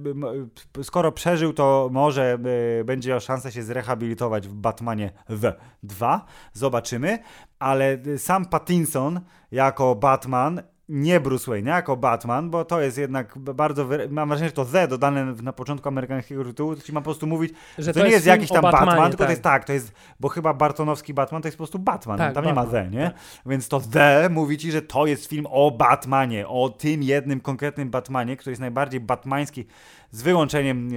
[0.82, 2.38] skoro przeżył, to może
[2.84, 6.24] będzie miał szansę się zrehabilitować w Batmanie w 2.
[6.52, 7.18] Zobaczymy.
[7.58, 9.20] Ale sam Pattinson
[9.52, 14.48] jako Batman nie Bruce Wayne, jako Batman, bo to jest jednak bardzo, wyra- mam wrażenie,
[14.48, 17.92] że to Z dodane na początku amerykańskiego tytułu, to ci ma po prostu mówić, Że
[17.92, 19.26] to, nie jest film jakiś tam Batmanie, Batman, tylko tak.
[19.26, 22.34] to jest tak, to jest, bo chyba Bartonowski Batman to jest po prostu Batman, Tak,
[22.34, 23.10] tam nie ma Batman, Z, nie?
[23.46, 27.90] Więc to Z mówi ci, że to jest film o Batmanie, o tym jednym konkretnym
[27.90, 29.66] Batmanie, który jest najbardziej batmański,
[30.10, 30.88] z wyłączeniem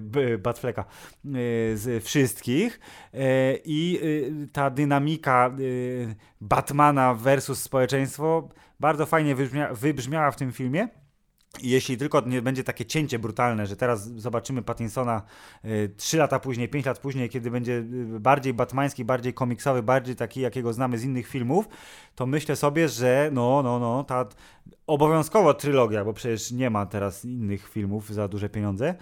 [0.00, 0.86] b- Batfleka e,
[1.76, 2.80] z wszystkich
[3.14, 3.18] e,
[3.64, 4.00] i
[4.52, 5.50] ta dynamika
[6.40, 8.48] Batmana versus społeczeństwo
[8.80, 10.88] bardzo fajnie wybrzmia- wybrzmiała w tym filmie.
[11.62, 15.22] Jeśli tylko nie będzie takie cięcie brutalne, że teraz zobaczymy Pattinsona
[15.64, 20.16] y, 3 lata później, 5 lat później, kiedy będzie y, bardziej batmański, bardziej komiksowy, bardziej
[20.16, 21.68] taki, jakiego znamy z innych filmów,
[22.14, 24.26] to myślę sobie, że no, no, no, ta
[24.86, 28.94] obowiązkowo trylogia, bo przecież nie ma teraz innych filmów za duże pieniądze,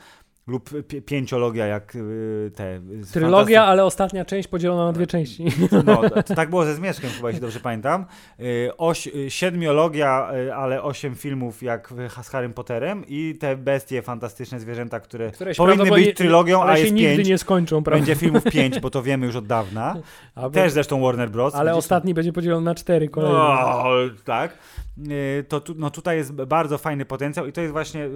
[0.47, 2.81] lub pi- pięciologia jak y, te...
[3.01, 5.45] z Trylogia, ale ostatnia część podzielona na dwie części.
[5.87, 8.07] no, to tak było ze Zmierzchem chyba, jeśli dobrze pamiętam.
[8.41, 11.93] Y, Oś, y, siedmiologia, y, ale osiem filmów jak
[12.23, 16.77] z Harrym Potterem i te bestie, fantastyczne zwierzęta, które, się powinny być trylogią, ale a
[16.77, 17.29] się jest nigdy pięć.
[17.29, 17.99] nie skończą, prawda?
[17.99, 19.97] Będzie filmów pięć, bo to wiemy już od dawna.
[20.35, 21.55] A, Też zresztą Warner Bros.
[21.55, 23.39] ale ostatni będzie podzielony na cztery kolejne.
[23.39, 23.85] No,
[24.25, 24.59] tak.
[24.99, 28.09] Y, To tu, no tutaj jest bardzo fajny potencjał i to jest właśnie y,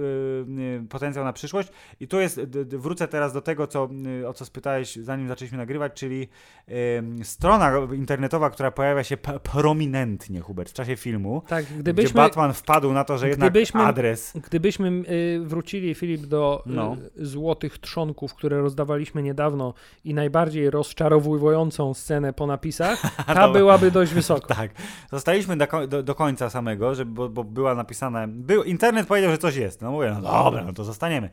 [0.83, 1.69] y, potencjał na przyszłość.
[1.99, 2.41] I tu jest,
[2.77, 3.89] wrócę teraz do tego, co,
[4.27, 6.27] o co spytałeś, zanim zaczęliśmy nagrywać, czyli
[7.23, 12.93] strona internetowa, która pojawia się prominentnie, Hubert, w czasie filmu, Tak, gdzie gdybyśmy, Batman wpadł
[12.93, 14.33] na to, że jednak gdybyśmy- adres...
[14.43, 15.03] gdybyśmy
[15.45, 16.97] wrócili, Filip, do No.
[17.15, 19.73] złotych trzonków, które rozdawaliśmy niedawno
[20.03, 24.47] i najbardziej rozczarowującą scenę po napisach, ta byłaby dość wysoko.
[24.61, 24.71] Tak,
[25.11, 28.27] zostaliśmy do, do, do końca samego, żeby, bo, bo była napisane.
[28.27, 29.81] Był, internet powiedział, że coś jest.
[29.81, 31.29] No mówię, no dobra, no to zostaniemy.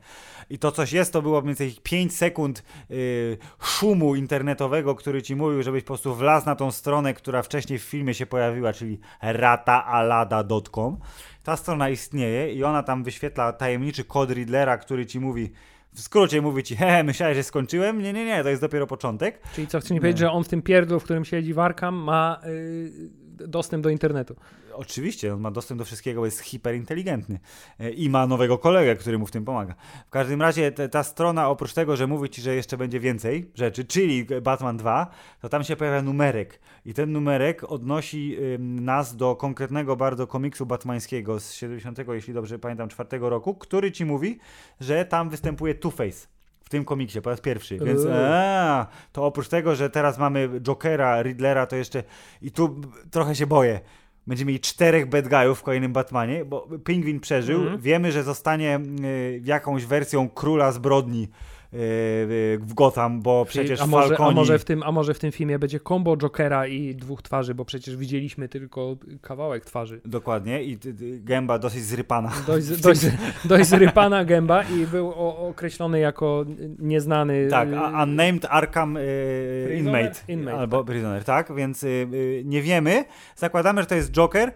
[0.51, 5.37] I to coś jest, to było mniej więcej 5 sekund y, szumu internetowego, który ci
[5.37, 9.01] mówił, żebyś po prostu wlazł na tą stronę, która wcześniej w filmie się pojawiła, czyli
[9.23, 10.99] rataalada.com.
[11.43, 15.53] Ta strona istnieje i ona tam wyświetla tajemniczy kod Riddlera, który ci mówi.
[15.93, 18.03] W skrócie mówi ci, he, myślałeś, że skończyłem?
[18.03, 19.41] Nie, nie, nie, to jest dopiero początek.
[19.55, 21.95] Czyli co, chcesz mi powiedzieć, że on w tym pierdlu, w którym siedzi w Arkham,
[21.95, 23.11] ma y,
[23.47, 24.37] dostęp do internetu.
[24.75, 27.39] Oczywiście, on ma dostęp do wszystkiego, jest hiperinteligentny
[27.79, 29.75] E, i ma nowego kolegę, który mu w tym pomaga.
[30.07, 33.51] W każdym razie te, ta strona, oprócz tego, że mówi ci, że jeszcze będzie więcej
[33.55, 35.11] rzeczy, czyli Batman 2,
[35.41, 41.41] to tam się pojawia numerek i ten numerek odnosi nas do konkretnego bardzo komiksu batmańskiego
[41.41, 44.39] z 70, jeśli dobrze pamiętam, czwartego roku, który ci mówi,
[44.81, 46.38] że tam występuje Two-Face.
[46.69, 47.79] W tym komiksie po raz pierwszy.
[47.79, 48.13] Więc Uuu.
[48.15, 52.03] a, to oprócz tego, że teraz mamy Jokera, Riddlera, to jeszcze
[52.43, 53.81] i tu trochę się boję.
[54.27, 57.61] Będziemy mieli czterech bad guyów w kolejnym Batmanie, bo Pingwin przeżył.
[57.61, 57.81] Mhm.
[57.81, 61.29] Wiemy, że zostanie y, jakąś wersją króla zbrodni
[61.73, 64.31] w Gotham, bo przecież a, może, Falconi...
[64.31, 67.55] a, może w tym, a może w tym filmie będzie combo Jokera i dwóch twarzy,
[67.55, 70.01] bo przecież widzieliśmy tylko kawałek twarzy.
[70.05, 70.79] Dokładnie i
[71.21, 72.33] gęba dosyć zrypana.
[72.47, 73.01] Dość, dość,
[73.45, 75.13] dość zrypana gęba i był
[75.49, 76.45] określony jako
[76.79, 77.49] nieznany.
[77.59, 79.77] Tak, y, Unnamed Arkham y?
[79.79, 83.05] Inmate, Inmate, albo Prisoner, tak, więc y, nie wiemy.
[83.37, 84.53] Zakładamy, że to jest Joker,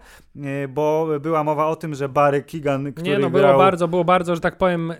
[0.69, 3.47] bo była mowa o tym, że Barry Keegan, który Nie, no grał...
[3.47, 4.93] było bardzo, było bardzo, że tak powiem,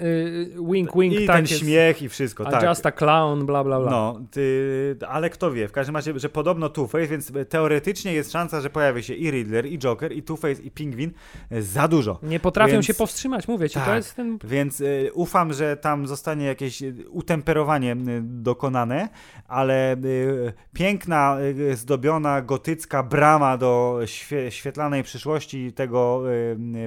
[0.69, 2.63] wink, wink, I tak ten jest, śmiech i wszystko, a tak.
[2.63, 3.91] just a clown, bla, bla, bla.
[3.91, 8.61] No, ty, ale kto wie, w każdym razie, że podobno Two-Face, więc teoretycznie jest szansa,
[8.61, 11.11] że pojawi się i Riddler, i Joker, i Two-Face, i Pingwin.
[11.51, 12.19] E, Za dużo.
[12.23, 13.95] Nie potrafią Więc- się powstrzymać, mówię ci, to Tak.
[13.95, 14.37] jest ten...
[14.43, 19.09] Więc y, ufam, że tam zostanie jakieś y, utemperowanie dokonane,
[19.47, 21.37] ale y, piękna,
[21.71, 26.23] y, zdobiona, gotycka brama do świe, świetlanej przyszłości tego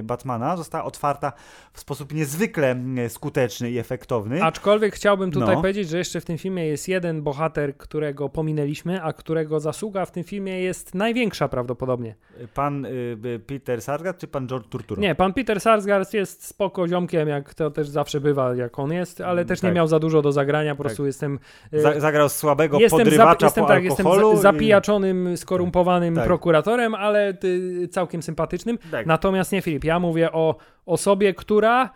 [0.03, 1.31] Batmana została otwarta
[1.73, 2.75] w sposób niezwykle
[3.09, 4.43] skuteczny i efektowny.
[4.43, 5.61] Aczkolwiek chciałbym tutaj No.
[5.61, 10.11] powiedzieć, że jeszcze w tym filmie jest jeden bohater, którego pominęliśmy, a którego zasługa w
[10.11, 12.15] tym filmie jest największa prawdopodobnie.
[12.53, 12.89] Pan y,
[13.25, 15.01] y, Peter Sarsgaard czy pan George Turturro?
[15.01, 19.21] Nie, pan Peter Sarsgaard jest spoko ziomkiem, jak to też zawsze bywa, jak on jest,
[19.21, 19.75] ale też nie Tak.
[19.75, 21.39] miał za dużo do zagrania, po prostu jestem...
[21.73, 26.25] y, Za, zagrał słabego Jestem, podrywacza jestem, po tak, jestem za- zapijaczonym, skorumpowanym Tak.
[26.25, 28.77] prokuratorem, ale y, całkiem sympatycznym.
[28.87, 29.05] i, tak.
[29.05, 30.55] Natomiast nie, Filip, ja mówię o
[30.85, 31.89] osobie, która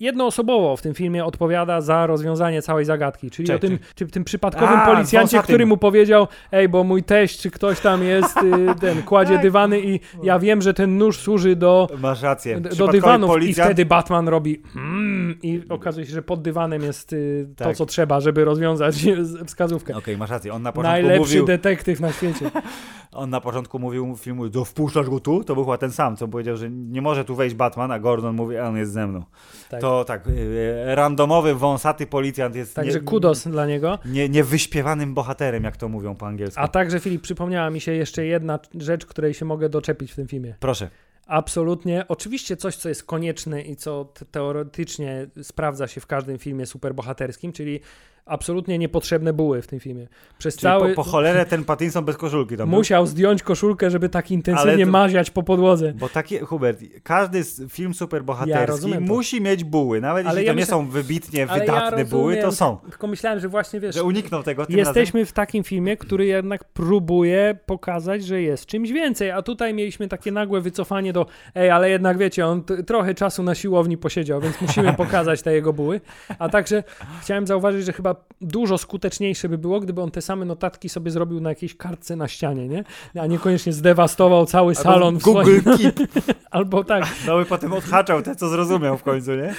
[0.00, 4.78] jednoosobowo w tym filmie odpowiada za rozwiązanie całej zagadki, czyli o tym, czy, tym przypadkowym
[4.78, 9.02] A, policjancie, który mu powiedział, ej, bo mój teść, czy ktoś tam jest, y, ten,
[9.02, 9.42] kładzie Tak.
[9.42, 12.60] dywany i ja wiem, że ten nóż służy do, Masz rację.
[12.60, 17.12] do dywanów i policjant- wtedy Batman robi mm, i okazuje się, że pod dywanem jest
[17.12, 17.76] y, to, Tak.
[17.76, 19.06] co trzeba, żeby rozwiązać
[19.46, 19.96] wskazówkę.
[19.96, 20.52] Okej, masz rację.
[20.52, 22.50] On na początku Najlepszy mówił, detektyw na świecie.
[23.12, 25.44] on na początku mówił w filmu, to wpuszczasz go tu?
[25.44, 28.36] To był chyba ten sam, co powiedział, że nie może tu wejść Batman, a Gordon
[28.36, 29.22] mówi, a on jest ze mną.
[29.68, 29.77] Tak.
[29.78, 33.98] To tak, y, randomowy, wąsaty policjant jest Także nie, kudos dla niego.
[34.04, 36.60] nie, niewyśpiewanym bohaterem, jak to mówią po angielsku.
[36.60, 40.28] A także, Filip, przypomniała mi się jeszcze jedna rzecz, której się mogę doczepić w tym
[40.28, 40.54] filmie.
[40.60, 40.88] Proszę.
[41.26, 46.66] absolutnie, oczywiście coś, co jest konieczne i co te- teoretycznie sprawdza się w każdym filmie
[46.66, 47.80] superbohaterskim, czyli
[48.28, 50.06] absolutnie niepotrzebne buły w tym filmie.
[50.38, 50.88] Przez Czyli cały...
[50.88, 52.78] po, po cholerę ten Pattinson bez koszulki tam był.
[52.78, 55.92] Musiał zdjąć koszulkę, żeby tak intensywnie to- maziać po podłodze.
[55.92, 59.00] Bo taki, Hubert, każdy film Ja superbohaterski to.
[59.00, 60.00] musi mieć buły.
[60.00, 62.76] Nawet Ale jeśli ja to nie są wybitnie Ale wydatne ja buły, to są.
[62.76, 66.64] Tylko myślałem, że właśnie wiesz, Że uniknął tego tym jesteśmy w takim filmie, który jednak
[66.64, 71.90] próbuje pokazać, że jest czymś więcej, a tutaj mieliśmy takie nagłe wycofanie do ej, ale
[71.90, 76.00] jednak wiecie, on trochę czasu na siłowni posiedział, więc musimy pokazać te jego buły.
[76.38, 76.82] A także
[77.22, 81.40] chciałem zauważyć, że chyba dużo skuteczniejsze by było, gdyby on te same notatki sobie zrobił
[81.40, 82.84] na jakiejś kartce na ścianie, nie?
[83.20, 84.92] A niekoniecznie zdewastował cały razem.
[84.92, 85.78] salon w Google swoim...
[85.78, 85.96] Keep.
[86.50, 89.54] Albo tak, No by potem odhaczał te, co zrozumiał w końcu, nie?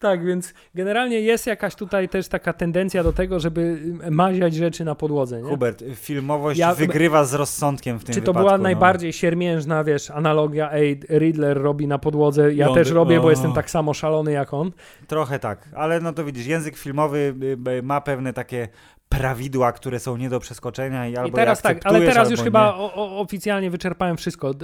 [0.00, 3.80] tak, więc generalnie jest jakaś tutaj też taka tendencja do tego, żeby
[4.10, 5.48] maziać rzeczy na podłodze, nie?
[5.48, 8.40] Hubert, filmowość Ja- wygrywa z rozsądkiem w tym Czy to wypadku.
[8.46, 8.62] była no.
[8.62, 13.30] najbardziej siermiężna, wiesz, analogia, ej, Riddler robi na podłodze, ja I też robię, bo o.
[13.30, 14.72] jestem tak samo szalony jak on.
[15.06, 17.34] Trochę tak, ale no to widzisz, język filmowy
[17.66, 18.68] y, y, ma pewne takie
[19.08, 22.74] prawidła, które są nie do przeskoczenia i albo I teraz tak, ale teraz już chyba
[22.74, 24.54] o, o, oficjalnie wyczerpałem wszystko,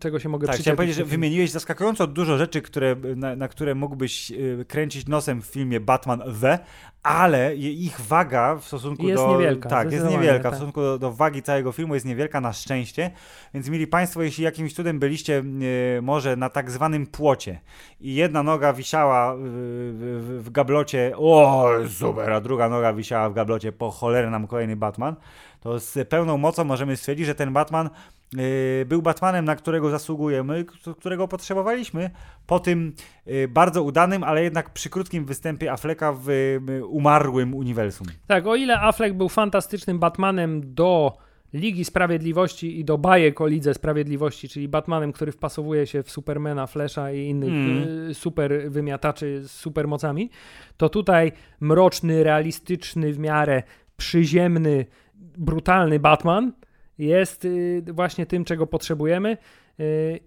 [0.00, 3.74] czego się mogę Tak, chciałem powiedzieć, że wymieniłeś zaskakująco dużo rzeczy, które, na, na które
[3.74, 6.58] mógłbyś y, kręcić nosem w filmie Batman The,
[7.06, 9.32] ale ich waga w stosunku Jest do...
[9.32, 10.42] niewielka, Tak, jest niewielka.
[10.42, 10.52] tak.
[10.52, 13.10] W stosunku do, do wagi całego filmu jest niewielka na szczęście.
[13.54, 15.42] Więc mieli Państwo, jeśli jakimś cudem byliście
[15.98, 17.60] y, może na tak zwanym płocie
[18.00, 23.34] i jedna noga wisiała w, w, w gablocie, o super, a druga noga wisiała w
[23.34, 25.16] gablocie, po cholerę nam kolejny Batman,
[25.60, 27.90] to z pełną mocą możemy stwierdzić, że ten Batman y,
[28.86, 30.64] był Batmanem, na którego zasługujemy,
[30.98, 32.10] którego potrzebowaliśmy
[32.46, 32.92] po tym
[33.28, 38.06] y, bardzo udanym, ale jednak przy krótkim występie Afflecka w y, umarłym uniwersum.
[38.26, 41.18] Tak, o ile Affleck był fantastycznym Batmanem do
[41.54, 46.66] Ligi Sprawiedliwości i do bajek o Lidze Sprawiedliwości, czyli Batmanem, który wpasowuje się w Supermana,
[46.66, 48.08] Flasha i innych Mm.
[48.10, 50.30] y, super wymiataczy z supermocami,
[50.76, 53.62] to tutaj mroczny, realistyczny w miarę,
[53.96, 54.86] przyziemny,
[55.38, 56.52] brutalny Batman
[56.98, 59.32] jest y, właśnie tym, czego potrzebujemy.
[59.32, 59.36] Y,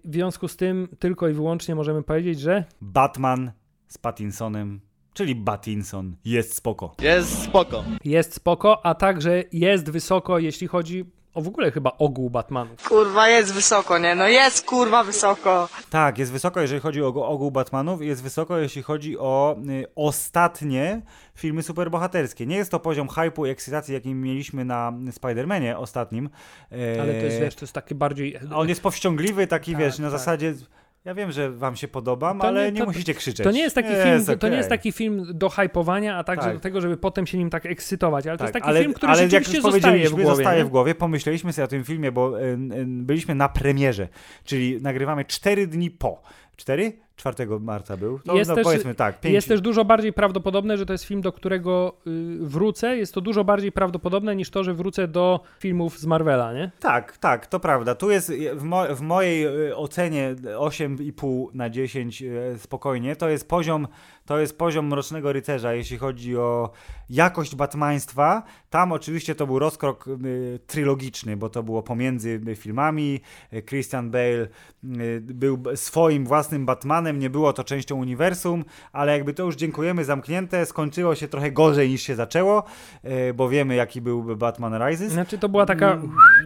[0.04, 3.52] w związku z tym tylko i wyłącznie możemy powiedzieć, że Batman
[3.88, 4.80] z Pattinsonem,
[5.12, 6.94] czyli Batinson, jest spoko.
[7.02, 7.84] Jest spoko.
[8.04, 12.88] jest spoko, a także jest wysoko, jeśli chodzi o w ogóle chyba ogół Batmanów.
[12.88, 14.14] Kurwa, jest wysoko, nie?
[14.14, 15.68] No jest kurwa wysoko.
[15.90, 19.86] Tak, jest wysoko, jeżeli chodzi o ogół Batmanów i jest wysoko, jeśli chodzi o y,
[19.94, 21.02] ostatnie
[21.34, 22.46] filmy superbohaterskie.
[22.46, 26.30] Nie jest to poziom hypu i ekscytacji, jaki mieliśmy na Spider-Manie ostatnim.
[26.72, 28.36] e, Ale to jest, wiesz, to jest takie bardziej...
[28.52, 30.18] A On jest powściągliwy, taki Tak, wiesz, na tak.
[30.18, 30.54] zasadzie.
[31.04, 33.44] Ja wiem, że wam się podobam, To ale nie- nie, to- musicie krzyczeć.
[33.44, 34.50] To nie jest taki film, to okej.
[34.50, 36.54] nie jest taki film do hypowania, a także Tak.
[36.54, 39.12] do tego, żeby potem się nim tak ekscytować, ale to jest taki ale, film, który
[39.12, 40.26] ale jak rzeczywiście już zostaje w głowie.
[40.26, 40.64] zostaje nie?
[40.64, 40.94] w głowie.
[40.94, 42.56] Pomyśleliśmy sobie o tym filmie, bo y, y,
[42.86, 44.08] byliśmy na premierze,
[44.44, 46.22] czyli nagrywamy 4 dni po.
[46.60, 46.92] 4?
[47.16, 48.18] 4 marca był.
[48.18, 49.34] To, Jest no, też- powiedzmy tak, 5.
[49.34, 52.10] Jest też dużo bardziej prawdopodobne, że to jest film, do którego y,
[52.40, 52.96] wrócę.
[52.96, 56.70] Jest to dużo bardziej prawdopodobne niż to, że wrócę do filmów z Marvela, nie?
[56.80, 57.94] Tak, tak, to prawda.
[57.94, 63.16] Tu jest y, w, mo w mojej y, ocenie 8,5 na 10 y, spokojnie.
[63.16, 63.88] To jest poziom,
[64.26, 66.70] to jest poziom Mrocznego Rycerza, jeśli chodzi o
[67.10, 68.42] jakość batmaństwa.
[68.70, 73.20] Tam oczywiście to był rozkrok y, trylogiczny, bo to było pomiędzy y, filmami.
[73.52, 74.46] Y, Christian Bale
[74.84, 80.04] y, był swoim własnym Batmanem, nie było to częścią uniwersum, ale jakby to już dziękujemy
[80.04, 82.64] zamknięte, skończyło się trochę gorzej niż się zaczęło,
[83.30, 85.12] y, bo wiemy jaki był Batman Rises.
[85.12, 85.98] Znaczy to była taka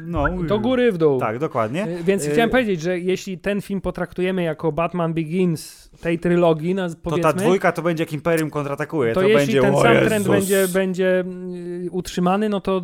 [0.06, 1.20] No, do góry w dół.
[1.20, 1.86] tak, dokładnie.
[1.88, 6.74] Y, Więc Y, chciałem powiedzieć, że jeśli ten film potraktujemy jako Batman Begins tej trylogii,
[6.74, 9.14] no, To ta dwójka to będzie jak Imperium kontratakuje.
[9.14, 11.24] to, To, jeśli będzie ten sam trend będzie, będzie
[11.86, 12.82] y, utrzymany, no to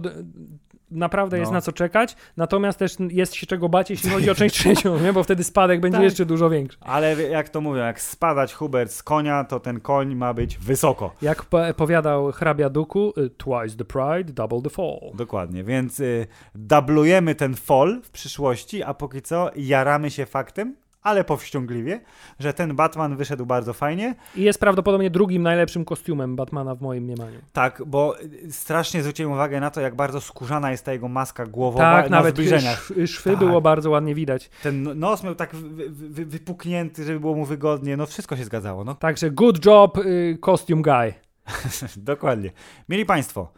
[0.90, 1.54] naprawdę jest No.
[1.56, 2.16] na co czekać.
[2.36, 5.12] Natomiast też jest się czego bać, jeśli chodzi o część trzecią, nie?
[5.12, 6.04] bo wtedy spadek będzie Tak.
[6.04, 6.78] jeszcze dużo większy.
[6.80, 11.14] Ale jak to mówią, jak spadać Hubert z konia, to ten koń ma być wysoko.
[11.22, 15.10] Jak po- powiadał hrabia Duku, y, twice the pride, double the fall.
[15.14, 21.24] Dokładnie, więc y, dublujemy ten fall w przyszłości, a póki co jaramy się faktem, ale
[21.24, 22.00] powściągliwie,
[22.38, 24.14] że ten Batman wyszedł bardzo fajnie.
[24.36, 27.38] I jest prawdopodobnie drugim najlepszym kostiumem Batmana w moim mniemaniu.
[27.52, 31.46] Tak, bo y, strasznie zwróciłem uwagę na to, jak bardzo skórzana jest ta jego maska
[31.46, 32.90] głowowa Tak, na nawet zbliżeniach.
[32.90, 33.38] sz- szwy Tak.
[33.38, 34.50] było bardzo ładnie widać.
[34.62, 37.96] Ten nos miał tak wy, wy, wy, wypuknięty, żeby było mu wygodnie.
[37.96, 38.84] No wszystko się zgadzało.
[38.84, 41.14] No Także good job, y, costume guy.
[41.96, 42.50] Dokładnie.
[42.88, 43.52] Mieli Państwo,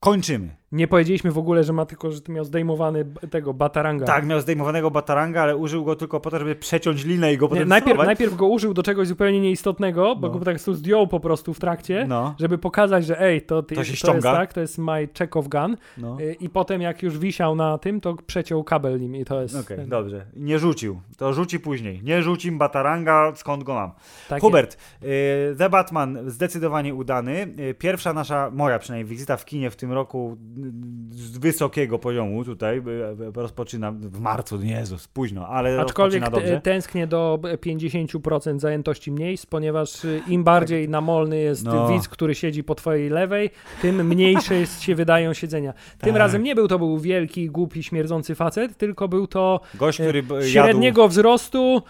[0.00, 0.56] kończymy.
[0.72, 4.06] Nie powiedzieliśmy w ogóle, że ma tylko, że miał zdejmowany tego Bataranga.
[4.06, 7.46] Tak, miał zdejmowanego bataranga, ale użył go tylko po to, żeby przeciąć linę i go
[7.46, 8.06] Nie, potem najpierw, wsuwać.
[8.06, 10.32] najpierw go użył do czegoś zupełnie nieistotnego, bo No.
[10.34, 13.84] go prostu zdjął po prostu w trakcie, No, żeby pokazać, że ej, to, ty, To
[13.84, 14.32] się jest ściąga.
[14.32, 15.76] tak, to jest my Chekhov gun.
[15.98, 16.20] no.
[16.20, 19.56] Y, I potem jak już wisiał na tym, to przeciął kabel nim i to jest...
[19.56, 20.26] Okej, ten- dobrze.
[20.36, 21.00] Nie rzucił.
[21.16, 22.00] To rzuci później.
[22.04, 23.90] Nie rzucim bataranga, skąd go mam.
[24.28, 27.48] tak Hubert, y, The Batman zdecydowanie udany.
[27.70, 30.36] Y, Pierwsza nasza, moja przynajmniej, wizyta w kinie w tym roku
[31.10, 36.54] z wysokiego poziomu tutaj y, y, rozpoczyna w marcu, Jezus, późno, ale Aczkolwiek rozpoczyna dobrze.
[36.54, 41.88] te- tęsknię do 50% zajętości miejsc, ponieważ im bardziej namolny jest No.
[41.88, 43.50] widz, który siedzi po twojej lewej,
[43.82, 45.72] tym mniejsze jest, się wydają siedzenia.
[45.98, 46.18] Tym Tak.
[46.18, 50.34] razem nie był to był wielki, głupi, śmierdzący facet, tylko był to Gość, który b-
[50.34, 50.46] jadł...
[50.48, 51.82] średniego wzrostu,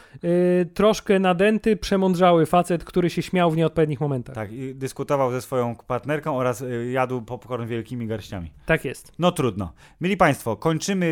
[0.74, 4.34] troszkę nadęty, przemądrzały facet, który się śmiał w nieodpowiednich momentach.
[4.34, 8.50] Tak, Tak, i dyskutował ze swoją partnerką oraz jadł popcorn wielkimi garściami.
[8.76, 9.12] Jest.
[9.18, 9.72] No trudno.
[10.00, 11.06] Mili Państwo, kończymy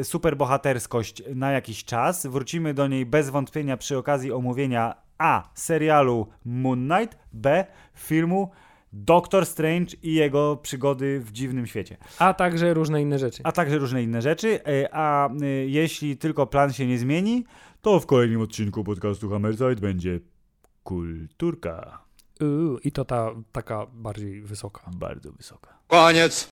[0.00, 2.26] y, superbohaterskość na jakiś czas.
[2.26, 5.50] Wrócimy do niej bez wątpienia przy okazji omówienia A.
[5.54, 7.66] serialu Moon Knight, B.
[7.94, 8.50] filmu
[8.92, 11.96] Doctor Strange i jego przygody w dziwnym świecie.
[12.18, 13.42] A także różne inne rzeczy.
[13.44, 14.48] A także różne inne rzeczy.
[14.68, 17.44] Y, A y, jeśli tylko plan się nie zmieni,
[17.80, 20.20] to w kolejnym odcinku podcastu Hammerside będzie
[20.82, 22.02] kulturka.
[22.40, 24.90] Uuu, I to ta taka bardziej wysoka.
[24.96, 25.78] Bardzo wysoka.
[25.86, 26.34] Koniec.